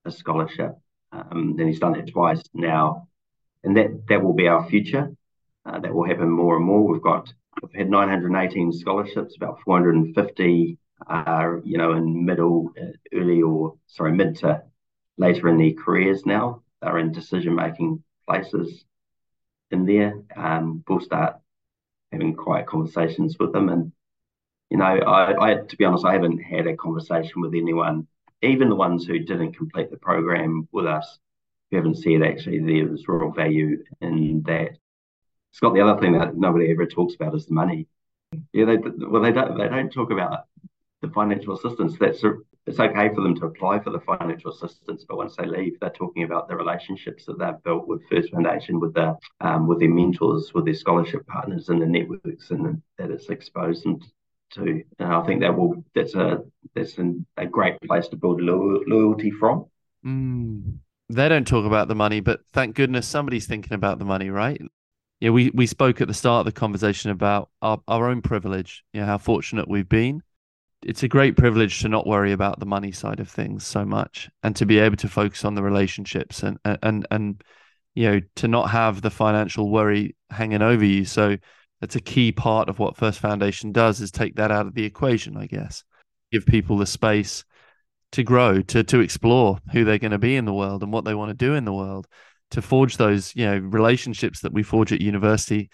a 0.06 0.10
scholarship 0.10 0.72
um, 1.12 1.56
and 1.58 1.68
he's 1.68 1.80
done 1.80 1.96
it 1.96 2.12
twice 2.12 2.42
now. 2.54 3.08
And 3.64 3.76
that 3.76 4.06
that 4.08 4.22
will 4.22 4.32
be 4.32 4.48
our 4.48 4.66
future 4.70 5.12
uh, 5.66 5.80
that 5.80 5.92
will 5.92 6.06
happen 6.06 6.30
more 6.30 6.56
and 6.56 6.64
more. 6.64 6.86
We've 6.86 7.02
got 7.02 7.32
We've 7.62 7.72
had 7.74 7.90
918 7.90 8.72
scholarships, 8.72 9.36
about 9.36 9.60
450 9.64 10.78
are, 11.06 11.60
you 11.64 11.78
know, 11.78 11.92
in 11.92 12.24
middle, 12.24 12.72
uh, 12.80 12.92
early 13.12 13.42
or, 13.42 13.76
sorry, 13.86 14.12
mid 14.12 14.36
to 14.36 14.62
later 15.18 15.48
in 15.48 15.58
their 15.58 15.72
careers 15.72 16.24
now. 16.26 16.62
They're 16.80 16.98
in 16.98 17.12
decision-making 17.12 18.02
places 18.26 18.84
in 19.70 19.86
there. 19.86 20.22
Um, 20.34 20.82
we'll 20.88 21.00
start 21.00 21.36
having 22.12 22.34
quiet 22.34 22.66
conversations 22.66 23.36
with 23.38 23.52
them. 23.52 23.68
And, 23.68 23.92
you 24.70 24.78
know, 24.78 24.84
I, 24.84 25.50
I, 25.50 25.54
to 25.56 25.76
be 25.76 25.84
honest, 25.84 26.04
I 26.04 26.14
haven't 26.14 26.38
had 26.38 26.66
a 26.66 26.76
conversation 26.76 27.40
with 27.40 27.54
anyone, 27.54 28.06
even 28.42 28.68
the 28.68 28.74
ones 28.74 29.04
who 29.04 29.18
didn't 29.18 29.56
complete 29.56 29.90
the 29.90 29.96
program 29.96 30.68
with 30.72 30.86
us, 30.86 31.18
We 31.70 31.76
haven't 31.76 31.96
said 31.96 32.22
actually 32.22 32.60
there's 32.60 33.06
real 33.06 33.30
value 33.30 33.84
in 34.00 34.42
that 34.46 34.78
Scott, 35.52 35.74
the 35.74 35.80
other 35.80 36.00
thing 36.00 36.12
that 36.12 36.36
nobody 36.36 36.70
ever 36.70 36.86
talks 36.86 37.14
about 37.14 37.34
is 37.34 37.46
the 37.46 37.54
money. 37.54 37.86
Yeah, 38.52 38.66
they 38.66 38.76
well 38.76 39.22
they 39.22 39.32
don't 39.32 39.58
they 39.58 39.68
don't 39.68 39.92
talk 39.92 40.10
about 40.10 40.44
the 41.02 41.08
financial 41.08 41.54
assistance. 41.54 41.96
That's 41.98 42.22
it's 42.66 42.78
okay 42.78 43.08
for 43.14 43.22
them 43.22 43.34
to 43.36 43.46
apply 43.46 43.80
for 43.80 43.90
the 43.90 44.00
financial 44.00 44.52
assistance, 44.52 45.04
but 45.08 45.16
once 45.16 45.34
they 45.36 45.46
leave, 45.46 45.80
they're 45.80 45.90
talking 45.90 46.24
about 46.24 46.48
the 46.48 46.56
relationships 46.56 47.24
that 47.24 47.38
they've 47.38 47.62
built 47.64 47.88
with 47.88 48.02
First 48.08 48.30
Foundation, 48.30 48.78
with 48.78 48.94
the 48.94 49.16
um, 49.40 49.66
with 49.66 49.80
their 49.80 49.88
mentors, 49.88 50.52
with 50.54 50.66
their 50.66 50.74
scholarship 50.74 51.26
partners, 51.26 51.68
and 51.68 51.80
the 51.80 51.86
networks, 51.86 52.50
and 52.50 52.80
that 52.98 53.10
it's 53.10 53.28
exposed 53.28 53.84
them 53.84 53.98
to. 54.52 54.82
And 54.98 55.12
I 55.12 55.24
think 55.26 55.40
that 55.40 55.56
will 55.56 55.84
that's 55.94 56.14
a 56.14 56.42
that's 56.74 56.98
an, 56.98 57.26
a 57.36 57.46
great 57.46 57.80
place 57.80 58.08
to 58.08 58.16
build 58.16 58.40
lo- 58.40 58.82
loyalty 58.86 59.30
from. 59.30 59.66
Mm. 60.04 60.78
They 61.08 61.28
don't 61.28 61.46
talk 61.46 61.64
about 61.64 61.88
the 61.88 61.96
money, 61.96 62.20
but 62.20 62.42
thank 62.52 62.76
goodness 62.76 63.08
somebody's 63.08 63.46
thinking 63.46 63.72
about 63.72 63.98
the 63.98 64.04
money, 64.04 64.30
right? 64.30 64.60
Yeah, 65.20 65.30
we, 65.30 65.50
we 65.50 65.66
spoke 65.66 66.00
at 66.00 66.08
the 66.08 66.14
start 66.14 66.46
of 66.46 66.52
the 66.52 66.58
conversation 66.58 67.10
about 67.10 67.50
our, 67.60 67.80
our 67.86 68.08
own 68.08 68.22
privilege, 68.22 68.82
you 68.92 69.00
know, 69.00 69.06
how 69.06 69.18
fortunate 69.18 69.68
we've 69.68 69.88
been. 69.88 70.22
It's 70.82 71.02
a 71.02 71.08
great 71.08 71.36
privilege 71.36 71.80
to 71.80 71.90
not 71.90 72.06
worry 72.06 72.32
about 72.32 72.58
the 72.58 72.66
money 72.66 72.90
side 72.90 73.20
of 73.20 73.28
things 73.28 73.66
so 73.66 73.84
much 73.84 74.30
and 74.42 74.56
to 74.56 74.64
be 74.64 74.78
able 74.78 74.96
to 74.96 75.08
focus 75.08 75.44
on 75.44 75.54
the 75.54 75.62
relationships 75.62 76.42
and, 76.42 76.58
and, 76.64 77.06
and, 77.10 77.42
you 77.94 78.10
know, 78.10 78.20
to 78.36 78.48
not 78.48 78.70
have 78.70 79.02
the 79.02 79.10
financial 79.10 79.70
worry 79.70 80.16
hanging 80.30 80.62
over 80.62 80.84
you. 80.84 81.04
So 81.04 81.36
that's 81.82 81.96
a 81.96 82.00
key 82.00 82.32
part 82.32 82.70
of 82.70 82.78
what 82.78 82.96
First 82.96 83.18
Foundation 83.18 83.72
does 83.72 84.00
is 84.00 84.10
take 84.10 84.36
that 84.36 84.50
out 84.50 84.66
of 84.66 84.74
the 84.74 84.84
equation, 84.84 85.36
I 85.36 85.46
guess. 85.46 85.84
Give 86.32 86.46
people 86.46 86.78
the 86.78 86.86
space 86.86 87.44
to 88.12 88.22
grow, 88.22 88.62
to 88.62 88.82
to 88.84 89.00
explore 89.00 89.58
who 89.72 89.84
they're 89.84 89.98
going 89.98 90.10
to 90.12 90.18
be 90.18 90.36
in 90.36 90.44
the 90.44 90.54
world 90.54 90.82
and 90.82 90.92
what 90.92 91.04
they 91.04 91.14
want 91.14 91.30
to 91.30 91.34
do 91.34 91.54
in 91.54 91.64
the 91.64 91.72
world 91.72 92.06
to 92.50 92.62
forge 92.62 92.96
those 92.96 93.34
you 93.36 93.46
know 93.46 93.58
relationships 93.58 94.40
that 94.40 94.52
we 94.52 94.62
forge 94.62 94.92
at 94.92 95.00
university 95.00 95.70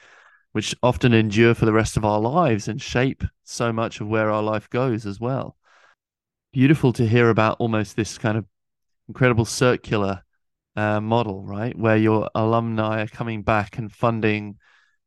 which 0.53 0.75
often 0.83 1.13
endure 1.13 1.55
for 1.55 1.67
the 1.67 1.73
rest 1.73 1.97
of 1.97 2.05
our 2.05 2.19
lives 2.19 2.67
and 2.67 2.81
shape 2.81 3.23
so 3.45 3.73
much 3.73 4.01
of 4.01 4.09
where 4.09 4.31
our 4.31 4.43
life 4.43 4.71
goes 4.71 5.05
as 5.05 5.21
well. 5.21 5.55
Beautiful 6.51 6.95
to 6.95 7.07
hear 7.07 7.29
about 7.29 7.59
almost 7.59 7.95
this 7.95 8.17
kind 8.17 8.39
of 8.39 8.47
incredible 9.07 9.45
circular 9.45 10.23
uh, 10.75 11.01
model 11.01 11.43
right? 11.43 11.77
Where 11.77 11.97
your 11.97 12.31
alumni 12.35 13.03
are 13.03 13.07
coming 13.07 13.43
back 13.43 13.79
and 13.79 13.93
funding 13.93 14.57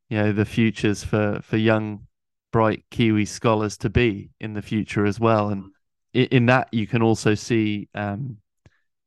you 0.10 0.18
know 0.18 0.32
the 0.32 0.46
futures 0.46 1.04
for 1.04 1.40
for 1.42 1.58
young 1.58 2.08
bright 2.52 2.84
kiwi 2.90 3.26
scholars 3.26 3.78
to 3.78 3.90
be 3.90 4.32
in 4.40 4.54
the 4.54 4.62
future 4.62 5.06
as 5.06 5.20
well. 5.20 5.50
And 5.50 5.72
in, 6.14 6.26
in 6.26 6.46
that 6.48 6.70
you 6.72 6.88
can 6.88 7.02
also 7.02 7.36
see 7.36 7.90
um, 7.94 8.38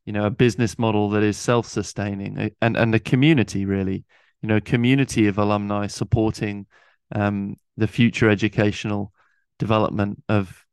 you 0.04 0.12
know 0.12 0.26
a 0.26 0.30
business 0.30 0.78
model 0.78 1.10
that 1.10 1.22
is 1.22 1.36
self-sustaining 1.36 2.52
and 2.60 2.76
and 2.76 2.94
a 2.94 2.98
community 2.98 3.64
really. 3.64 4.04
You 4.42 4.48
know 4.48 4.60
community 4.60 5.28
of 5.28 5.38
alumni 5.38 5.86
supporting 5.86 6.66
um, 7.14 7.56
the 7.76 7.86
future 7.86 8.28
educational 8.28 9.12
development 9.58 10.22
of 10.28 10.64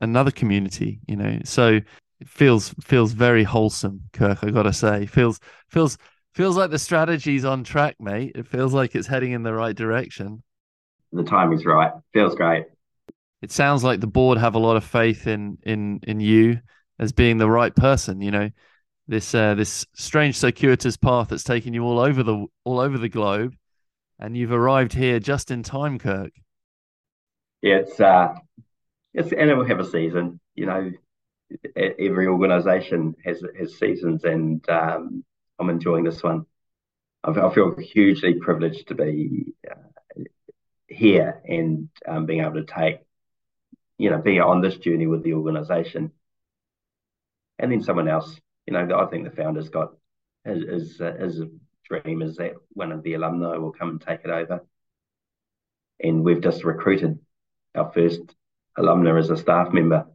another 0.00 0.30
community 0.30 1.00
you 1.08 1.16
know. 1.16 1.40
So 1.44 1.80
it 2.20 2.28
feels 2.28 2.74
feels 2.82 3.12
very 3.12 3.42
wholesome 3.44 4.02
kirk 4.12 4.44
i 4.44 4.50
gotta 4.50 4.72
say. 4.72 5.06
Feels 5.06 5.40
feels 5.68 5.98
feels 6.34 6.56
like 6.56 6.70
the 6.70 6.78
strategy's 6.78 7.44
on 7.44 7.64
track 7.64 7.96
mate. 7.98 8.32
It 8.36 8.46
feels 8.46 8.72
like 8.72 8.94
it's 8.94 9.08
heading 9.08 9.32
in 9.32 9.42
the 9.42 9.52
right 9.52 9.74
direction. 9.74 10.42
The 11.12 11.24
timing's 11.24 11.64
right. 11.64 11.92
Feels 12.12 12.34
great. 12.34 12.66
It 13.42 13.50
sounds 13.50 13.84
like 13.84 14.00
the 14.00 14.06
board 14.06 14.38
have 14.38 14.54
a 14.54 14.58
lot 14.58 14.76
of 14.76 14.84
faith 14.84 15.26
in 15.26 15.58
in 15.62 16.00
in 16.04 16.20
you 16.20 16.60
as 16.98 17.12
being 17.12 17.38
the 17.38 17.50
right 17.50 17.74
person 17.74 18.20
you 18.20 18.30
know 18.30 18.50
this 19.08 19.34
uh, 19.34 19.54
this 19.54 19.86
strange 19.94 20.36
circuitous 20.36 20.96
path 20.96 21.28
that's 21.28 21.44
taken 21.44 21.72
you 21.72 21.84
all 21.84 21.98
over 21.98 22.22
the 22.22 22.46
all 22.64 22.80
over 22.80 22.98
the 22.98 23.08
globe, 23.08 23.54
and 24.18 24.36
you've 24.36 24.52
arrived 24.52 24.92
here 24.92 25.20
just 25.20 25.50
in 25.50 25.62
time, 25.62 25.98
Kirk. 25.98 26.32
Yeah, 27.62 27.76
it's 27.76 28.00
uh, 28.00 28.34
it's 29.14 29.32
and 29.32 29.50
it 29.50 29.54
will 29.54 29.64
have 29.64 29.80
a 29.80 29.90
season. 29.90 30.40
You 30.54 30.66
know, 30.66 30.90
every 31.76 32.26
organisation 32.26 33.14
has 33.24 33.42
has 33.58 33.78
seasons, 33.78 34.24
and 34.24 34.68
um, 34.68 35.24
I'm 35.58 35.70
enjoying 35.70 36.04
this 36.04 36.22
one. 36.22 36.46
I, 37.22 37.30
I 37.30 37.54
feel 37.54 37.76
hugely 37.76 38.34
privileged 38.34 38.88
to 38.88 38.94
be 38.94 39.54
uh, 39.70 40.22
here 40.88 41.42
and 41.44 41.88
um, 42.06 42.26
being 42.26 42.40
able 42.40 42.54
to 42.54 42.64
take, 42.64 42.98
you 43.98 44.10
know, 44.10 44.18
being 44.18 44.40
on 44.40 44.60
this 44.60 44.76
journey 44.76 45.06
with 45.06 45.22
the 45.22 45.34
organisation, 45.34 46.12
and 47.58 47.70
then 47.70 47.82
someone 47.82 48.08
else 48.08 48.40
you 48.66 48.72
know, 48.72 48.98
I 48.98 49.06
think 49.06 49.24
the 49.24 49.34
founder's 49.34 49.68
got 49.68 49.92
as 50.44 51.00
uh, 51.00 51.12
his 51.18 51.42
dream 51.84 52.22
is 52.22 52.36
that 52.36 52.54
one 52.72 52.92
of 52.92 53.02
the 53.02 53.14
alumni 53.14 53.56
will 53.56 53.72
come 53.72 53.90
and 53.90 54.00
take 54.00 54.20
it 54.24 54.30
over. 54.30 54.64
And 56.00 56.24
we've 56.24 56.40
just 56.40 56.64
recruited 56.64 57.18
our 57.74 57.90
first 57.92 58.20
alumna 58.78 59.18
as 59.18 59.30
a 59.30 59.36
staff 59.36 59.72
member. 59.72 60.06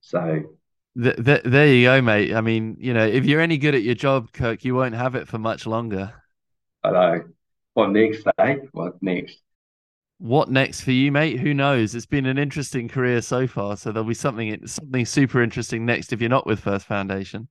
So 0.00 0.56
the, 0.94 1.12
the, 1.12 1.42
there 1.44 1.68
you 1.68 1.84
go, 1.86 2.00
mate. 2.00 2.34
I 2.34 2.40
mean, 2.40 2.76
you 2.80 2.94
know, 2.94 3.06
if 3.06 3.24
you're 3.24 3.40
any 3.40 3.58
good 3.58 3.74
at 3.74 3.82
your 3.82 3.94
job, 3.94 4.32
Kirk, 4.32 4.64
you 4.64 4.74
won't 4.74 4.94
have 4.94 5.14
it 5.14 5.28
for 5.28 5.38
much 5.38 5.66
longer. 5.66 6.12
I 6.82 6.90
know. 6.90 7.24
what 7.74 7.90
next, 7.90 8.26
eh? 8.38 8.56
What 8.72 9.02
next? 9.02 9.42
What 10.18 10.50
next 10.50 10.80
for 10.80 10.92
you, 10.92 11.12
mate? 11.12 11.40
Who 11.40 11.52
knows? 11.52 11.94
It's 11.94 12.06
been 12.06 12.24
an 12.24 12.38
interesting 12.38 12.88
career 12.88 13.20
so 13.20 13.46
far, 13.46 13.76
so 13.76 13.92
there'll 13.92 14.08
be 14.08 14.14
something 14.14 14.66
something 14.66 15.04
super 15.04 15.42
interesting 15.42 15.84
next 15.84 16.12
if 16.12 16.20
you're 16.22 16.30
not 16.30 16.46
with 16.46 16.60
First 16.60 16.86
Foundation. 16.86 17.48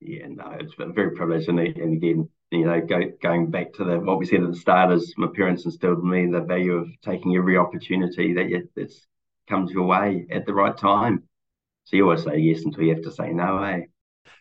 Yeah, 0.00 0.26
no, 0.28 0.56
it's 0.60 0.74
been 0.76 0.94
very 0.94 1.16
privileged, 1.16 1.48
and, 1.48 1.58
and 1.58 1.96
again, 1.96 2.28
you 2.50 2.64
know, 2.64 2.80
go, 2.80 3.00
going 3.20 3.50
back 3.50 3.72
to 3.74 3.84
the 3.84 3.98
what 3.98 4.18
we 4.18 4.26
said 4.26 4.42
at 4.42 4.50
the 4.50 4.56
start 4.56 4.92
is 4.92 5.12
my 5.16 5.26
parents 5.34 5.64
instilled 5.64 5.98
in 5.98 6.08
me 6.08 6.30
the 6.30 6.40
value 6.40 6.74
of 6.74 6.88
taking 7.02 7.36
every 7.36 7.58
opportunity 7.58 8.32
that 8.34 8.48
you, 8.48 8.68
that's 8.76 9.06
comes 9.48 9.72
your 9.72 9.86
way 9.86 10.26
at 10.30 10.46
the 10.46 10.54
right 10.54 10.76
time. 10.76 11.24
So 11.84 11.96
you 11.96 12.04
always 12.04 12.22
say 12.22 12.38
yes 12.38 12.64
until 12.64 12.84
you 12.84 12.94
have 12.94 13.02
to 13.04 13.10
say 13.10 13.32
no, 13.32 13.62
eh? 13.62 13.80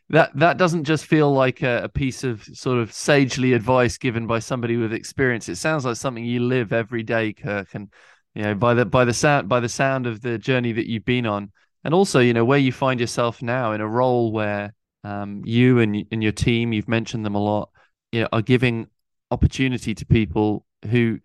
That 0.09 0.37
that 0.37 0.57
doesn't 0.57 0.83
just 0.83 1.05
feel 1.05 1.33
like 1.33 1.63
a, 1.63 1.83
a, 1.83 1.89
piece 1.89 2.23
of 2.23 2.43
sort 2.43 2.77
of 2.77 2.93
sagely 2.93 3.53
advice 3.53 3.97
given 3.97 4.27
by 4.27 4.39
somebody 4.39 4.77
with 4.77 4.93
experience. 4.93 5.49
It 5.49 5.55
sounds 5.55 5.85
like 5.85 5.95
something 5.95 6.23
you 6.23 6.41
live 6.41 6.71
every 6.71 7.03
day, 7.03 7.33
Kirk. 7.33 7.69
And 7.73 7.91
you 8.33 8.43
know, 8.43 8.55
by 8.55 8.73
the 8.73 8.85
by 8.85 9.05
the 9.05 9.13
sound 9.13 9.49
by 9.49 9.59
the 9.59 9.69
sound 9.69 10.07
of 10.07 10.21
the 10.21 10.37
journey 10.37 10.71
that 10.73 10.87
you've 10.87 11.05
been 11.05 11.25
on, 11.25 11.51
and 11.83 11.93
also 11.93 12.19
you 12.19 12.33
know 12.33 12.45
where 12.45 12.59
you 12.59 12.71
find 12.71 12.99
yourself 12.99 13.41
now 13.41 13.73
in 13.73 13.81
a 13.81 13.87
role 13.87 14.31
where 14.31 14.73
um, 15.03 15.41
you 15.45 15.79
and 15.79 16.05
and 16.11 16.23
your 16.23 16.31
team, 16.31 16.73
you've 16.73 16.87
mentioned 16.87 17.25
them 17.25 17.35
a 17.35 17.43
lot, 17.43 17.69
you 18.11 18.21
know, 18.21 18.29
are 18.31 18.41
giving 18.41 18.87
opportunity 19.31 19.93
to 19.95 20.05
people 20.05 20.65
who, 20.89 21.19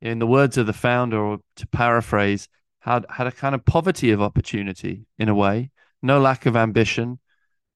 in 0.00 0.18
the 0.18 0.26
words 0.26 0.58
of 0.58 0.66
the 0.66 0.72
founder, 0.72 1.18
or 1.18 1.38
to 1.56 1.66
paraphrase, 1.68 2.48
had 2.80 3.06
had 3.10 3.26
a 3.26 3.32
kind 3.32 3.54
of 3.54 3.64
poverty 3.64 4.10
of 4.10 4.22
opportunity 4.22 5.06
in 5.18 5.28
a 5.28 5.34
way, 5.34 5.70
no 6.02 6.20
lack 6.20 6.46
of 6.46 6.56
ambition 6.56 7.18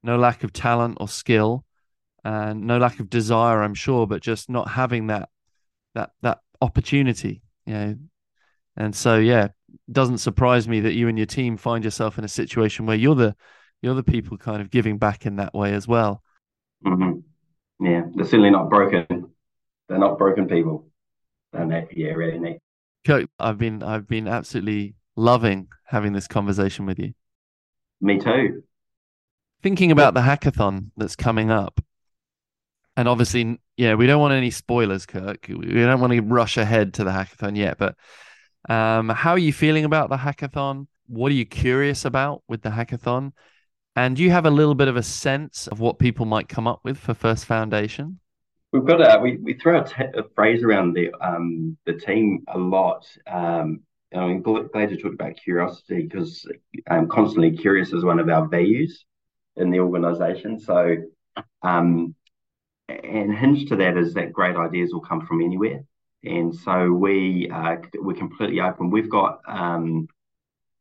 no 0.02 0.16
lack 0.16 0.44
of 0.44 0.52
talent 0.52 0.98
or 1.00 1.08
skill, 1.08 1.64
and 2.24 2.66
no 2.66 2.78
lack 2.78 3.00
of 3.00 3.10
desire, 3.10 3.62
I'm 3.62 3.74
sure, 3.74 4.06
but 4.06 4.22
just 4.22 4.50
not 4.50 4.68
having 4.70 5.08
that 5.08 5.28
that 5.94 6.10
that 6.22 6.40
opportunity, 6.60 7.42
you 7.66 7.74
know. 7.74 7.96
And 8.76 8.94
so, 8.94 9.16
yeah, 9.16 9.48
doesn't 9.90 10.18
surprise 10.18 10.68
me 10.68 10.80
that 10.80 10.94
you 10.94 11.08
and 11.08 11.18
your 11.18 11.26
team 11.26 11.56
find 11.56 11.84
yourself 11.84 12.18
in 12.18 12.24
a 12.24 12.28
situation 12.28 12.86
where 12.86 12.96
you're 12.96 13.14
the 13.14 13.34
you're 13.82 13.94
the 13.94 14.02
people 14.02 14.36
kind 14.36 14.60
of 14.60 14.70
giving 14.70 14.98
back 14.98 15.26
in 15.26 15.36
that 15.36 15.54
way 15.54 15.72
as 15.72 15.88
well. 15.88 16.22
Mm-hmm. 16.84 17.84
Yeah, 17.84 18.02
they're 18.14 18.24
certainly 18.26 18.50
not 18.50 18.68
broken. 18.68 19.30
They're 19.88 19.98
not 19.98 20.18
broken 20.18 20.46
people. 20.48 20.86
And 21.52 21.70
that, 21.72 21.96
yeah, 21.96 22.10
really 22.10 22.38
neat. 22.38 22.58
Kirk, 23.06 23.28
I've 23.38 23.58
been 23.58 23.82
I've 23.82 24.06
been 24.06 24.28
absolutely 24.28 24.94
loving 25.16 25.68
having 25.84 26.12
this 26.12 26.28
conversation 26.28 26.86
with 26.86 26.98
you. 26.98 27.14
Me 28.00 28.18
too 28.18 28.62
thinking 29.62 29.92
about 29.92 30.14
the 30.14 30.20
hackathon 30.20 30.90
that's 30.96 31.16
coming 31.16 31.50
up, 31.50 31.80
and 32.96 33.08
obviously, 33.08 33.58
yeah, 33.76 33.94
we 33.94 34.06
don't 34.06 34.20
want 34.20 34.34
any 34.34 34.50
spoilers, 34.50 35.06
Kirk. 35.06 35.46
We 35.48 35.72
don't 35.72 36.00
want 36.00 36.12
to 36.12 36.20
rush 36.20 36.56
ahead 36.56 36.94
to 36.94 37.04
the 37.04 37.10
hackathon 37.10 37.56
yet. 37.56 37.78
But 37.78 37.96
um, 38.68 39.08
how 39.08 39.32
are 39.32 39.38
you 39.38 39.52
feeling 39.52 39.84
about 39.84 40.10
the 40.10 40.16
hackathon? 40.16 40.86
What 41.06 41.32
are 41.32 41.36
you 41.36 41.46
curious 41.46 42.04
about 42.04 42.42
with 42.48 42.62
the 42.62 42.70
hackathon? 42.70 43.32
And 43.96 44.16
do 44.16 44.22
you 44.22 44.30
have 44.30 44.46
a 44.46 44.50
little 44.50 44.74
bit 44.74 44.88
of 44.88 44.96
a 44.96 45.02
sense 45.02 45.66
of 45.66 45.80
what 45.80 45.98
people 45.98 46.24
might 46.24 46.48
come 46.48 46.66
up 46.66 46.80
with 46.84 46.98
for 46.98 47.14
First 47.14 47.44
Foundation? 47.46 48.20
We've 48.72 48.84
got 48.84 49.00
a 49.00 49.18
we, 49.18 49.36
we 49.38 49.54
throw 49.54 49.80
a, 49.80 49.84
t- 49.84 50.04
a 50.16 50.22
phrase 50.34 50.62
around 50.62 50.94
the 50.94 51.10
um 51.20 51.76
the 51.86 51.94
team 51.94 52.44
a 52.48 52.58
lot. 52.58 53.04
Um, 53.26 53.80
I'm 54.14 54.42
glad 54.42 54.90
you 54.90 54.96
talked 54.96 55.14
about 55.14 55.36
curiosity 55.36 56.02
because 56.02 56.46
I'm 56.88 57.08
constantly 57.08 57.56
curious 57.56 57.92
is 57.92 58.04
one 58.04 58.18
of 58.18 58.28
our 58.28 58.48
values 58.48 59.04
in 59.56 59.70
the 59.70 59.80
organization. 59.80 60.58
So, 60.58 60.96
um, 61.62 62.14
and 62.88 63.36
hinged 63.36 63.68
to 63.68 63.76
that 63.76 63.96
is 63.96 64.14
that 64.14 64.32
great 64.32 64.56
ideas 64.56 64.92
will 64.92 65.00
come 65.00 65.26
from 65.26 65.42
anywhere. 65.42 65.84
And 66.24 66.54
so 66.54 66.90
we 66.90 67.50
uh, 67.52 67.76
we're 67.94 68.14
completely 68.14 68.60
open. 68.60 68.90
We've 68.90 69.10
got, 69.10 69.40
um, 69.46 70.08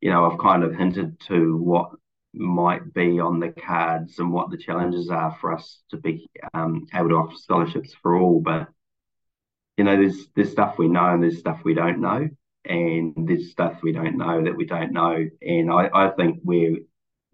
you 0.01 0.11
know, 0.11 0.29
I've 0.29 0.39
kind 0.39 0.63
of 0.63 0.75
hinted 0.75 1.19
to 1.27 1.57
what 1.57 1.91
might 2.33 2.93
be 2.93 3.19
on 3.19 3.39
the 3.39 3.49
cards 3.49 4.19
and 4.19 4.31
what 4.31 4.51
the 4.51 4.57
challenges 4.57 5.09
are 5.09 5.35
for 5.41 5.53
us 5.53 5.81
to 5.89 5.97
be 5.97 6.29
um, 6.53 6.85
able 6.93 7.09
to 7.09 7.15
offer 7.15 7.35
scholarships 7.35 7.93
for 8.01 8.15
all. 8.15 8.39
But 8.39 8.67
you 9.77 9.83
know, 9.83 9.95
there's 9.95 10.27
there's 10.35 10.51
stuff 10.51 10.77
we 10.77 10.87
know 10.87 11.13
and 11.13 11.23
there's 11.23 11.39
stuff 11.39 11.61
we 11.63 11.73
don't 11.73 11.99
know, 12.01 12.29
and 12.65 13.13
there's 13.17 13.51
stuff 13.51 13.79
we 13.81 13.93
don't 13.93 14.17
know 14.17 14.43
that 14.43 14.55
we 14.55 14.65
don't 14.65 14.91
know. 14.91 15.25
And 15.41 15.71
I, 15.71 15.89
I 15.93 16.09
think 16.09 16.39
we're 16.43 16.77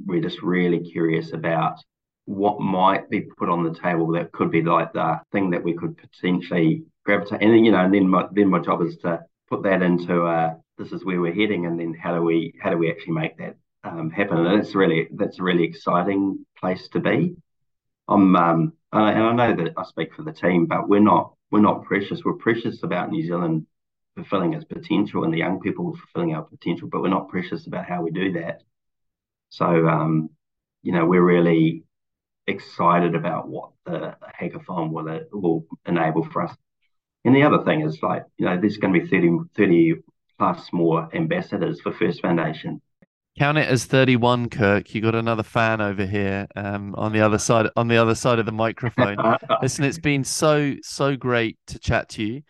we're 0.06 0.22
just 0.22 0.42
really 0.42 0.80
curious 0.80 1.34
about 1.34 1.78
what 2.26 2.60
might 2.60 3.10
be 3.10 3.22
put 3.22 3.50
on 3.50 3.64
the 3.64 3.74
table 3.80 4.12
that 4.14 4.32
could 4.32 4.52
be 4.52 4.62
like 4.62 4.94
the 4.94 5.20
thing 5.32 5.52
that 5.52 5.64
we 5.64 5.74
could 5.74 5.98
potentially 5.98 6.84
gravitate. 7.04 7.42
And 7.42 7.54
then, 7.54 7.64
you 7.64 7.72
know, 7.72 7.84
and 7.84 7.94
then 7.94 8.08
my 8.08 8.28
then 8.32 8.50
my 8.50 8.60
job 8.60 8.82
is 8.82 8.98
to 8.98 9.24
put 9.50 9.64
that 9.64 9.82
into 9.82 10.26
a 10.26 10.58
this 10.78 10.92
is 10.92 11.06
where 11.06 11.22
we're 11.22 11.34
heading, 11.34 11.66
and 11.66 11.80
then 11.80 11.94
how 11.94 12.16
do 12.16 12.22
we 12.22 12.54
how 12.62 12.70
do 12.70 12.78
we 12.78 12.92
actually 12.92 13.14
make 13.14 13.38
that 13.38 13.56
um, 13.86 14.10
happen? 14.10 14.46
And 14.46 14.60
that's 14.60 14.76
really 14.76 15.08
that's 15.14 15.40
a 15.40 15.44
really 15.44 15.64
exciting 15.64 16.46
place 16.60 16.88
to 16.90 17.00
be. 17.00 17.36
I'm 18.08 18.36
um, 18.36 18.74
and 18.92 19.04
I 19.04 19.34
know 19.34 19.64
that 19.64 19.74
I 19.78 19.84
speak 19.84 20.14
for 20.14 20.24
the 20.24 20.34
team, 20.34 20.66
but 20.66 20.90
we're 20.90 21.00
not 21.00 21.34
we're 21.52 21.62
not 21.62 21.84
precious. 21.86 22.24
We're 22.24 22.34
precious 22.34 22.84
about 22.84 23.12
New 23.12 23.26
Zealand 23.26 23.68
fulfilling 24.16 24.54
its 24.54 24.66
potential 24.66 25.24
and 25.24 25.34
the 25.34 25.38
young 25.38 25.60
people 25.60 25.96
fulfilling 25.96 26.34
our 26.34 26.44
potential, 26.44 26.88
but 26.90 27.02
we're 27.02 27.10
not 27.10 27.30
precious 27.30 27.68
about 27.68 27.86
how 27.86 28.02
we 28.02 28.12
do 28.12 28.32
that. 28.34 28.62
So, 29.50 29.66
um, 29.88 30.30
you 30.84 30.92
know, 30.94 31.06
we're 31.06 31.24
really 31.24 31.84
excited 32.48 33.16
about 33.16 33.48
what 33.48 33.72
the 33.86 34.16
hackathon 34.40 34.92
will, 34.92 35.20
will 35.32 35.66
enable 35.86 36.26
for 36.26 36.44
us. 36.44 36.56
And 37.26 37.36
the 37.36 37.44
other 37.44 37.64
thing 37.64 37.82
is 37.82 38.02
like, 38.02 38.24
you 38.38 38.46
know, 38.46 38.60
there's 38.60 38.78
going 38.78 38.94
to 38.94 39.00
be 39.00 39.08
30, 39.08 39.50
30 39.56 39.96
plus 40.38 40.72
more 40.72 41.10
ambassadors 41.14 41.82
for 41.82 41.92
First 41.92 42.22
Foundation. 42.22 42.82
Count 43.38 43.58
it 43.58 43.68
as 43.68 43.84
31, 43.84 44.48
Kirk. 44.50 44.96
You 44.96 45.02
got 45.02 45.14
another 45.14 45.44
fan 45.44 45.82
over 45.82 46.06
here 46.06 46.48
um, 46.56 46.96
on 46.96 47.12
the 47.12 47.20
other 47.20 47.38
side 47.38 47.68
on 47.76 47.90
the 47.90 47.98
other 47.98 48.16
side 48.16 48.40
of 48.40 48.46
the 48.46 48.54
microphone. 48.54 49.18
Listen, 49.62 49.84
it's 49.84 50.00
been 50.00 50.24
so 50.24 50.76
so 50.82 51.18
great 51.18 51.58
to 51.68 51.78
chat 51.78 52.08
to 52.10 52.24
you, 52.24 52.44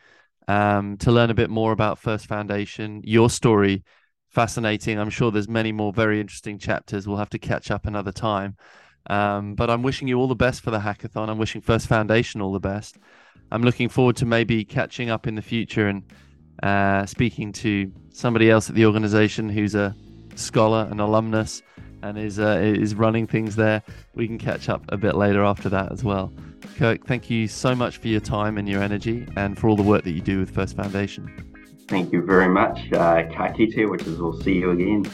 um, 0.47 0.97
to 0.97 1.11
learn 1.11 1.31
a 1.31 1.33
bit 1.33 1.49
more 1.49 1.71
about 1.71 1.97
First 1.97 2.27
Foundation, 2.27 3.01
your 3.03 3.31
story, 3.31 3.83
fascinating. 4.29 4.99
I'm 4.99 5.09
sure 5.09 5.31
there's 5.31 5.49
many 5.49 5.71
more 5.71 5.91
very 5.91 6.19
interesting 6.19 6.59
chapters. 6.59 7.07
We'll 7.07 7.17
have 7.17 7.31
to 7.31 7.39
catch 7.39 7.71
up 7.71 7.87
another 7.87 8.11
time. 8.11 8.55
Um, 9.07 9.55
but 9.55 9.71
I'm 9.71 9.81
wishing 9.81 10.07
you 10.07 10.19
all 10.19 10.27
the 10.27 10.35
best 10.35 10.61
for 10.61 10.69
the 10.69 10.79
hackathon. 10.79 11.29
I'm 11.29 11.39
wishing 11.39 11.61
First 11.61 11.87
Foundation 11.87 12.41
all 12.41 12.53
the 12.53 12.59
best. 12.59 12.99
I'm 13.51 13.63
looking 13.63 13.89
forward 13.89 14.17
to 14.17 14.27
maybe 14.27 14.63
catching 14.63 15.09
up 15.09 15.25
in 15.25 15.33
the 15.33 15.41
future 15.41 15.87
and 15.87 16.03
uh, 16.61 17.07
speaking 17.07 17.51
to 17.53 17.91
somebody 18.13 18.51
else 18.51 18.69
at 18.69 18.75
the 18.75 18.85
organization 18.85 19.49
who's 19.49 19.73
a 19.73 19.95
scholar, 20.35 20.87
and 20.89 20.99
alumnus, 20.99 21.61
and 22.01 22.17
is 22.17 22.39
uh, 22.39 22.59
is 22.63 22.95
running 22.95 23.27
things 23.27 23.55
there. 23.55 23.81
We 24.13 24.27
can 24.27 24.37
catch 24.37 24.69
up 24.69 24.83
a 24.89 24.97
bit 24.97 25.15
later 25.15 25.43
after 25.43 25.69
that 25.69 25.91
as 25.91 26.03
well. 26.03 26.33
Kirk, 26.77 27.05
thank 27.07 27.29
you 27.29 27.47
so 27.47 27.75
much 27.75 27.97
for 27.97 28.07
your 28.07 28.19
time 28.19 28.57
and 28.57 28.67
your 28.67 28.81
energy, 28.81 29.27
and 29.35 29.57
for 29.57 29.69
all 29.69 29.75
the 29.75 29.83
work 29.83 30.03
that 30.03 30.11
you 30.11 30.21
do 30.21 30.39
with 30.39 30.49
First 30.49 30.75
Foundation. 30.75 31.29
Thank 31.87 32.11
you 32.11 32.25
very 32.25 32.47
much, 32.49 32.91
uh, 32.93 33.23
Ka 33.31 33.49
kite, 33.49 33.89
which 33.89 34.03
is 34.03 34.17
we'll 34.17 34.39
see 34.41 34.55
you 34.55 34.71
again. 34.71 35.05